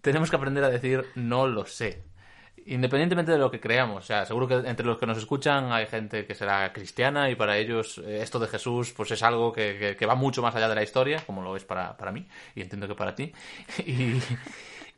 tenemos 0.00 0.28
que 0.28 0.36
aprender 0.36 0.64
a 0.64 0.70
decir 0.70 1.04
no 1.14 1.46
lo 1.46 1.66
sé. 1.66 2.02
Independientemente 2.68 3.30
de 3.30 3.38
lo 3.38 3.50
que 3.50 3.60
creamos, 3.60 4.04
o 4.04 4.06
sea, 4.06 4.26
seguro 4.26 4.48
que 4.48 4.54
entre 4.54 4.84
los 4.84 4.98
que 4.98 5.06
nos 5.06 5.16
escuchan 5.18 5.70
hay 5.70 5.86
gente 5.86 6.26
que 6.26 6.34
será 6.34 6.72
cristiana 6.72 7.30
y 7.30 7.36
para 7.36 7.58
ellos 7.58 7.98
eh, 7.98 8.22
esto 8.22 8.40
de 8.40 8.48
Jesús 8.48 8.92
pues 8.92 9.12
es 9.12 9.22
algo 9.22 9.52
que, 9.52 9.96
va 10.08 10.16
mucho 10.16 10.42
más 10.42 10.54
allá 10.56 10.68
de 10.68 10.74
la 10.74 10.82
historia, 10.82 11.22
como 11.24 11.42
lo 11.42 11.54
es 11.54 11.64
para, 11.64 11.96
para 11.96 12.10
mí, 12.10 12.26
y 12.56 12.62
entiendo 12.62 12.88
que 12.88 12.94
para 12.94 13.14
ti. 13.14 13.32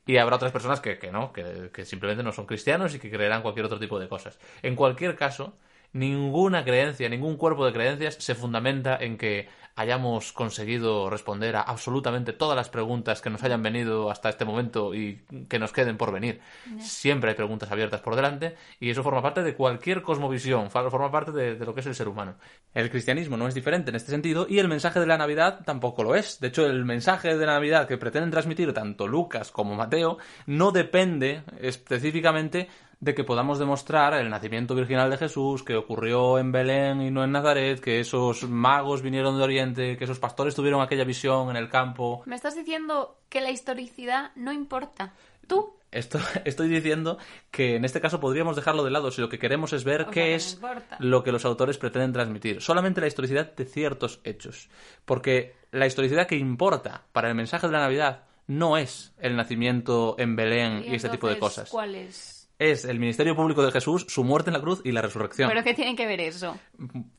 Y, 0.06 0.16
habrá 0.16 0.36
otras 0.36 0.52
personas 0.52 0.80
que, 0.80 0.98
no, 1.12 1.34
que 1.34 1.84
simplemente 1.84 2.22
no 2.22 2.32
son 2.32 2.46
cristianos 2.46 2.94
y 2.94 2.98
que 2.98 3.10
creerán 3.10 3.42
cualquier 3.42 3.66
otro 3.66 3.78
tipo 3.78 4.00
de 4.00 4.08
cosas. 4.08 4.38
En 4.62 4.74
cualquier 4.74 5.14
caso, 5.14 5.52
ninguna 5.92 6.64
creencia, 6.64 7.10
ningún 7.10 7.36
cuerpo 7.36 7.66
de 7.66 7.74
creencias 7.74 8.14
se 8.14 8.34
fundamenta 8.34 8.96
en 8.98 9.18
que 9.18 9.48
hayamos 9.78 10.32
conseguido 10.32 11.08
responder 11.08 11.54
a 11.54 11.62
absolutamente 11.62 12.32
todas 12.32 12.56
las 12.56 12.68
preguntas 12.68 13.20
que 13.20 13.30
nos 13.30 13.44
hayan 13.44 13.62
venido 13.62 14.10
hasta 14.10 14.28
este 14.28 14.44
momento 14.44 14.92
y 14.92 15.20
que 15.48 15.60
nos 15.60 15.72
queden 15.72 15.96
por 15.96 16.10
venir. 16.10 16.40
Siempre 16.80 17.30
hay 17.30 17.36
preguntas 17.36 17.70
abiertas 17.70 18.00
por 18.00 18.16
delante 18.16 18.56
y 18.80 18.90
eso 18.90 19.04
forma 19.04 19.22
parte 19.22 19.44
de 19.44 19.54
cualquier 19.54 20.02
cosmovisión, 20.02 20.72
forma 20.72 21.12
parte 21.12 21.30
de, 21.30 21.54
de 21.54 21.64
lo 21.64 21.74
que 21.74 21.80
es 21.80 21.86
el 21.86 21.94
ser 21.94 22.08
humano. 22.08 22.34
El 22.74 22.90
cristianismo 22.90 23.36
no 23.36 23.46
es 23.46 23.54
diferente 23.54 23.90
en 23.90 23.96
este 23.96 24.10
sentido 24.10 24.46
y 24.48 24.58
el 24.58 24.66
mensaje 24.66 24.98
de 24.98 25.06
la 25.06 25.16
Navidad 25.16 25.60
tampoco 25.64 26.02
lo 26.02 26.16
es. 26.16 26.40
De 26.40 26.48
hecho, 26.48 26.66
el 26.66 26.84
mensaje 26.84 27.36
de 27.36 27.46
la 27.46 27.52
Navidad 27.52 27.86
que 27.86 27.98
pretenden 27.98 28.32
transmitir 28.32 28.72
tanto 28.72 29.06
Lucas 29.06 29.52
como 29.52 29.76
Mateo 29.76 30.18
no 30.46 30.72
depende 30.72 31.42
específicamente 31.60 32.68
de 33.00 33.14
que 33.14 33.24
podamos 33.24 33.58
demostrar 33.58 34.14
el 34.14 34.28
nacimiento 34.28 34.74
virginal 34.74 35.10
de 35.10 35.18
Jesús, 35.18 35.62
que 35.62 35.76
ocurrió 35.76 36.38
en 36.38 36.50
Belén 36.50 37.00
y 37.00 37.10
no 37.10 37.22
en 37.22 37.30
Nazaret, 37.30 37.80
que 37.80 38.00
esos 38.00 38.48
magos 38.48 39.02
vinieron 39.02 39.38
de 39.38 39.44
Oriente, 39.44 39.96
que 39.96 40.04
esos 40.04 40.18
pastores 40.18 40.54
tuvieron 40.54 40.80
aquella 40.80 41.04
visión 41.04 41.50
en 41.50 41.56
el 41.56 41.68
campo. 41.68 42.22
Me 42.26 42.34
estás 42.34 42.56
diciendo 42.56 43.18
que 43.28 43.40
la 43.40 43.50
historicidad 43.50 44.32
no 44.34 44.52
importa. 44.52 45.14
Tú, 45.46 45.76
Esto, 45.92 46.18
estoy 46.44 46.68
diciendo 46.68 47.18
que 47.52 47.76
en 47.76 47.84
este 47.84 48.00
caso 48.00 48.18
podríamos 48.18 48.56
dejarlo 48.56 48.82
de 48.82 48.90
lado 48.90 49.12
si 49.12 49.20
lo 49.20 49.28
que 49.28 49.38
queremos 49.38 49.72
es 49.72 49.84
ver 49.84 50.02
O 50.02 50.10
qué 50.10 50.34
es 50.34 50.60
lo 50.98 51.22
que 51.22 51.32
los 51.32 51.44
autores 51.44 51.78
pretenden 51.78 52.12
transmitir. 52.12 52.60
Solamente 52.60 53.00
la 53.00 53.06
historicidad 53.06 53.54
de 53.54 53.64
ciertos 53.64 54.20
hechos. 54.24 54.68
Porque 55.04 55.54
la 55.70 55.86
historicidad 55.86 56.26
que 56.26 56.36
importa 56.36 57.04
para 57.12 57.28
el 57.28 57.36
mensaje 57.36 57.68
de 57.68 57.72
la 57.72 57.80
Navidad 57.80 58.24
no 58.48 58.76
es 58.76 59.14
el 59.20 59.36
nacimiento 59.36 60.16
en 60.18 60.34
Belén 60.34 60.82
y, 60.84 60.94
este 60.94 61.10
tipo 61.10 61.28
de 61.28 61.38
cosas. 61.38 61.70
¿Cuál 61.70 61.94
es? 61.94 62.37
Es 62.58 62.84
el 62.84 62.98
ministerio 62.98 63.36
público 63.36 63.64
de 63.64 63.70
Jesús, 63.70 64.04
su 64.08 64.24
muerte 64.24 64.50
en 64.50 64.54
la 64.54 64.60
cruz 64.60 64.80
y 64.84 64.90
la 64.90 65.00
resurrección. 65.00 65.48
¿Pero 65.48 65.62
qué 65.62 65.74
tiene 65.74 65.94
que 65.94 66.06
ver 66.06 66.20
eso? 66.20 66.58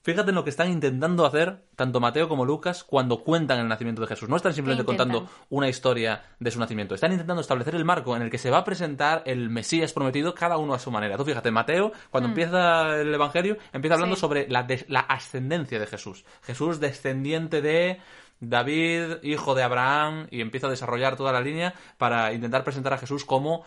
Fíjate 0.04 0.32
en 0.32 0.36
lo 0.36 0.43
que 0.43 0.49
están 0.49 0.69
intentando 0.69 1.25
hacer 1.25 1.63
tanto 1.78 2.02
Mateo 2.02 2.28
como 2.28 2.43
Lucas 2.43 2.84
cuando 2.84 3.23
cuentan 3.23 3.60
el 3.60 3.69
nacimiento 3.69 4.02
de 4.02 4.08
Jesús. 4.08 4.28
No 4.28 4.36
están 4.36 4.54
simplemente 4.54 4.84
contando 4.84 5.30
una 5.49 5.69
historia 5.69 6.23
de 6.39 6.52
su 6.52 6.60
nacimiento. 6.60 6.93
Están 6.93 7.13
intentando 7.13 7.39
establecer 7.39 7.73
el 7.75 7.86
marco 7.86 8.17
en 8.17 8.21
el 8.23 8.30
que 8.30 8.38
se 8.38 8.49
va 8.49 8.58
a 8.58 8.63
presentar 8.65 9.23
el 9.25 9.49
Mesías 9.49 9.93
prometido, 9.93 10.36
cada 10.36 10.58
uno 10.58 10.73
a 10.73 10.80
su 10.80 10.91
manera. 10.91 11.15
Tú 11.15 11.23
fíjate, 11.23 11.52
Mateo, 11.52 11.93
cuando 12.12 12.28
empieza 12.28 12.99
el 12.99 13.13
Evangelio, 13.13 13.58
empieza 13.71 13.93
hablando 13.93 14.15
Mm. 14.15 14.17
Sí. 14.17 14.21
sobre 14.21 14.49
la, 14.49 14.67
la 14.89 14.99
ascendencia 14.99 15.80
de 15.80 15.88
Jesús. 15.88 16.25
Jesús 16.43 16.82
descendiente 16.82 17.62
de 17.62 18.02
David, 18.41 19.17
hijo 19.23 19.54
de 19.54 19.63
Abraham, 19.63 20.28
y 20.32 20.39
empieza 20.41 20.67
a 20.67 20.69
desarrollar 20.69 21.17
toda 21.17 21.34
la 21.34 21.41
línea 21.41 21.73
para 21.97 22.32
intentar 22.34 22.63
presentar 22.63 22.93
a 22.93 22.97
Jesús 22.97 23.25
como 23.25 23.63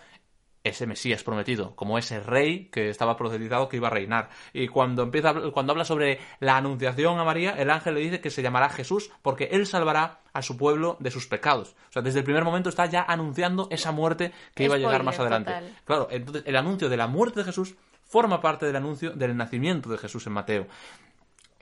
ese 0.64 0.86
Mesías 0.86 1.22
prometido, 1.22 1.74
como 1.74 1.98
ese 1.98 2.20
rey 2.20 2.68
que 2.70 2.88
estaba 2.88 3.16
profetizado 3.16 3.68
que 3.68 3.76
iba 3.76 3.88
a 3.88 3.90
reinar. 3.90 4.30
Y 4.52 4.68
cuando 4.68 5.02
empieza, 5.02 5.34
cuando 5.52 5.72
habla 5.72 5.84
sobre 5.84 6.20
la 6.40 6.56
anunciación 6.56 7.18
a 7.18 7.24
María, 7.24 7.52
el 7.52 7.70
ángel 7.70 7.94
le 7.94 8.00
dice 8.00 8.20
que 8.20 8.30
se 8.30 8.42
llamará 8.42 8.68
Jesús 8.68 9.10
porque 9.22 9.48
él 9.52 9.66
salvará 9.66 10.20
a 10.32 10.42
su 10.42 10.56
pueblo 10.56 10.96
de 11.00 11.10
sus 11.10 11.26
pecados. 11.26 11.74
O 11.88 11.92
sea, 11.92 12.02
desde 12.02 12.20
el 12.20 12.24
primer 12.24 12.44
momento 12.44 12.68
está 12.68 12.86
ya 12.86 13.02
anunciando 13.02 13.68
esa 13.70 13.92
muerte 13.92 14.32
que 14.54 14.64
iba 14.64 14.76
a 14.76 14.78
llegar 14.78 15.02
más 15.02 15.18
adelante. 15.18 15.52
total. 15.52 15.76
Claro, 15.84 16.08
entonces 16.10 16.42
el 16.46 16.56
anuncio 16.56 16.88
de 16.88 16.96
la 16.96 17.06
muerte 17.06 17.40
de 17.40 17.44
Jesús 17.44 17.74
forma 18.04 18.40
parte 18.40 18.66
del 18.66 18.76
anuncio 18.76 19.10
del 19.10 19.36
nacimiento 19.36 19.90
de 19.90 19.98
Jesús 19.98 20.26
en 20.26 20.34
Mateo. 20.34 20.66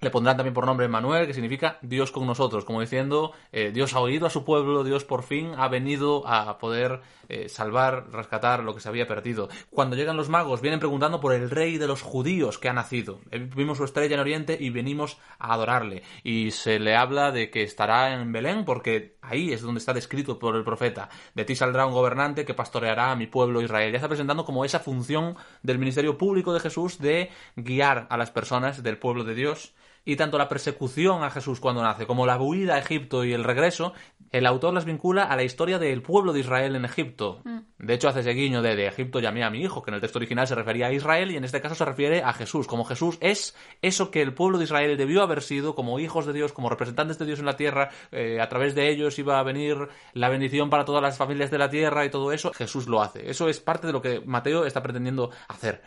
Le 0.01 0.11
pondrán 0.11 0.37
también 0.37 0.55
por 0.55 0.67
nombre 0.67 0.89
Manuel, 0.89 1.27
que 1.27 1.35
significa 1.35 1.79
Dios 1.83 2.11
con 2.11 2.27
nosotros, 2.27 2.65
como 2.65 2.81
diciendo, 2.81 3.33
eh, 3.53 3.71
Dios 3.73 3.95
ha 3.95 4.01
oído 4.01 4.27
a 4.27 4.31
su 4.31 4.45
pueblo, 4.45 4.85
Dios 4.85 5.05
por 5.05 5.23
fin 5.23 5.53
ha 5.57 5.69
venido 5.69 6.27
a 6.27 6.59
poder 6.59 7.01
eh, 7.29 7.49
salvar, 7.49 8.11
rescatar 8.11 8.65
lo 8.65 8.75
que 8.75 8.81
se 8.81 8.89
había 8.89 9.07
perdido. 9.07 9.49
Cuando 9.71 9.95
llegan 9.95 10.17
los 10.17 10.29
magos, 10.29 10.61
vienen 10.61 10.81
preguntando 10.81 11.21
por 11.21 11.33
el 11.33 11.51
rey 11.51 11.79
de 11.79 11.87
los 11.87 12.03
judíos 12.03 12.59
que 12.59 12.69
ha 12.69 12.73
nacido. 12.73 13.21
Eh, 13.31 13.49
vimos 13.55 13.79
su 13.79 13.85
estrella 13.85 14.15
en 14.15 14.21
Oriente 14.21 14.57
y 14.59 14.71
venimos 14.71 15.19
a 15.39 15.55
adorarle. 15.55 16.03
Y 16.25 16.51
se 16.51 16.79
le 16.79 16.97
habla 16.97 17.31
de 17.31 17.51
que 17.51 17.63
estará 17.63 18.15
en 18.15 18.33
Belén, 18.33 18.65
porque 18.65 19.17
ahí 19.21 19.53
es 19.53 19.61
donde 19.61 19.79
está 19.79 19.93
descrito 19.93 20.39
por 20.39 20.57
el 20.57 20.65
profeta. 20.65 21.09
De 21.35 21.45
ti 21.45 21.55
saldrá 21.55 21.87
un 21.87 21.93
gobernante 21.93 22.45
que 22.45 22.55
pastoreará 22.55 23.13
a 23.13 23.17
mi 23.17 23.27
pueblo 23.27 23.63
Israel. 23.63 23.93
Ya 23.93 23.99
está 23.99 24.09
presentando 24.09 24.45
como 24.45 24.65
esa 24.65 24.81
función 24.81 25.37
del 25.63 25.79
ministerio 25.79 26.19
público 26.19 26.53
de 26.53 26.61
Jesús 26.61 26.99
de 26.99 27.31
guiar 27.55 28.07
a 28.11 28.17
las 28.17 28.31
personas 28.31 28.83
del 28.83 28.99
pueblo 28.99 29.25
de 29.25 29.35
Dios 29.35 29.75
y 30.05 30.17
tanto 30.17 30.39
la 30.39 30.49
persecución 30.49 31.23
a 31.23 31.31
Jesús 31.31 31.61
cuando 31.61 31.83
nace 31.83 32.07
como 32.07 32.27
la 32.27 32.41
huida 32.41 32.75
a 32.75 32.79
Egipto 32.79 33.25
y 33.25 33.33
el 33.33 33.45
regreso, 33.45 33.93
el 34.31 34.47
autor 34.47 34.73
las 34.73 34.85
vincula 34.85 35.25
a 35.25 35.37
la 35.37 35.43
historia 35.43 35.79
del 35.79 36.03
pueblo 36.03 36.33
de 36.33 36.41
Israel 36.41 36.77
en 36.77 36.85
Egipto. 36.85 37.41
Mm. 37.45 37.59
De 37.79 37.95
hecho, 37.95 38.09
hace 38.09 38.21
ese 38.21 38.31
guiño 38.31 38.63
de, 38.63 38.77
de, 38.77 38.87
Egipto 38.87 39.21
llamé 39.21 39.43
a 39.43 39.51
mi 39.51 39.61
hijo, 39.61 39.83
que 39.83 39.91
en 39.91 39.97
el 39.97 40.01
texto 40.01 40.19
original 40.19 40.47
se 40.47 40.55
refería 40.55 40.87
a 40.87 40.93
Israel 40.93 41.31
y 41.31 41.37
en 41.37 41.45
este 41.45 41.61
caso 41.61 41.75
se 41.75 41.85
refiere 41.85 42.23
a 42.23 42.33
Jesús, 42.33 42.67
como 42.67 42.85
Jesús 42.85 43.19
es 43.21 43.57
eso 43.83 44.11
que 44.11 44.23
el 44.23 44.35
pueblo 44.35 44.59
de 44.59 44.65
Israel 44.65 44.97
debió 44.97 45.23
haber 45.23 45.43
sido 45.43 45.75
como 45.75 45.99
hijos 45.99 46.27
de 46.27 46.33
Dios, 46.33 46.53
como 46.53 46.69
representantes 46.69 47.19
de 47.19 47.27
Dios 47.27 47.41
en 47.41 47.47
la 47.47 47.57
tierra, 47.57 47.91
eh, 48.13 48.41
a 48.41 48.49
través 48.49 48.75
de 48.75 48.89
ellos 48.91 49.19
iba 49.19 49.39
a 49.39 49.43
venir 49.43 49.89
la 50.13 50.29
bendición 50.29 50.71
para 50.71 50.85
todas 50.85 51.03
las 51.03 51.17
familias 51.17 51.51
de 51.51 51.59
la 51.59 51.71
tierra 51.71 52.05
y 52.05 52.11
todo 52.11 52.33
eso, 52.33 52.53
Jesús 52.53 52.87
lo 52.87 53.03
hace. 53.03 53.29
Eso 53.29 53.49
es 53.49 53.61
parte 53.61 53.87
de 53.87 53.93
lo 53.93 54.03
que 54.03 54.21
Mateo 54.21 54.65
está 54.65 54.83
pretendiendo 54.83 55.31
hacer. 55.49 55.83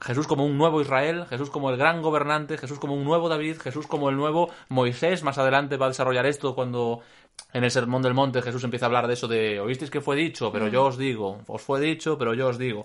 Jesús 0.00 0.26
como 0.26 0.44
un 0.44 0.58
nuevo 0.58 0.80
Israel, 0.80 1.26
Jesús 1.26 1.50
como 1.50 1.70
el 1.70 1.76
gran 1.76 2.02
gobernante, 2.02 2.58
Jesús 2.58 2.78
como 2.78 2.94
un 2.94 3.04
nuevo 3.04 3.28
David, 3.28 3.58
Jesús 3.58 3.86
como 3.86 4.10
el 4.10 4.16
nuevo 4.16 4.50
Moisés. 4.68 5.22
Más 5.22 5.38
adelante 5.38 5.76
va 5.76 5.86
a 5.86 5.90
desarrollar 5.90 6.26
esto 6.26 6.54
cuando 6.54 7.00
en 7.52 7.64
el 7.64 7.70
Sermón 7.70 8.02
del 8.02 8.14
Monte 8.14 8.42
Jesús 8.42 8.64
empieza 8.64 8.86
a 8.86 8.88
hablar 8.88 9.06
de 9.06 9.14
eso 9.14 9.28
de 9.28 9.60
oísteis 9.60 9.90
que 9.90 10.00
fue 10.00 10.16
dicho, 10.16 10.52
pero 10.52 10.68
yo 10.68 10.84
os 10.84 10.98
digo, 10.98 11.42
os 11.46 11.62
fue 11.62 11.80
dicho, 11.80 12.18
pero 12.18 12.34
yo 12.34 12.48
os 12.48 12.58
digo 12.58 12.84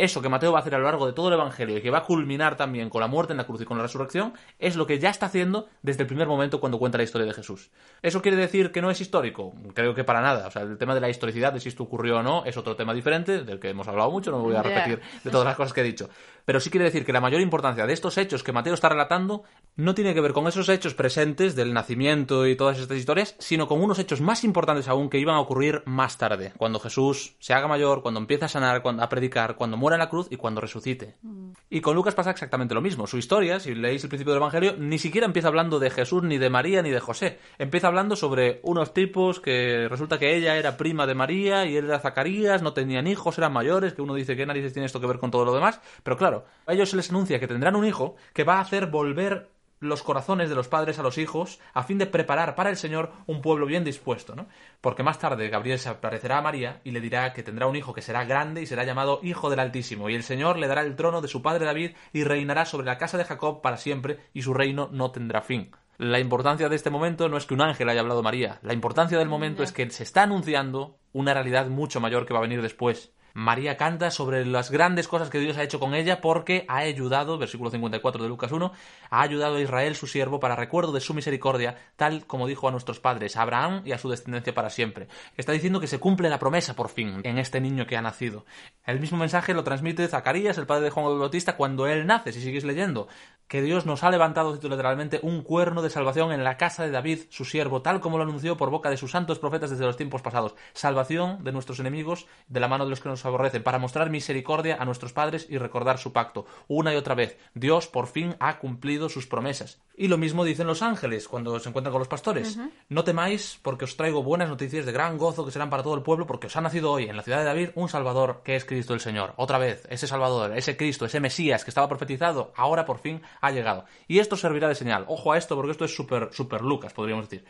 eso 0.00 0.22
que 0.22 0.28
Mateo 0.28 0.52
va 0.52 0.58
a 0.58 0.60
hacer 0.62 0.74
a 0.74 0.78
lo 0.78 0.84
largo 0.84 1.06
de 1.06 1.12
todo 1.12 1.28
el 1.28 1.34
Evangelio 1.34 1.76
y 1.76 1.82
que 1.82 1.90
va 1.90 1.98
a 1.98 2.04
culminar 2.04 2.56
también 2.56 2.88
con 2.88 3.00
la 3.00 3.06
muerte 3.06 3.32
en 3.32 3.36
la 3.36 3.44
cruz 3.44 3.60
y 3.60 3.64
con 3.64 3.76
la 3.76 3.82
resurrección, 3.82 4.32
es 4.58 4.76
lo 4.76 4.86
que 4.86 4.98
ya 4.98 5.10
está 5.10 5.26
haciendo 5.26 5.68
desde 5.82 6.02
el 6.02 6.06
primer 6.06 6.26
momento 6.26 6.58
cuando 6.58 6.78
cuenta 6.78 6.98
la 6.98 7.04
historia 7.04 7.26
de 7.26 7.34
Jesús. 7.34 7.70
¿Eso 8.02 8.22
quiere 8.22 8.36
decir 8.36 8.72
que 8.72 8.80
no 8.80 8.90
es 8.90 9.00
histórico? 9.00 9.52
Creo 9.74 9.94
que 9.94 10.04
para 10.04 10.22
nada. 10.22 10.46
O 10.46 10.50
sea, 10.50 10.62
el 10.62 10.78
tema 10.78 10.94
de 10.94 11.00
la 11.00 11.10
historicidad, 11.10 11.52
de 11.52 11.60
si 11.60 11.68
esto 11.68 11.82
ocurrió 11.82 12.18
o 12.18 12.22
no, 12.22 12.44
es 12.44 12.56
otro 12.56 12.76
tema 12.76 12.94
diferente, 12.94 13.44
del 13.44 13.60
que 13.60 13.68
hemos 13.68 13.88
hablado 13.88 14.10
mucho, 14.10 14.30
no 14.30 14.38
me 14.38 14.44
voy 14.44 14.56
a 14.56 14.62
repetir 14.62 15.00
de 15.22 15.30
todas 15.30 15.46
las 15.46 15.56
cosas 15.56 15.72
que 15.72 15.82
he 15.82 15.84
dicho. 15.84 16.08
Pero 16.50 16.58
sí 16.58 16.68
quiere 16.68 16.86
decir 16.86 17.04
que 17.04 17.12
la 17.12 17.20
mayor 17.20 17.40
importancia 17.40 17.86
de 17.86 17.92
estos 17.92 18.18
hechos 18.18 18.42
que 18.42 18.50
Mateo 18.50 18.74
está 18.74 18.88
relatando 18.88 19.44
no 19.76 19.94
tiene 19.94 20.14
que 20.14 20.20
ver 20.20 20.32
con 20.32 20.48
esos 20.48 20.68
hechos 20.68 20.94
presentes 20.94 21.54
del 21.54 21.72
nacimiento 21.72 22.44
y 22.44 22.56
todas 22.56 22.80
estas 22.80 22.98
historias, 22.98 23.36
sino 23.38 23.68
con 23.68 23.80
unos 23.80 24.00
hechos 24.00 24.20
más 24.20 24.42
importantes 24.42 24.88
aún 24.88 25.08
que 25.10 25.20
iban 25.20 25.36
a 25.36 25.40
ocurrir 25.40 25.84
más 25.86 26.18
tarde, 26.18 26.52
cuando 26.56 26.80
Jesús 26.80 27.36
se 27.38 27.54
haga 27.54 27.68
mayor, 27.68 28.02
cuando 28.02 28.18
empieza 28.18 28.46
a 28.46 28.48
sanar, 28.48 28.82
cuando, 28.82 29.04
a 29.04 29.08
predicar, 29.08 29.54
cuando 29.54 29.76
muera 29.76 29.94
en 29.94 30.00
la 30.00 30.08
cruz 30.08 30.26
y 30.28 30.38
cuando 30.38 30.60
resucite. 30.60 31.14
Mm. 31.22 31.52
Y 31.70 31.80
con 31.82 31.94
Lucas 31.94 32.16
pasa 32.16 32.32
exactamente 32.32 32.74
lo 32.74 32.80
mismo. 32.80 33.06
Su 33.06 33.16
historia, 33.16 33.60
si 33.60 33.76
leéis 33.76 34.02
el 34.02 34.08
principio 34.08 34.32
del 34.32 34.42
Evangelio, 34.42 34.74
ni 34.76 34.98
siquiera 34.98 35.26
empieza 35.26 35.46
hablando 35.46 35.78
de 35.78 35.90
Jesús, 35.90 36.24
ni 36.24 36.38
de 36.38 36.50
María, 36.50 36.82
ni 36.82 36.90
de 36.90 36.98
José. 36.98 37.38
Empieza 37.58 37.86
hablando 37.86 38.16
sobre 38.16 38.58
unos 38.64 38.92
tipos 38.92 39.38
que 39.38 39.86
resulta 39.88 40.18
que 40.18 40.34
ella 40.34 40.56
era 40.56 40.76
prima 40.76 41.06
de 41.06 41.14
María 41.14 41.64
y 41.64 41.76
él 41.76 41.84
era 41.84 42.00
Zacarías, 42.00 42.60
no 42.60 42.72
tenían 42.72 43.06
hijos, 43.06 43.38
eran 43.38 43.52
mayores, 43.52 43.94
que 43.94 44.02
uno 44.02 44.14
dice 44.14 44.34
que 44.34 44.46
nadie 44.46 44.68
tiene 44.68 44.86
esto 44.86 45.00
que 45.00 45.06
ver 45.06 45.20
con 45.20 45.30
todo 45.30 45.44
lo 45.44 45.54
demás. 45.54 45.80
Pero 46.02 46.16
claro, 46.16 46.39
a 46.66 46.72
ellos 46.72 46.90
se 46.90 46.96
les 46.96 47.10
anuncia 47.10 47.40
que 47.40 47.48
tendrán 47.48 47.76
un 47.76 47.86
hijo 47.86 48.16
que 48.32 48.44
va 48.44 48.56
a 48.56 48.60
hacer 48.60 48.86
volver 48.86 49.48
los 49.80 50.02
corazones 50.02 50.48
de 50.50 50.54
los 50.54 50.68
padres 50.68 50.98
a 50.98 51.02
los 51.02 51.18
hijos 51.18 51.58
a 51.72 51.82
fin 51.82 51.98
de 51.98 52.06
preparar 52.06 52.54
para 52.54 52.70
el 52.70 52.76
Señor 52.76 53.12
un 53.26 53.40
pueblo 53.40 53.66
bien 53.66 53.82
dispuesto, 53.82 54.36
¿no? 54.36 54.46
Porque 54.80 55.02
más 55.02 55.18
tarde 55.18 55.48
Gabriel 55.48 55.78
se 55.78 55.88
aparecerá 55.88 56.38
a 56.38 56.42
María 56.42 56.80
y 56.84 56.90
le 56.90 57.00
dirá 57.00 57.32
que 57.32 57.42
tendrá 57.42 57.66
un 57.66 57.76
hijo 57.76 57.94
que 57.94 58.02
será 58.02 58.24
grande 58.24 58.62
y 58.62 58.66
será 58.66 58.84
llamado 58.84 59.20
Hijo 59.22 59.48
del 59.50 59.60
Altísimo, 59.60 60.10
y 60.10 60.14
el 60.14 60.22
Señor 60.22 60.58
le 60.58 60.68
dará 60.68 60.82
el 60.82 60.96
trono 60.96 61.22
de 61.22 61.28
su 61.28 61.42
padre 61.42 61.64
David 61.64 61.92
y 62.12 62.24
reinará 62.24 62.66
sobre 62.66 62.86
la 62.86 62.98
casa 62.98 63.16
de 63.16 63.24
Jacob 63.24 63.62
para 63.62 63.78
siempre 63.78 64.18
y 64.34 64.42
su 64.42 64.54
reino 64.54 64.90
no 64.92 65.10
tendrá 65.10 65.40
fin. 65.40 65.70
La 65.96 66.18
importancia 66.18 66.68
de 66.68 66.76
este 66.76 66.90
momento 66.90 67.28
no 67.28 67.36
es 67.36 67.46
que 67.46 67.54
un 67.54 67.62
ángel 67.62 67.88
haya 67.88 68.00
hablado 68.00 68.20
a 68.20 68.24
María, 68.24 68.58
la 68.62 68.74
importancia 68.74 69.18
del 69.18 69.28
momento 69.28 69.62
es 69.62 69.72
que 69.72 69.88
se 69.90 70.02
está 70.02 70.22
anunciando 70.22 70.98
una 71.12 71.34
realidad 71.34 71.66
mucho 71.66 72.00
mayor 72.00 72.26
que 72.26 72.32
va 72.32 72.38
a 72.38 72.42
venir 72.42 72.62
después. 72.62 73.12
María 73.34 73.76
canta 73.76 74.10
sobre 74.10 74.44
las 74.44 74.70
grandes 74.70 75.08
cosas 75.08 75.30
que 75.30 75.38
Dios 75.38 75.56
ha 75.56 75.62
hecho 75.62 75.80
con 75.80 75.94
ella 75.94 76.20
porque 76.20 76.64
ha 76.68 76.78
ayudado, 76.78 77.38
versículo 77.38 77.70
54 77.70 78.22
de 78.22 78.28
Lucas 78.28 78.52
1, 78.52 78.72
ha 79.10 79.20
ayudado 79.20 79.56
a 79.56 79.60
Israel 79.60 79.96
su 79.96 80.06
siervo 80.06 80.40
para 80.40 80.56
recuerdo 80.56 80.92
de 80.92 81.00
su 81.00 81.14
misericordia, 81.14 81.76
tal 81.96 82.26
como 82.26 82.46
dijo 82.46 82.68
a 82.68 82.70
nuestros 82.70 83.00
padres, 83.00 83.36
a 83.36 83.42
Abraham 83.42 83.82
y 83.84 83.92
a 83.92 83.98
su 83.98 84.08
descendencia 84.08 84.54
para 84.54 84.70
siempre. 84.70 85.08
Está 85.36 85.52
diciendo 85.52 85.80
que 85.80 85.86
se 85.86 85.98
cumple 85.98 86.28
la 86.28 86.38
promesa 86.38 86.74
por 86.74 86.88
fin 86.88 87.20
en 87.24 87.38
este 87.38 87.60
niño 87.60 87.86
que 87.86 87.96
ha 87.96 88.02
nacido. 88.02 88.44
El 88.84 89.00
mismo 89.00 89.18
mensaje 89.18 89.54
lo 89.54 89.64
transmite 89.64 90.08
Zacarías, 90.08 90.58
el 90.58 90.66
padre 90.66 90.84
de 90.84 90.90
Juan 90.90 91.06
el 91.06 91.18
Bautista, 91.18 91.56
cuando 91.56 91.86
él 91.86 92.06
nace, 92.06 92.32
si 92.32 92.40
sigues 92.40 92.64
leyendo, 92.64 93.08
que 93.50 93.62
Dios 93.62 93.84
nos 93.84 94.04
ha 94.04 94.10
levantado, 94.10 94.54
literalmente, 94.54 95.18
un 95.22 95.42
cuerno 95.42 95.82
de 95.82 95.90
salvación 95.90 96.30
en 96.30 96.44
la 96.44 96.56
casa 96.56 96.84
de 96.84 96.92
David, 96.92 97.22
su 97.30 97.44
siervo, 97.44 97.82
tal 97.82 98.00
como 98.00 98.16
lo 98.16 98.22
anunció 98.22 98.56
por 98.56 98.70
boca 98.70 98.90
de 98.90 98.96
sus 98.96 99.10
santos 99.10 99.40
profetas 99.40 99.70
desde 99.70 99.86
los 99.86 99.96
tiempos 99.96 100.22
pasados. 100.22 100.54
Salvación 100.72 101.42
de 101.42 101.50
nuestros 101.50 101.80
enemigos, 101.80 102.28
de 102.46 102.60
la 102.60 102.68
mano 102.68 102.84
de 102.84 102.90
los 102.90 103.00
que 103.00 103.08
nos 103.08 103.19
aborrecen, 103.24 103.62
para 103.62 103.78
mostrar 103.78 104.10
misericordia 104.10 104.76
a 104.80 104.84
nuestros 104.84 105.12
padres 105.12 105.46
y 105.48 105.58
recordar 105.58 105.98
su 105.98 106.12
pacto. 106.12 106.46
Una 106.68 106.92
y 106.92 106.96
otra 106.96 107.14
vez, 107.14 107.38
Dios 107.54 107.86
por 107.88 108.06
fin 108.06 108.36
ha 108.40 108.58
cumplido 108.58 109.08
sus 109.08 109.26
promesas. 109.26 109.80
Y 109.96 110.08
lo 110.08 110.16
mismo 110.16 110.44
dicen 110.44 110.66
los 110.66 110.80
ángeles 110.80 111.28
cuando 111.28 111.58
se 111.60 111.68
encuentran 111.68 111.92
con 111.92 112.00
los 112.00 112.08
pastores. 112.08 112.58
No 112.88 113.04
temáis, 113.04 113.58
porque 113.62 113.84
os 113.84 113.96
traigo 113.96 114.22
buenas 114.22 114.48
noticias 114.48 114.86
de 114.86 114.92
gran 114.92 115.18
gozo 115.18 115.44
que 115.44 115.50
serán 115.50 115.68
para 115.68 115.82
todo 115.82 115.94
el 115.94 116.02
pueblo, 116.02 116.26
porque 116.26 116.46
os 116.46 116.56
ha 116.56 116.62
nacido 116.62 116.90
hoy 116.90 117.04
en 117.04 117.16
la 117.16 117.22
ciudad 117.22 117.38
de 117.38 117.44
David 117.44 117.70
un 117.74 117.88
Salvador 117.88 118.40
que 118.42 118.56
es 118.56 118.64
Cristo 118.64 118.94
el 118.94 119.00
Señor. 119.00 119.34
Otra 119.36 119.58
vez, 119.58 119.86
ese 119.90 120.06
Salvador, 120.06 120.56
ese 120.56 120.76
Cristo, 120.76 121.04
ese 121.04 121.20
Mesías 121.20 121.64
que 121.64 121.70
estaba 121.70 121.88
profetizado, 121.88 122.52
ahora 122.56 122.86
por 122.86 122.98
fin 122.98 123.20
ha 123.40 123.50
llegado. 123.50 123.84
Y 124.08 124.20
esto 124.20 124.36
servirá 124.36 124.68
de 124.68 124.74
señal. 124.74 125.04
Ojo 125.08 125.32
a 125.32 125.38
esto 125.38 125.54
porque 125.54 125.72
esto 125.72 125.84
es 125.84 125.94
súper, 125.94 126.30
súper 126.32 126.62
Lucas, 126.62 126.92
podríamos 126.92 127.28
decir. 127.28 127.44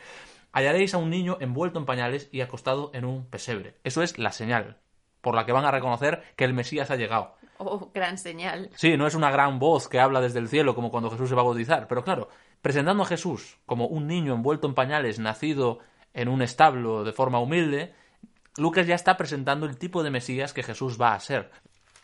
Hallaréis 0.51 0.93
a 0.93 0.97
un 0.97 1.09
niño 1.09 1.37
envuelto 1.39 1.79
en 1.79 1.85
pañales 1.85 2.27
y 2.31 2.41
acostado 2.41 2.91
en 2.93 3.05
un 3.05 3.25
pesebre. 3.25 3.77
Eso 3.83 4.03
es 4.03 4.17
la 4.17 4.33
señal 4.33 4.77
por 5.21 5.35
la 5.35 5.45
que 5.45 5.51
van 5.51 5.65
a 5.65 5.71
reconocer 5.71 6.23
que 6.35 6.43
el 6.43 6.53
Mesías 6.53 6.91
ha 6.91 6.95
llegado. 6.95 7.35
Oh, 7.57 7.91
gran 7.93 8.17
señal. 8.17 8.69
Sí, 8.75 8.97
no 8.97 9.05
es 9.05 9.15
una 9.15 9.29
gran 9.29 9.59
voz 9.59 9.87
que 9.87 9.99
habla 9.99 10.19
desde 10.19 10.39
el 10.39 10.49
cielo 10.49 10.73
como 10.73 10.89
cuando 10.89 11.11
Jesús 11.11 11.29
se 11.29 11.35
va 11.35 11.41
a 11.41 11.45
bautizar, 11.45 11.87
pero 11.87 12.03
claro, 12.03 12.27
presentando 12.61 13.03
a 13.03 13.05
Jesús 13.05 13.57
como 13.65 13.87
un 13.87 14.07
niño 14.07 14.33
envuelto 14.33 14.67
en 14.67 14.73
pañales, 14.73 15.19
nacido 15.19 15.79
en 16.13 16.27
un 16.27 16.41
establo 16.41 17.03
de 17.03 17.13
forma 17.13 17.39
humilde, 17.39 17.93
Lucas 18.57 18.87
ya 18.87 18.95
está 18.95 19.15
presentando 19.15 19.65
el 19.65 19.77
tipo 19.77 20.03
de 20.03 20.09
Mesías 20.09 20.53
que 20.53 20.63
Jesús 20.63 20.99
va 20.99 21.13
a 21.13 21.19
ser. 21.19 21.51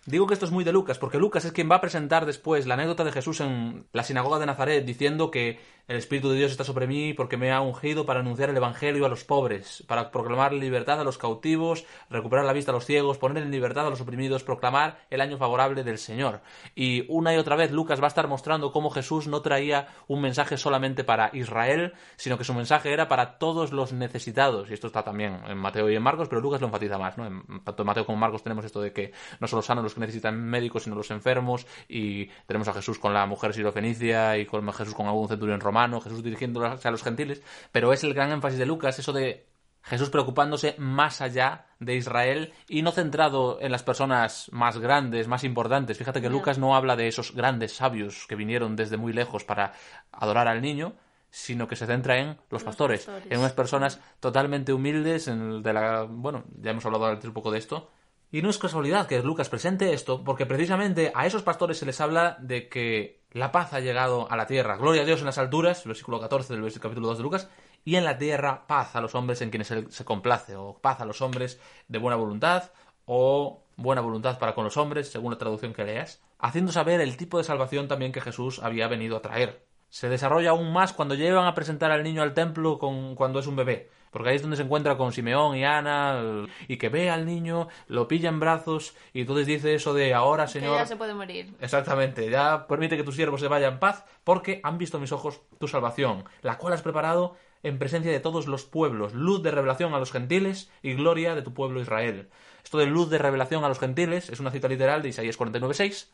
Digo 0.06 0.26
que 0.26 0.34
esto 0.34 0.46
es 0.46 0.52
muy 0.52 0.64
de 0.64 0.72
Lucas, 0.72 0.98
porque 1.00 1.18
Lucas 1.18 1.44
es 1.44 1.52
quien 1.52 1.70
va 1.70 1.76
a 1.76 1.82
presentar 1.82 2.26
después 2.26 2.66
la 2.66 2.76
anécdota 2.76 3.04
de 3.04 3.12
Jesús 3.12 3.42
en 3.42 3.88
la 3.92 4.04
sinagoga 4.04 4.40
de 4.40 4.46
Nazaret, 4.46 4.86
diciendo 4.86 5.32
que 5.32 5.60
el 5.88 5.96
Espíritu 5.96 6.30
de 6.30 6.36
Dios 6.36 6.52
está 6.52 6.66
sobre 6.66 6.86
mí 6.86 7.14
porque 7.14 7.38
me 7.38 7.54
ha 7.54 7.62
ungido 7.62 8.06
para 8.06 8.20
anunciar 8.20 8.50
el 8.50 8.58
Evangelio 8.58 9.06
a 9.06 9.10
los 9.10 9.24
pobres, 9.24 9.86
para 9.88 10.12
proclamar 10.12 10.52
libertad 10.52 11.00
a 11.00 11.06
los 11.06 11.18
cautivos, 11.18 11.86
recuperar 12.10 12.44
la 12.44 12.52
vista 12.52 12.72
a 12.72 12.74
los 12.74 12.86
ciegos, 12.86 13.18
poner 13.18 13.44
en 13.44 13.52
libertad 13.52 13.88
a 13.88 13.90
los 13.90 14.02
oprimidos, 14.02 14.44
proclamar 14.44 15.00
el 15.10 15.22
año 15.22 15.38
favorable 15.38 15.86
del 15.86 15.98
Señor. 15.98 16.42
Y 16.76 17.06
una 17.08 17.34
y 17.34 17.38
otra 17.38 17.56
vez 17.56 17.72
Lucas 17.72 18.02
va 18.02 18.06
a 18.06 18.08
estar 18.10 18.28
mostrando 18.28 18.74
cómo 18.74 18.90
Jesús 18.90 19.28
no 19.28 19.42
traía 19.42 19.88
un 20.08 20.22
mensaje 20.22 20.58
solamente 20.58 21.06
para 21.06 21.30
Israel, 21.32 21.94
sino 22.18 22.38
que 22.38 22.44
su 22.44 22.54
mensaje 22.54 22.92
era 22.92 23.08
para 23.08 23.38
todos 23.38 23.72
los 23.72 23.94
necesitados. 23.94 24.70
Y 24.70 24.74
esto 24.74 24.88
está 24.88 25.04
también 25.04 25.40
en 25.48 25.58
Mateo 25.58 25.90
y 25.90 25.96
en 25.96 26.04
Marcos, 26.04 26.28
pero 26.28 26.42
Lucas 26.42 26.60
lo 26.60 26.68
enfatiza 26.68 26.98
más. 26.98 27.18
¿no? 27.18 27.26
En, 27.26 27.64
tanto 27.64 27.84
en 27.84 27.88
Mateo 27.88 28.06
como 28.06 28.18
en 28.18 28.22
Marcos 28.22 28.44
tenemos 28.44 28.66
esto 28.66 28.82
de 28.82 28.92
que 28.92 29.14
no 29.40 29.48
solo 29.48 29.62
sanos 29.62 29.86
los 29.86 29.94
que 29.94 30.02
necesitan 30.02 30.38
médicos, 30.38 30.84
sino 30.84 30.98
los 30.98 31.12
enfermos. 31.12 31.66
Y 31.88 32.26
tenemos 32.46 32.68
a 32.68 32.74
Jesús 32.74 33.00
con 33.00 33.14
la 33.14 33.26
mujer 33.26 33.54
sirofenicia 33.54 34.38
y 34.38 34.46
con 34.46 34.68
Jesús 34.74 34.94
con 34.94 35.08
algún 35.08 35.30
centurión 35.30 35.62
romano 35.62 35.77
Jesús 36.02 36.24
dirigiéndose 36.24 36.88
a 36.88 36.92
los 36.92 37.04
gentiles, 37.04 37.42
pero 37.72 37.94
es 37.94 38.04
el 38.04 38.14
gran 38.14 38.32
énfasis 38.32 38.60
de 38.60 38.66
Lucas, 38.66 39.00
eso 39.00 39.14
de 39.14 39.48
Jesús 39.84 40.10
preocupándose 40.10 40.76
más 40.78 41.22
allá 41.22 41.66
de 41.80 41.96
Israel 41.96 42.54
y 42.68 42.82
no 42.82 42.92
centrado 42.92 43.58
en 43.62 43.72
las 43.72 43.84
personas 43.84 44.50
más 44.52 44.80
grandes, 44.80 45.28
más 45.30 45.46
importantes. 45.46 45.98
Fíjate 45.98 46.22
que 46.22 46.30
Lucas 46.30 46.58
no 46.58 46.76
habla 46.76 46.98
de 46.98 47.08
esos 47.08 47.34
grandes 47.34 47.74
sabios 47.74 48.26
que 48.28 48.36
vinieron 48.36 48.76
desde 48.76 48.98
muy 48.98 49.14
lejos 49.14 49.46
para 49.46 49.72
adorar 50.12 50.50
al 50.50 50.62
niño, 50.62 50.96
sino 51.30 51.68
que 51.68 51.78
se 51.78 51.86
centra 51.86 52.20
en 52.20 52.38
los, 52.50 52.64
pastores, 52.64 53.08
en 53.30 53.40
unas 53.40 53.54
personas 53.54 54.02
totalmente 54.20 54.74
humildes, 54.74 55.28
en 55.30 55.64
de 55.64 55.74
la, 55.74 56.04
bueno, 56.04 56.44
ya 56.60 56.72
hemos 56.72 56.86
hablado 56.86 57.06
antes 57.06 57.26
un 57.26 57.34
poco 57.34 57.52
de 57.52 57.60
esto, 57.60 57.90
y 58.32 58.42
no 58.42 58.50
es 58.50 58.58
casualidad 58.58 59.08
que 59.08 59.22
Lucas 59.22 59.48
presente 59.48 59.94
esto, 59.94 60.24
porque 60.24 60.46
precisamente 60.46 61.12
a 61.16 61.26
esos 61.26 61.44
pastores 61.44 61.78
se 61.78 61.86
les 61.86 62.02
habla 62.02 62.38
de 62.42 62.68
que 62.68 63.17
la 63.32 63.52
paz 63.52 63.74
ha 63.74 63.80
llegado 63.80 64.32
a 64.32 64.38
la 64.38 64.48
tierra. 64.48 64.78
Gloria 64.78 65.04
a 65.04 65.06
Dios 65.06 65.20
en 65.20 65.26
las 65.26 65.38
alturas, 65.38 65.86
versículo 65.86 66.20
14 66.20 66.56
del 66.56 66.74
capítulo 66.80 67.08
2 67.08 67.18
de 67.18 67.24
Lucas, 67.24 67.50
y 67.84 67.96
en 67.96 68.04
la 68.04 68.18
tierra 68.18 68.68
paz 68.68 68.96
a 68.96 69.02
los 69.02 69.16
hombres 69.16 69.42
en 69.42 69.50
quienes 69.50 69.68
se 69.68 70.06
complace, 70.06 70.56
o 70.56 70.78
paz 70.80 71.02
a 71.02 71.06
los 71.06 71.22
hombres 71.22 71.60
de 71.88 72.00
buena 72.00 72.16
voluntad, 72.16 72.72
o 73.06 73.64
buena 73.76 74.02
voluntad 74.02 74.40
para 74.40 74.56
con 74.56 74.64
los 74.64 74.78
hombres, 74.78 75.10
según 75.10 75.32
la 75.32 75.38
traducción 75.38 75.74
que 75.74 75.86
leas, 75.86 76.22
haciendo 76.40 76.72
saber 76.72 77.02
el 77.02 77.18
tipo 77.18 77.38
de 77.38 77.44
salvación 77.44 77.88
también 77.88 78.12
que 78.12 78.22
Jesús 78.22 78.60
había 78.60 78.88
venido 78.88 79.18
a 79.18 79.22
traer. 79.22 79.66
Se 79.90 80.10
desarrolla 80.10 80.52
aún 80.52 80.74
más 80.74 80.94
cuando 80.94 81.16
llevan 81.16 81.46
a 81.46 81.56
presentar 81.56 81.92
al 81.92 82.04
niño 82.04 82.22
al 82.22 82.34
templo 82.34 82.78
con, 82.78 83.16
cuando 83.16 83.40
es 83.40 83.48
un 83.48 83.56
bebé. 83.56 83.90
Porque 84.12 84.30
ahí 84.30 84.36
es 84.38 84.42
donde 84.42 84.58
se 84.58 84.64
encuentra 84.64 84.98
con 84.98 85.12
Simeón 85.12 85.58
y 85.58 85.66
Ana, 85.66 86.48
y 86.68 86.78
que 86.78 86.90
ve 86.90 87.10
al 87.10 87.26
niño, 87.26 87.68
lo 87.88 88.08
pilla 88.08 88.30
en 88.30 88.40
brazos, 88.40 88.96
y 89.14 89.22
entonces 89.22 89.46
dice 89.46 89.76
eso 89.76 89.94
de 89.94 90.14
ahora, 90.14 90.48
Señor. 90.48 90.74
Que 90.74 90.80
ya 90.80 90.86
se 90.86 90.96
puede 90.96 91.14
morir. 91.14 91.54
Exactamente, 91.60 92.30
ya 92.30 92.68
permite 92.68 92.98
que 92.98 93.04
tu 93.04 93.12
siervo 93.12 93.38
se 93.38 93.48
vaya 93.48 93.68
en 93.68 93.80
paz, 93.80 94.06
porque 94.24 94.62
han 94.64 94.78
visto 94.78 95.00
mis 95.00 95.12
ojos 95.12 95.42
tu 95.60 95.68
salvación, 95.68 96.24
la 96.42 96.58
cual 96.58 96.74
has 96.74 96.82
preparado 96.82 97.36
en 97.64 97.80
presencia 97.80 98.12
de 98.12 98.20
todos 98.20 98.48
los 98.48 98.66
pueblos, 98.66 99.14
luz 99.14 99.44
de 99.44 99.52
revelación 99.52 99.94
a 99.94 100.00
los 100.00 100.12
gentiles 100.12 100.72
y 100.82 100.94
gloria 100.94 101.36
de 101.36 101.42
tu 101.42 101.54
pueblo 101.54 101.82
Israel. 101.82 102.30
Esto 102.64 102.78
de 102.78 102.86
luz 102.86 103.10
de 103.10 103.18
revelación 103.18 103.64
a 103.64 103.70
los 103.70 103.80
gentiles 103.80 104.30
es 104.30 104.40
una 104.40 104.52
cita 104.52 104.68
literal 104.68 105.02
de 105.02 105.10
Isaías 105.10 105.38
49.6, 105.38 106.08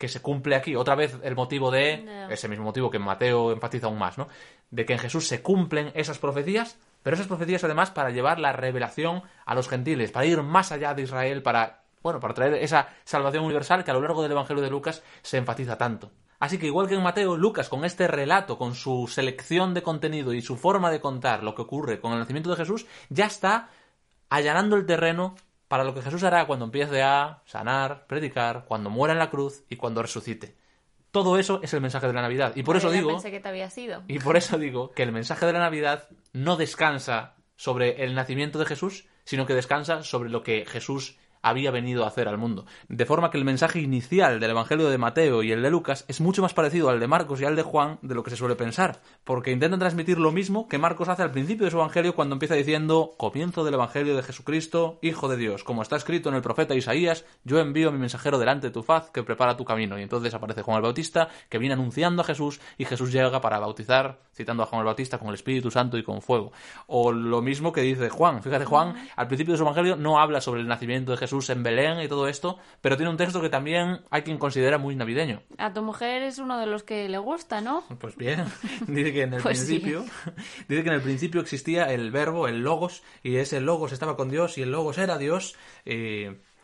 que 0.00 0.08
se 0.08 0.22
cumple 0.22 0.56
aquí. 0.56 0.74
Otra 0.74 0.94
vez 0.94 1.18
el 1.22 1.36
motivo 1.36 1.70
de, 1.70 1.98
No. 1.98 2.30
ese 2.30 2.48
mismo 2.48 2.64
motivo 2.64 2.90
que 2.90 2.98
Mateo 2.98 3.52
enfatiza 3.52 3.86
aún 3.86 3.98
más, 3.98 4.16
¿no? 4.16 4.28
De 4.70 4.86
que 4.86 4.94
en 4.94 4.98
Jesús 4.98 5.28
se 5.28 5.42
cumplen 5.42 5.92
esas 5.94 6.18
profecías, 6.18 6.78
pero 7.02 7.14
esas 7.14 7.26
profecías 7.26 7.62
además 7.64 7.90
para 7.90 8.08
llevar 8.08 8.40
la 8.40 8.52
revelación 8.54 9.22
a 9.44 9.54
los 9.54 9.68
gentiles, 9.68 10.10
para 10.10 10.24
ir 10.24 10.42
más 10.42 10.72
allá 10.72 10.94
de 10.94 11.02
Israel, 11.02 11.42
para, 11.42 11.82
bueno, 12.02 12.18
para 12.18 12.32
traer 12.32 12.54
esa 12.54 12.88
salvación 13.04 13.44
universal 13.44 13.84
que 13.84 13.90
a 13.90 13.94
lo 13.94 14.00
largo 14.00 14.22
del 14.22 14.32
Evangelio 14.32 14.62
de 14.62 14.70
Lucas 14.70 15.02
se 15.20 15.36
enfatiza 15.36 15.76
tanto. 15.76 16.10
Así 16.38 16.56
que 16.56 16.64
igual 16.64 16.88
que 16.88 16.94
en 16.94 17.02
Mateo, 17.02 17.36
Lucas 17.36 17.68
con 17.68 17.84
este 17.84 18.08
relato, 18.08 18.56
con 18.56 18.74
su 18.74 19.06
selección 19.06 19.74
de 19.74 19.82
contenido 19.82 20.32
y 20.32 20.40
su 20.40 20.56
forma 20.56 20.90
de 20.90 21.02
contar 21.02 21.42
lo 21.42 21.54
que 21.54 21.60
ocurre 21.60 22.00
con 22.00 22.12
el 22.14 22.20
nacimiento 22.20 22.48
de 22.48 22.56
Jesús, 22.56 22.86
ya 23.10 23.26
está 23.26 23.68
allanando 24.30 24.76
el 24.76 24.86
terreno 24.86 25.34
para 25.70 25.84
lo 25.84 25.94
que 25.94 26.02
Jesús 26.02 26.24
hará 26.24 26.48
cuando 26.48 26.64
empiece 26.64 27.00
a 27.00 27.42
sanar, 27.46 28.04
predicar, 28.08 28.64
cuando 28.66 28.90
muera 28.90 29.12
en 29.12 29.20
la 29.20 29.30
cruz 29.30 29.62
y 29.68 29.76
cuando 29.76 30.02
resucite. 30.02 30.56
Todo 31.12 31.38
eso 31.38 31.60
es 31.62 31.72
el 31.72 31.80
mensaje 31.80 32.08
de 32.08 32.12
la 32.12 32.22
Navidad. 32.22 32.54
Y 32.56 32.64
por 32.64 32.76
eso 32.76 32.90
digo, 32.90 33.10
Pensé 33.10 33.30
que 33.30 33.38
te 33.38 33.50
había 33.50 33.70
sido. 33.70 34.02
y 34.08 34.18
por 34.18 34.36
eso 34.36 34.58
digo 34.58 34.90
que 34.90 35.04
el 35.04 35.12
mensaje 35.12 35.46
de 35.46 35.52
la 35.52 35.60
Navidad 35.60 36.08
no 36.32 36.56
descansa 36.56 37.36
sobre 37.54 38.02
el 38.02 38.16
nacimiento 38.16 38.58
de 38.58 38.66
Jesús, 38.66 39.06
sino 39.22 39.46
que 39.46 39.54
descansa 39.54 40.02
sobre 40.02 40.28
lo 40.28 40.42
que 40.42 40.66
Jesús 40.66 41.19
había 41.42 41.70
venido 41.70 42.04
a 42.04 42.08
hacer 42.08 42.28
al 42.28 42.38
mundo. 42.38 42.66
De 42.88 43.06
forma 43.06 43.30
que 43.30 43.38
el 43.38 43.44
mensaje 43.44 43.80
inicial 43.80 44.40
del 44.40 44.50
Evangelio 44.50 44.88
de 44.88 44.98
Mateo 44.98 45.42
y 45.42 45.52
el 45.52 45.62
de 45.62 45.70
Lucas 45.70 46.04
es 46.08 46.20
mucho 46.20 46.42
más 46.42 46.54
parecido 46.54 46.90
al 46.90 47.00
de 47.00 47.06
Marcos 47.06 47.40
y 47.40 47.44
al 47.44 47.56
de 47.56 47.62
Juan 47.62 47.98
de 48.02 48.14
lo 48.14 48.22
que 48.22 48.30
se 48.30 48.36
suele 48.36 48.56
pensar, 48.56 49.00
porque 49.24 49.52
intentan 49.52 49.80
transmitir 49.80 50.18
lo 50.18 50.32
mismo 50.32 50.68
que 50.68 50.78
Marcos 50.78 51.08
hace 51.08 51.22
al 51.22 51.30
principio 51.30 51.64
de 51.64 51.70
su 51.70 51.78
Evangelio 51.78 52.14
cuando 52.14 52.34
empieza 52.34 52.54
diciendo 52.54 53.12
comienzo 53.16 53.64
del 53.64 53.74
Evangelio 53.74 54.16
de 54.16 54.22
Jesucristo, 54.22 54.98
Hijo 55.02 55.28
de 55.28 55.36
Dios, 55.36 55.64
como 55.64 55.82
está 55.82 55.96
escrito 55.96 56.28
en 56.28 56.34
el 56.34 56.42
profeta 56.42 56.74
Isaías, 56.74 57.24
yo 57.44 57.58
envío 57.58 57.88
a 57.88 57.92
mi 57.92 57.98
mensajero 57.98 58.38
delante 58.38 58.68
de 58.68 58.72
tu 58.72 58.82
faz 58.82 59.10
que 59.10 59.22
prepara 59.22 59.56
tu 59.56 59.64
camino. 59.64 59.98
Y 59.98 60.02
entonces 60.02 60.34
aparece 60.34 60.62
Juan 60.62 60.76
el 60.76 60.82
Bautista 60.82 61.28
que 61.48 61.58
viene 61.58 61.74
anunciando 61.74 62.22
a 62.22 62.24
Jesús 62.24 62.60
y 62.76 62.84
Jesús 62.84 63.12
llega 63.12 63.40
para 63.40 63.58
bautizar, 63.58 64.20
citando 64.34 64.62
a 64.62 64.66
Juan 64.66 64.80
el 64.80 64.86
Bautista 64.86 65.18
con 65.18 65.28
el 65.28 65.34
Espíritu 65.34 65.70
Santo 65.70 65.96
y 65.96 66.02
con 66.02 66.22
fuego. 66.22 66.52
O 66.86 67.12
lo 67.12 67.42
mismo 67.42 67.72
que 67.72 67.80
dice 67.82 68.10
Juan. 68.10 68.42
Fíjate, 68.42 68.64
Juan 68.64 68.94
al 69.16 69.26
principio 69.26 69.52
de 69.52 69.58
su 69.58 69.64
Evangelio 69.64 69.96
no 69.96 70.18
habla 70.18 70.40
sobre 70.40 70.60
el 70.60 70.68
nacimiento 70.68 71.12
de 71.12 71.18
Jesús 71.18 71.29
en 71.50 71.62
Belén 71.62 72.00
y 72.00 72.08
todo 72.08 72.26
esto, 72.28 72.58
pero 72.80 72.96
tiene 72.96 73.10
un 73.10 73.16
texto 73.16 73.40
que 73.40 73.48
también 73.48 74.00
hay 74.10 74.22
quien 74.22 74.38
considera 74.38 74.78
muy 74.78 74.96
navideño. 74.96 75.42
A 75.58 75.72
tu 75.72 75.82
mujer 75.82 76.22
es 76.22 76.38
uno 76.38 76.58
de 76.58 76.66
los 76.66 76.82
que 76.82 77.08
le 77.08 77.18
gusta, 77.18 77.60
¿no? 77.60 77.84
Pues 78.00 78.16
bien, 78.16 78.44
dice 78.86 79.12
que 79.12 79.22
en 79.22 79.34
el 79.34 79.42
Pues 79.42 79.58
sí. 79.60 79.78
principio, 79.78 80.04
dice 80.68 80.82
que 80.82 80.88
en 80.88 80.94
el 80.94 81.02
principio 81.02 81.40
existía 81.40 81.92
el 81.92 82.10
verbo, 82.10 82.48
el 82.48 82.60
logos, 82.62 83.02
y 83.22 83.36
ese 83.36 83.60
logos 83.60 83.92
estaba 83.92 84.16
con 84.16 84.28
Dios 84.28 84.58
y 84.58 84.62
el 84.62 84.72
logos 84.72 84.98
era 84.98 85.16
Dios. 85.18 85.56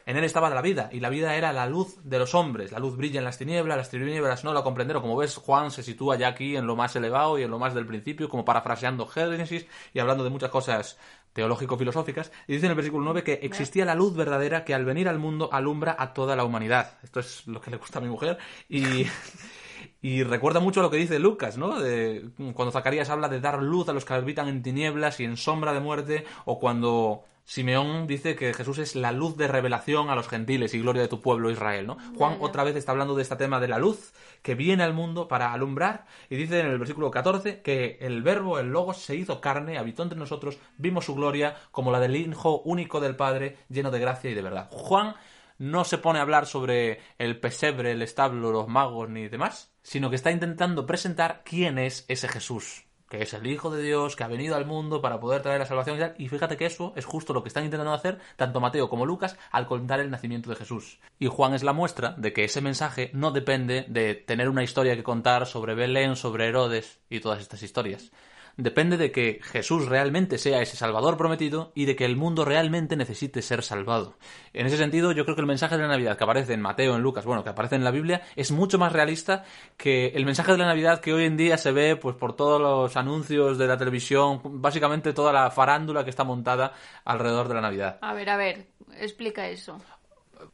en 0.08 0.16
él 0.16 0.22
estaba 0.22 0.50
la 0.50 0.62
vida, 0.62 0.88
y 0.92 1.00
la 1.00 1.08
vida 1.08 1.34
era 1.34 1.52
la 1.52 1.66
luz 1.66 1.96
de 2.04 2.18
los 2.20 2.34
hombres. 2.36 2.70
La 2.70 2.78
luz 2.78 2.96
brilla 2.96 3.18
en 3.18 3.24
las 3.24 3.38
tinieblas, 3.38 3.76
las 3.76 3.90
tinieblas 3.90 4.44
no 4.44 4.52
la 4.52 4.62
comprendieron. 4.62 5.02
Como 5.02 5.16
ves, 5.16 5.36
Juan 5.36 5.72
se 5.72 5.82
sitúa 5.82 6.16
ya 6.16 6.28
aquí 6.28 6.56
en 6.56 6.66
lo 6.66 6.76
más 6.76 6.94
elevado 6.94 7.38
y 7.38 7.42
en 7.42 7.50
lo 7.50 7.58
más 7.58 7.74
del 7.74 7.86
principio, 7.86 8.28
como 8.28 8.44
parafraseando 8.44 9.06
Génesis 9.08 9.66
y 9.92 9.98
hablando 9.98 10.22
de 10.22 10.30
muchas 10.30 10.50
cosas 10.50 10.96
teológico-filosóficas. 11.36 12.32
Y 12.48 12.54
dice 12.54 12.66
en 12.66 12.70
el 12.70 12.76
versículo 12.76 13.04
9 13.04 13.22
que 13.22 13.34
existía 13.42 13.84
la 13.84 13.94
luz 13.94 14.16
verdadera 14.16 14.64
que 14.64 14.74
al 14.74 14.86
venir 14.86 15.08
al 15.08 15.18
mundo 15.18 15.50
alumbra 15.52 15.94
a 15.98 16.14
toda 16.14 16.34
la 16.34 16.44
humanidad. 16.44 16.98
Esto 17.04 17.20
es 17.20 17.46
lo 17.46 17.60
que 17.60 17.70
le 17.70 17.76
gusta 17.76 17.98
a 17.98 18.02
mi 18.02 18.08
mujer. 18.08 18.38
Y. 18.68 19.06
Y 20.00 20.22
recuerda 20.22 20.60
mucho 20.60 20.82
lo 20.82 20.90
que 20.90 20.96
dice 20.96 21.18
Lucas, 21.18 21.58
¿no? 21.58 21.80
De, 21.80 22.30
cuando 22.54 22.70
Zacarías 22.70 23.10
habla 23.10 23.28
de 23.28 23.40
dar 23.40 23.62
luz 23.62 23.88
a 23.88 23.92
los 23.92 24.04
que 24.04 24.14
habitan 24.14 24.48
en 24.48 24.62
tinieblas 24.62 25.20
y 25.20 25.24
en 25.24 25.36
sombra 25.36 25.72
de 25.72 25.80
muerte, 25.80 26.24
o 26.44 26.58
cuando 26.58 27.24
Simeón 27.46 28.08
dice 28.08 28.34
que 28.34 28.52
Jesús 28.52 28.78
es 28.78 28.96
la 28.96 29.12
luz 29.12 29.36
de 29.36 29.46
revelación 29.46 30.10
a 30.10 30.16
los 30.16 30.28
gentiles 30.28 30.74
y 30.74 30.80
gloria 30.80 31.02
de 31.02 31.08
tu 31.08 31.20
pueblo 31.20 31.48
Israel, 31.48 31.86
¿no? 31.86 31.96
Juan 32.16 32.38
otra 32.40 32.64
vez 32.64 32.74
está 32.74 32.90
hablando 32.90 33.14
de 33.14 33.22
este 33.22 33.36
tema 33.36 33.60
de 33.60 33.68
la 33.68 33.78
luz 33.78 34.12
que 34.42 34.56
viene 34.56 34.82
al 34.82 34.94
mundo 34.94 35.28
para 35.28 35.52
alumbrar 35.52 36.06
y 36.28 36.34
dice 36.34 36.58
en 36.58 36.66
el 36.66 36.78
versículo 36.78 37.08
14 37.08 37.62
que 37.62 37.98
el 38.00 38.24
verbo, 38.24 38.58
el 38.58 38.70
logos, 38.70 38.98
se 38.98 39.14
hizo 39.14 39.40
carne, 39.40 39.78
habitó 39.78 40.02
entre 40.02 40.18
nosotros, 40.18 40.58
vimos 40.76 41.04
su 41.04 41.14
gloria 41.14 41.54
como 41.70 41.92
la 41.92 42.00
del 42.00 42.16
Hijo 42.16 42.62
único 42.62 42.98
del 42.98 43.14
Padre, 43.14 43.58
lleno 43.68 43.92
de 43.92 44.00
gracia 44.00 44.28
y 44.28 44.34
de 44.34 44.42
verdad. 44.42 44.68
Juan 44.72 45.14
no 45.58 45.84
se 45.84 45.98
pone 45.98 46.18
a 46.18 46.22
hablar 46.22 46.46
sobre 46.46 47.00
el 47.18 47.38
pesebre, 47.38 47.92
el 47.92 48.02
establo, 48.02 48.50
los 48.50 48.66
magos 48.66 49.08
ni 49.08 49.28
demás, 49.28 49.72
sino 49.82 50.10
que 50.10 50.16
está 50.16 50.32
intentando 50.32 50.84
presentar 50.84 51.42
quién 51.44 51.78
es 51.78 52.04
ese 52.08 52.26
Jesús, 52.26 52.85
que 53.08 53.22
es 53.22 53.34
el 53.34 53.46
Hijo 53.46 53.70
de 53.70 53.82
Dios, 53.82 54.16
que 54.16 54.24
ha 54.24 54.28
venido 54.28 54.56
al 54.56 54.66
mundo 54.66 55.00
para 55.00 55.20
poder 55.20 55.42
traer 55.42 55.60
la 55.60 55.66
salvación 55.66 55.96
y 55.96 56.00
tal. 56.00 56.14
Y 56.18 56.28
fíjate 56.28 56.56
que 56.56 56.66
eso 56.66 56.92
es 56.96 57.04
justo 57.04 57.32
lo 57.32 57.42
que 57.42 57.48
están 57.48 57.64
intentando 57.64 57.92
hacer 57.92 58.18
tanto 58.36 58.60
Mateo 58.60 58.88
como 58.88 59.06
Lucas 59.06 59.36
al 59.50 59.66
contar 59.66 60.00
el 60.00 60.10
nacimiento 60.10 60.50
de 60.50 60.56
Jesús. 60.56 60.98
Y 61.18 61.26
Juan 61.28 61.54
es 61.54 61.62
la 61.62 61.72
muestra 61.72 62.14
de 62.16 62.32
que 62.32 62.44
ese 62.44 62.60
mensaje 62.60 63.10
no 63.12 63.30
depende 63.30 63.84
de 63.88 64.14
tener 64.14 64.48
una 64.48 64.64
historia 64.64 64.96
que 64.96 65.02
contar 65.02 65.46
sobre 65.46 65.74
Belén, 65.74 66.16
sobre 66.16 66.46
Herodes 66.46 67.00
y 67.08 67.20
todas 67.20 67.40
estas 67.40 67.62
historias 67.62 68.10
depende 68.56 68.96
de 68.96 69.12
que 69.12 69.40
Jesús 69.42 69.86
realmente 69.86 70.38
sea 70.38 70.62
ese 70.62 70.76
Salvador 70.76 71.16
prometido 71.16 71.72
y 71.74 71.84
de 71.84 71.96
que 71.96 72.04
el 72.04 72.16
mundo 72.16 72.44
realmente 72.44 72.96
necesite 72.96 73.42
ser 73.42 73.62
salvado. 73.62 74.16
En 74.52 74.66
ese 74.66 74.76
sentido, 74.76 75.12
yo 75.12 75.24
creo 75.24 75.36
que 75.36 75.42
el 75.42 75.46
mensaje 75.46 75.76
de 75.76 75.82
la 75.82 75.88
Navidad 75.88 76.16
que 76.16 76.24
aparece 76.24 76.54
en 76.54 76.62
Mateo, 76.62 76.96
en 76.96 77.02
Lucas, 77.02 77.24
bueno, 77.24 77.44
que 77.44 77.50
aparece 77.50 77.76
en 77.76 77.84
la 77.84 77.90
Biblia, 77.90 78.22
es 78.34 78.50
mucho 78.52 78.78
más 78.78 78.92
realista 78.92 79.44
que 79.76 80.08
el 80.08 80.24
mensaje 80.24 80.52
de 80.52 80.58
la 80.58 80.66
Navidad 80.66 81.00
que 81.00 81.12
hoy 81.12 81.24
en 81.24 81.36
día 81.36 81.58
se 81.58 81.72
ve 81.72 81.96
pues 81.96 82.16
por 82.16 82.34
todos 82.34 82.60
los 82.60 82.96
anuncios 82.96 83.58
de 83.58 83.66
la 83.66 83.76
televisión, 83.76 84.40
básicamente 84.44 85.12
toda 85.12 85.32
la 85.32 85.50
farándula 85.50 86.04
que 86.04 86.10
está 86.10 86.24
montada 86.24 86.72
alrededor 87.04 87.48
de 87.48 87.54
la 87.54 87.60
Navidad. 87.60 87.98
A 88.00 88.14
ver, 88.14 88.30
a 88.30 88.36
ver, 88.36 88.66
explica 88.98 89.48
eso. 89.48 89.80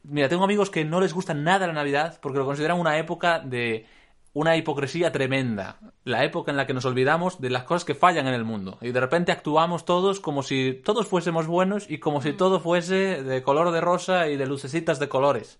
Mira, 0.03 0.29
tengo 0.29 0.43
amigos 0.43 0.69
que 0.69 0.85
no 0.85 0.99
les 1.01 1.13
gusta 1.13 1.33
nada 1.33 1.67
la 1.67 1.73
Navidad 1.73 2.19
porque 2.21 2.39
lo 2.39 2.45
consideran 2.45 2.79
una 2.79 2.97
época 2.97 3.39
de 3.39 3.85
una 4.33 4.57
hipocresía 4.57 5.11
tremenda. 5.11 5.77
La 6.03 6.23
época 6.23 6.51
en 6.51 6.57
la 6.57 6.65
que 6.65 6.73
nos 6.73 6.85
olvidamos 6.85 7.39
de 7.39 7.51
las 7.51 7.63
cosas 7.63 7.85
que 7.85 7.95
fallan 7.95 8.27
en 8.27 8.33
el 8.33 8.43
mundo. 8.43 8.77
Y 8.81 8.91
de 8.91 8.99
repente 8.99 9.31
actuamos 9.31 9.85
todos 9.85 10.19
como 10.19 10.43
si 10.43 10.81
todos 10.83 11.07
fuésemos 11.07 11.47
buenos 11.47 11.89
y 11.89 11.99
como 11.99 12.21
si 12.21 12.33
todo 12.33 12.59
fuese 12.59 13.23
de 13.23 13.43
color 13.43 13.71
de 13.71 13.81
rosa 13.81 14.27
y 14.27 14.35
de 14.35 14.47
lucecitas 14.47 14.99
de 14.99 15.07
colores. 15.07 15.59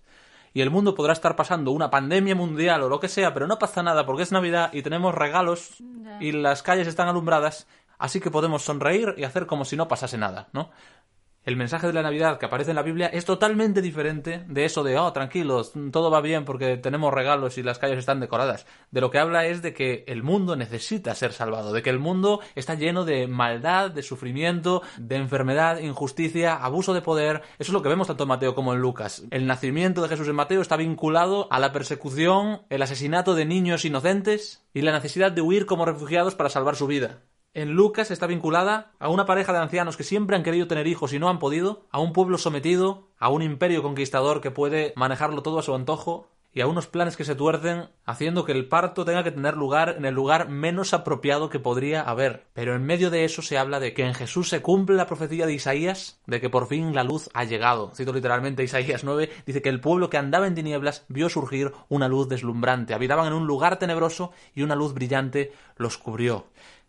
Y 0.52 0.60
el 0.60 0.70
mundo 0.70 0.94
podrá 0.94 1.12
estar 1.12 1.34
pasando 1.34 1.72
una 1.72 1.90
pandemia 1.90 2.34
mundial 2.34 2.82
o 2.82 2.88
lo 2.88 3.00
que 3.00 3.08
sea, 3.08 3.34
pero 3.34 3.46
no 3.46 3.58
pasa 3.58 3.82
nada 3.82 4.06
porque 4.06 4.22
es 4.22 4.32
Navidad 4.32 4.70
y 4.72 4.82
tenemos 4.82 5.14
regalos 5.14 5.82
y 6.20 6.30
las 6.30 6.62
calles 6.62 6.86
están 6.86 7.08
alumbradas, 7.08 7.66
así 7.98 8.20
que 8.20 8.30
podemos 8.30 8.62
sonreír 8.62 9.14
y 9.16 9.24
hacer 9.24 9.46
como 9.46 9.64
si 9.64 9.76
no 9.76 9.88
pasase 9.88 10.16
nada, 10.16 10.48
¿no? 10.52 10.70
El 11.44 11.56
mensaje 11.56 11.86
de 11.86 11.92
la 11.92 12.00
Navidad 12.00 12.38
que 12.38 12.46
aparece 12.46 12.70
en 12.70 12.76
la 12.76 12.82
Biblia 12.82 13.08
es 13.08 13.26
totalmente 13.26 13.82
diferente 13.82 14.44
de 14.48 14.64
eso 14.64 14.82
de, 14.82 14.96
oh, 14.96 15.12
tranquilos, 15.12 15.72
todo 15.92 16.10
va 16.10 16.22
bien 16.22 16.46
porque 16.46 16.78
tenemos 16.78 17.12
regalos 17.12 17.58
y 17.58 17.62
las 17.62 17.78
calles 17.78 17.98
están 17.98 18.18
decoradas. 18.18 18.64
De 18.90 19.02
lo 19.02 19.10
que 19.10 19.18
habla 19.18 19.44
es 19.44 19.60
de 19.60 19.74
que 19.74 20.04
el 20.06 20.22
mundo 20.22 20.56
necesita 20.56 21.14
ser 21.14 21.34
salvado, 21.34 21.74
de 21.74 21.82
que 21.82 21.90
el 21.90 21.98
mundo 21.98 22.40
está 22.54 22.76
lleno 22.76 23.04
de 23.04 23.26
maldad, 23.26 23.90
de 23.90 24.02
sufrimiento, 24.02 24.80
de 24.96 25.16
enfermedad, 25.16 25.80
injusticia, 25.80 26.54
abuso 26.54 26.94
de 26.94 27.02
poder. 27.02 27.42
Eso 27.58 27.70
es 27.70 27.74
lo 27.74 27.82
que 27.82 27.90
vemos 27.90 28.06
tanto 28.06 28.22
en 28.24 28.28
Mateo 28.30 28.54
como 28.54 28.72
en 28.72 28.80
Lucas. 28.80 29.24
El 29.30 29.46
nacimiento 29.46 30.00
de 30.00 30.08
Jesús 30.08 30.28
en 30.28 30.36
Mateo 30.36 30.62
está 30.62 30.78
vinculado 30.78 31.46
a 31.52 31.58
la 31.58 31.72
persecución, 31.72 32.62
el 32.70 32.80
asesinato 32.80 33.34
de 33.34 33.44
niños 33.44 33.84
inocentes 33.84 34.64
y 34.72 34.80
la 34.80 34.92
necesidad 34.92 35.30
de 35.30 35.42
huir 35.42 35.66
como 35.66 35.84
refugiados 35.84 36.34
para 36.34 36.48
salvar 36.48 36.74
su 36.74 36.86
vida. 36.86 37.20
En 37.56 37.70
Lucas 37.70 38.10
está 38.10 38.26
vinculada 38.26 38.90
a 38.98 39.08
una 39.08 39.26
pareja 39.26 39.52
de 39.52 39.60
ancianos 39.60 39.96
que 39.96 40.02
siempre 40.02 40.34
han 40.34 40.42
querido 40.42 40.66
tener 40.66 40.88
hijos 40.88 41.12
y 41.12 41.20
no 41.20 41.28
han 41.28 41.38
podido, 41.38 41.86
a 41.92 42.00
un 42.00 42.12
pueblo 42.12 42.36
sometido, 42.36 43.06
a 43.16 43.28
un 43.28 43.42
imperio 43.42 43.80
conquistador 43.80 44.40
que 44.40 44.50
puede 44.50 44.92
manejarlo 44.96 45.40
todo 45.40 45.60
a 45.60 45.62
su 45.62 45.72
antojo, 45.72 46.26
y 46.54 46.60
a 46.60 46.68
unos 46.68 46.86
planes 46.86 47.16
que 47.16 47.24
se 47.24 47.34
tuercen, 47.34 47.88
haciendo 48.06 48.44
que 48.44 48.52
el 48.52 48.68
parto 48.68 49.04
tenga 49.04 49.24
que 49.24 49.32
tener 49.32 49.56
lugar 49.56 49.96
en 49.98 50.04
el 50.04 50.14
lugar 50.14 50.48
menos 50.48 50.94
apropiado 50.94 51.50
que 51.50 51.58
podría 51.58 52.02
haber. 52.02 52.44
Pero 52.54 52.76
en 52.76 52.84
medio 52.84 53.10
de 53.10 53.24
eso 53.24 53.42
se 53.42 53.58
habla 53.58 53.80
de 53.80 53.92
que 53.92 54.04
en 54.04 54.14
Jesús 54.14 54.48
se 54.48 54.62
cumple 54.62 54.94
la 54.94 55.08
profecía 55.08 55.46
de 55.46 55.54
Isaías, 55.54 56.20
de 56.26 56.40
que 56.40 56.50
por 56.50 56.68
fin 56.68 56.94
la 56.94 57.02
luz 57.02 57.28
ha 57.34 57.42
llegado. 57.42 57.90
Cito 57.94 58.12
literalmente 58.12 58.62
Isaías 58.62 59.02
9, 59.02 59.30
dice 59.44 59.62
que 59.62 59.68
el 59.68 59.80
pueblo 59.80 60.10
que 60.10 60.16
andaba 60.16 60.46
en 60.46 60.54
tinieblas 60.54 61.04
vio 61.08 61.28
surgir 61.28 61.72
una 61.88 62.06
luz 62.06 62.28
deslumbrante. 62.28 62.94
Habitaban 62.94 63.26
en 63.26 63.32
un 63.32 63.48
lugar 63.48 63.80
tenebroso 63.80 64.30
y 64.54 64.62
una 64.62 64.76
luz 64.76 64.94
brillante 64.94 65.52
los 65.76 65.98
cubrió. 65.98 66.46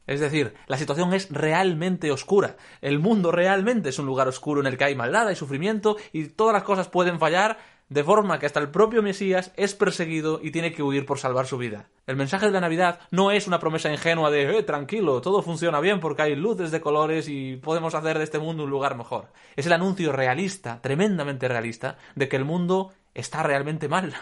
Es 0.08 0.20
decir, 0.20 0.53
la 0.68 0.78
situación 0.78 1.14
es 1.14 1.30
realmente 1.32 2.12
oscura. 2.12 2.58
El 2.82 2.99
mundo 2.99 3.32
realmente 3.32 3.89
es 3.89 3.99
un 3.99 4.06
lugar 4.06 4.28
oscuro 4.28 4.62
en 4.62 4.68
el 4.68 4.78
que 4.78 4.86
hay 4.86 4.95
maldad, 4.95 5.28
hay 5.28 5.36
sufrimiento 5.36 5.97
y 6.14 6.28
todas 6.28 6.53
las 6.53 6.64
cosas 6.64 6.88
pueden 6.88 7.20
fallar, 7.20 7.58
de 7.89 8.03
forma 8.03 8.39
que 8.39 8.45
hasta 8.45 8.60
el 8.60 8.70
propio 8.70 9.03
Mesías 9.03 9.51
es 9.58 9.76
perseguido 9.76 10.39
y 10.41 10.51
tiene 10.51 10.72
que 10.72 10.82
huir 10.82 11.06
por 11.06 11.20
salvar 11.20 11.45
su 11.45 11.58
vida. 11.58 11.88
El 12.08 12.16
mensaje 12.16 12.47
de 12.47 12.51
la 12.51 12.62
Navidad 12.62 12.99
no 13.12 13.32
es 13.32 13.47
una 13.47 13.60
promesa 13.60 13.91
ingenua 13.91 14.32
de, 14.32 14.58
eh, 14.58 14.64
tranquilo, 14.64 15.22
todo 15.22 15.41
funciona 15.41 15.80
bien 15.80 15.99
porque 15.99 16.24
hay 16.24 16.36
luces 16.36 16.72
de 16.72 16.82
colores 16.82 17.28
y 17.28 17.58
podemos 17.58 17.93
hacer 17.93 18.18
de 18.18 18.24
este 18.24 18.39
mundo 18.39 18.64
un 18.64 18.72
lugar 18.72 18.97
mejor. 18.97 19.32
Es 19.56 19.68
el 19.68 19.74
anuncio 19.74 20.12
realista, 20.12 20.82
tremendamente 20.82 21.47
realista, 21.47 21.97
de 22.16 22.28
que 22.28 22.38
el 22.38 22.45
mundo 22.45 22.91
está 23.14 23.43
realmente 23.43 23.88
mal 23.88 24.14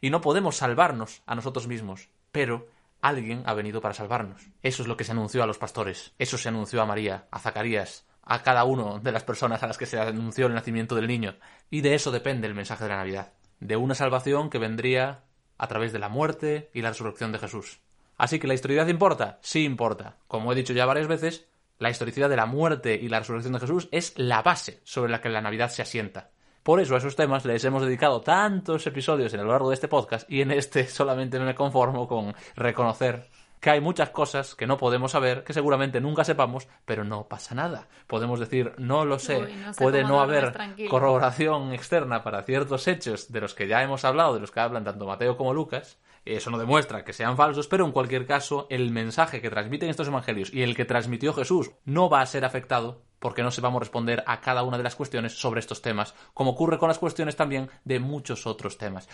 y 0.00 0.10
no 0.10 0.20
podemos 0.20 0.56
salvarnos 0.56 1.22
a 1.26 1.34
nosotros 1.34 1.68
mismos. 1.68 2.08
Pero 2.32 2.66
alguien 3.02 3.42
ha 3.44 3.52
venido 3.52 3.82
para 3.82 3.92
salvarnos. 3.92 4.48
Eso 4.62 4.82
es 4.82 4.88
lo 4.88 4.96
que 4.96 5.04
se 5.04 5.12
anunció 5.12 5.42
a 5.42 5.46
los 5.46 5.58
pastores. 5.58 6.14
Eso 6.18 6.38
se 6.38 6.48
anunció 6.48 6.80
a 6.80 6.86
María, 6.86 7.26
a 7.30 7.38
Zacarías, 7.38 8.06
a 8.22 8.42
cada 8.42 8.64
uno 8.64 9.00
de 9.00 9.12
las 9.12 9.24
personas 9.24 9.62
a 9.62 9.66
las 9.66 9.76
que 9.76 9.86
se 9.86 10.00
anunció 10.00 10.46
el 10.46 10.54
nacimiento 10.54 10.94
del 10.94 11.08
niño. 11.08 11.34
Y 11.68 11.82
de 11.82 11.94
eso 11.94 12.10
depende 12.10 12.46
el 12.46 12.54
mensaje 12.54 12.84
de 12.84 12.90
la 12.90 12.96
Navidad, 12.96 13.32
de 13.60 13.76
una 13.76 13.94
salvación 13.94 14.48
que 14.48 14.58
vendría 14.58 15.24
a 15.58 15.66
través 15.66 15.92
de 15.92 15.98
la 15.98 16.08
muerte 16.08 16.70
y 16.72 16.80
la 16.80 16.90
resurrección 16.90 17.32
de 17.32 17.40
Jesús. 17.40 17.80
Así 18.16 18.38
que 18.38 18.46
la 18.46 18.54
historicidad 18.54 18.86
importa, 18.86 19.38
sí 19.42 19.64
importa. 19.64 20.16
Como 20.28 20.52
he 20.52 20.56
dicho 20.56 20.72
ya 20.72 20.86
varias 20.86 21.08
veces, 21.08 21.46
la 21.78 21.90
historicidad 21.90 22.28
de 22.28 22.36
la 22.36 22.46
muerte 22.46 22.94
y 22.94 23.08
la 23.08 23.18
resurrección 23.18 23.54
de 23.54 23.60
Jesús 23.60 23.88
es 23.90 24.12
la 24.16 24.42
base 24.42 24.80
sobre 24.84 25.10
la 25.10 25.20
que 25.20 25.28
la 25.28 25.40
Navidad 25.40 25.70
se 25.70 25.82
asienta. 25.82 26.30
Por 26.62 26.78
eso 26.78 26.94
a 26.94 26.98
esos 26.98 27.16
temas 27.16 27.44
les 27.44 27.64
hemos 27.64 27.82
dedicado 27.82 28.20
tantos 28.20 28.86
episodios 28.86 29.34
a 29.34 29.38
lo 29.38 29.50
largo 29.50 29.70
de 29.70 29.74
este 29.74 29.88
podcast 29.88 30.30
y 30.30 30.42
en 30.42 30.52
este 30.52 30.86
solamente 30.88 31.40
me 31.40 31.56
conformo 31.56 32.06
con 32.06 32.34
reconocer 32.54 33.28
que 33.58 33.70
hay 33.70 33.80
muchas 33.80 34.10
cosas 34.10 34.54
que 34.54 34.66
no 34.66 34.76
podemos 34.76 35.12
saber, 35.12 35.42
que 35.42 35.52
seguramente 35.52 36.00
nunca 36.00 36.24
sepamos, 36.24 36.68
pero 36.84 37.04
no 37.04 37.28
pasa 37.28 37.54
nada. 37.54 37.88
Podemos 38.06 38.38
decir, 38.38 38.74
no 38.78 39.04
lo 39.04 39.18
sé, 39.18 39.42
Uy, 39.42 39.54
no 39.54 39.72
sé 39.72 39.82
puede 39.82 40.04
no 40.04 40.20
haber 40.20 40.52
tranquilo. 40.52 40.90
corroboración 40.90 41.72
externa 41.72 42.22
para 42.22 42.42
ciertos 42.42 42.86
hechos 42.86 43.32
de 43.32 43.40
los 43.40 43.54
que 43.54 43.66
ya 43.66 43.82
hemos 43.82 44.04
hablado, 44.04 44.34
de 44.34 44.40
los 44.40 44.50
que 44.50 44.60
hablan 44.60 44.84
tanto 44.84 45.06
Mateo 45.06 45.36
como 45.36 45.54
Lucas. 45.54 45.98
Eso 46.24 46.50
no 46.50 46.58
demuestra 46.58 47.04
que 47.04 47.12
sean 47.12 47.36
falsos, 47.36 47.66
pero 47.66 47.84
en 47.84 47.92
cualquier 47.92 48.26
caso, 48.26 48.68
el 48.70 48.90
mensaje 48.90 49.40
que 49.40 49.50
transmiten 49.50 49.90
estos 49.90 50.08
evangelios 50.08 50.52
y 50.52 50.62
el 50.62 50.76
que 50.76 50.84
transmitió 50.84 51.32
Jesús 51.32 51.72
no 51.84 52.08
va 52.08 52.20
a 52.20 52.26
ser 52.26 52.44
afectado 52.44 53.02
porque 53.22 53.42
no 53.44 53.52
sepamos 53.52 53.80
responder 53.80 54.24
a 54.26 54.40
cada 54.40 54.64
una 54.64 54.76
de 54.76 54.82
las 54.82 54.96
cuestiones 54.96 55.32
sobre 55.32 55.60
estos 55.60 55.80
temas, 55.80 56.12
como 56.34 56.50
ocurre 56.50 56.78
con 56.78 56.88
las 56.88 56.98
cuestiones 56.98 57.36
también 57.36 57.70
de 57.84 58.00
muchos 58.00 58.46
otros 58.46 58.76
temas. 58.76 59.08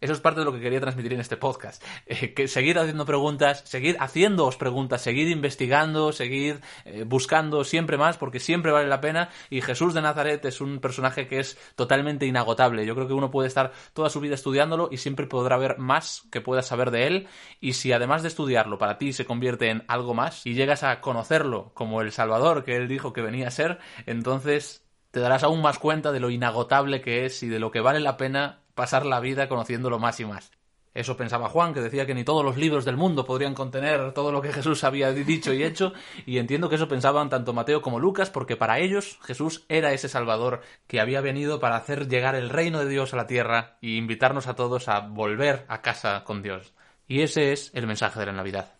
Eso 0.00 0.12
es 0.12 0.20
parte 0.20 0.40
de 0.40 0.44
lo 0.44 0.52
que 0.52 0.60
quería 0.60 0.80
transmitir 0.80 1.14
en 1.14 1.20
este 1.20 1.36
podcast. 1.36 1.82
Eh, 2.06 2.34
que 2.34 2.48
seguir 2.48 2.78
haciendo 2.78 3.06
preguntas, 3.06 3.62
seguir 3.64 3.96
haciéndoos 4.00 4.56
preguntas, 4.56 5.00
seguir 5.00 5.28
investigando, 5.28 6.12
seguir 6.12 6.60
eh, 6.84 7.04
buscando 7.06 7.64
siempre 7.64 7.96
más, 7.96 8.18
porque 8.18 8.40
siempre 8.40 8.72
vale 8.72 8.88
la 8.88 9.00
pena. 9.00 9.30
Y 9.48 9.62
Jesús 9.62 9.94
de 9.94 10.02
Nazaret 10.02 10.44
es 10.44 10.60
un 10.60 10.80
personaje 10.80 11.26
que 11.26 11.40
es 11.40 11.56
totalmente 11.74 12.26
inagotable. 12.26 12.84
Yo 12.84 12.94
creo 12.94 13.08
que 13.08 13.14
uno 13.14 13.30
puede 13.30 13.48
estar 13.48 13.72
toda 13.94 14.10
su 14.10 14.20
vida 14.20 14.34
estudiándolo 14.34 14.88
y 14.90 14.98
siempre 14.98 15.26
podrá 15.26 15.56
haber 15.56 15.78
más 15.78 16.24
que 16.30 16.40
puedas 16.40 16.66
saber 16.66 16.90
de 16.90 17.06
él. 17.06 17.28
Y 17.60 17.74
si 17.74 17.92
además 17.92 18.22
de 18.22 18.28
estudiarlo 18.28 18.78
para 18.78 18.98
ti 18.98 19.12
se 19.12 19.24
convierte 19.24 19.70
en 19.70 19.84
algo 19.88 20.14
más 20.14 20.44
y 20.46 20.54
llegas 20.54 20.82
a 20.82 21.00
conocerlo 21.00 21.72
como 21.74 22.00
el 22.00 22.12
Salvador 22.12 22.64
que 22.64 22.76
él 22.76 22.88
dijo 22.88 23.12
que 23.12 23.22
venía 23.22 23.48
a 23.48 23.52
ser, 23.52 23.78
entonces 24.06 24.84
te 25.10 25.20
darás 25.20 25.44
aún 25.44 25.62
más 25.62 25.78
cuenta 25.78 26.12
de 26.12 26.20
lo 26.20 26.28
inagotable 26.28 27.00
que 27.00 27.24
es 27.24 27.42
y 27.42 27.48
de 27.48 27.60
lo 27.60 27.70
que 27.70 27.80
vale 27.80 28.00
la 28.00 28.16
pena 28.16 28.63
pasar 28.74 29.06
la 29.06 29.20
vida 29.20 29.48
conociéndolo 29.48 29.98
más 29.98 30.20
y 30.20 30.24
más. 30.24 30.50
Eso 30.94 31.16
pensaba 31.16 31.48
Juan, 31.48 31.74
que 31.74 31.80
decía 31.80 32.06
que 32.06 32.14
ni 32.14 32.22
todos 32.22 32.44
los 32.44 32.56
libros 32.56 32.84
del 32.84 32.96
mundo 32.96 33.24
podrían 33.24 33.54
contener 33.54 34.12
todo 34.12 34.30
lo 34.30 34.40
que 34.40 34.52
Jesús 34.52 34.84
había 34.84 35.10
dicho 35.12 35.52
y 35.52 35.64
hecho, 35.64 35.92
y 36.24 36.38
entiendo 36.38 36.68
que 36.68 36.76
eso 36.76 36.86
pensaban 36.86 37.28
tanto 37.28 37.52
Mateo 37.52 37.82
como 37.82 37.98
Lucas, 37.98 38.30
porque 38.30 38.56
para 38.56 38.78
ellos 38.78 39.18
Jesús 39.22 39.64
era 39.68 39.92
ese 39.92 40.08
Salvador 40.08 40.62
que 40.86 41.00
había 41.00 41.20
venido 41.20 41.58
para 41.58 41.76
hacer 41.76 42.08
llegar 42.08 42.36
el 42.36 42.48
reino 42.48 42.78
de 42.78 42.88
Dios 42.88 43.12
a 43.12 43.16
la 43.16 43.26
tierra 43.26 43.76
y 43.80 43.96
invitarnos 43.96 44.46
a 44.46 44.54
todos 44.54 44.88
a 44.88 45.00
volver 45.00 45.64
a 45.66 45.82
casa 45.82 46.22
con 46.22 46.42
Dios. 46.42 46.74
Y 47.08 47.22
ese 47.22 47.52
es 47.52 47.72
el 47.74 47.88
mensaje 47.88 48.20
de 48.20 48.26
la 48.26 48.32
Navidad. 48.32 48.74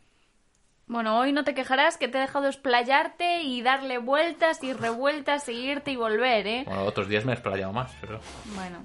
Bueno, 0.87 1.19
hoy 1.19 1.33
no 1.33 1.43
te 1.45 1.55
quejarás 1.55 1.97
que 1.97 2.09
te 2.09 2.19
he 2.19 2.21
dejado 2.21 2.47
explayarte 2.47 3.43
y 3.43 3.63
darle 3.63 3.99
vueltas 3.99 4.63
y 4.63 4.73
revueltas, 4.73 5.45
seguirte 5.45 5.91
y 5.91 5.97
volver, 5.97 6.47
¿eh? 6.47 6.63
Bueno, 6.67 6.85
otros 6.85 7.09
días 7.09 7.25
me 7.25 7.33
he 7.33 7.35
explayado 7.35 7.73
más, 7.73 7.93
pero... 8.01 8.21
Bueno. 8.55 8.79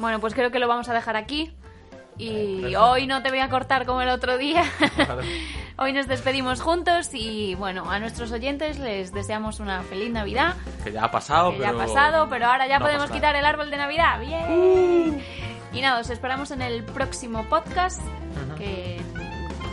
Bueno, 0.00 0.18
pues 0.18 0.34
creo 0.34 0.50
que 0.50 0.58
lo 0.58 0.66
vamos 0.66 0.88
a 0.88 0.94
dejar 0.94 1.16
aquí. 1.16 1.52
Y 2.18 2.56
Perfecto. 2.62 2.90
hoy 2.90 3.06
no 3.06 3.22
te 3.22 3.30
voy 3.30 3.38
a 3.38 3.48
cortar 3.48 3.86
como 3.86 4.02
el 4.02 4.08
otro 4.08 4.36
día. 4.36 4.64
Hoy 5.78 5.94
nos 5.94 6.06
despedimos 6.06 6.60
juntos 6.60 7.08
y 7.14 7.54
bueno, 7.54 7.90
a 7.90 7.98
nuestros 7.98 8.30
oyentes 8.32 8.78
les 8.78 9.12
deseamos 9.14 9.60
una 9.60 9.82
feliz 9.82 10.10
Navidad. 10.10 10.56
Que 10.84 10.92
ya 10.92 11.04
ha 11.04 11.10
pasado, 11.10 11.52
Que 11.52 11.58
pero... 11.60 11.70
ya 11.72 11.82
ha 11.82 11.86
pasado, 11.86 12.28
pero 12.28 12.46
ahora 12.46 12.66
ya 12.66 12.78
no 12.78 12.84
podemos 12.84 13.10
quitar 13.10 13.34
el 13.36 13.46
árbol 13.46 13.70
de 13.70 13.78
Navidad. 13.78 14.20
¡Bien! 14.20 15.22
Y 15.72 15.80
nada, 15.80 16.00
os 16.00 16.10
esperamos 16.10 16.50
en 16.50 16.60
el 16.60 16.84
próximo 16.84 17.44
podcast. 17.48 18.02
Que 18.58 19.00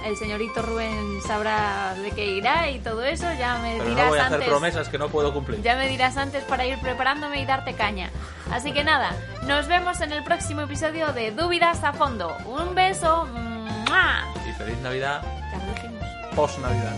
el 0.06 0.16
señorito 0.18 0.62
Rubén 0.62 1.20
sabrá 1.26 1.94
de 1.96 2.12
qué 2.12 2.26
irá 2.26 2.70
y 2.70 2.80
todo 2.80 3.04
eso. 3.04 3.26
Ya 3.38 3.58
me 3.60 3.78
Pero 3.78 3.90
dirás 3.90 4.04
no 4.06 4.10
voy 4.10 4.20
a 4.20 4.24
antes. 4.26 4.38
hacer 4.40 4.50
promesas 4.50 4.90
que 4.90 4.98
no 4.98 5.10
puedo 5.10 5.34
cumplir. 5.34 5.62
Ya 5.62 5.76
me 5.76 5.88
dirás 5.88 6.18
antes 6.18 6.44
para 6.46 6.66
ir 6.66 6.80
preparándome 6.80 7.42
y 7.42 7.46
darte 7.46 7.74
caña. 7.74 8.10
Así 8.52 8.72
que 8.72 8.84
nada, 8.84 9.12
nos 9.44 9.68
vemos 9.68 10.00
en 10.02 10.12
el 10.12 10.24
próximo 10.24 10.62
episodio 10.62 11.12
de 11.14 11.32
Dúvidas 11.32 11.84
a 11.84 11.94
Fondo. 11.94 12.36
Un 12.46 12.76
beso. 12.76 13.26
¡Mua! 13.26 14.24
Y 14.48 14.52
feliz 14.54 14.78
Navidad, 14.80 15.22
Ya 15.52 15.58
lo 15.66 15.74
dijimos. 15.74 16.04
post 16.36 16.60
Navidad. 16.60 16.94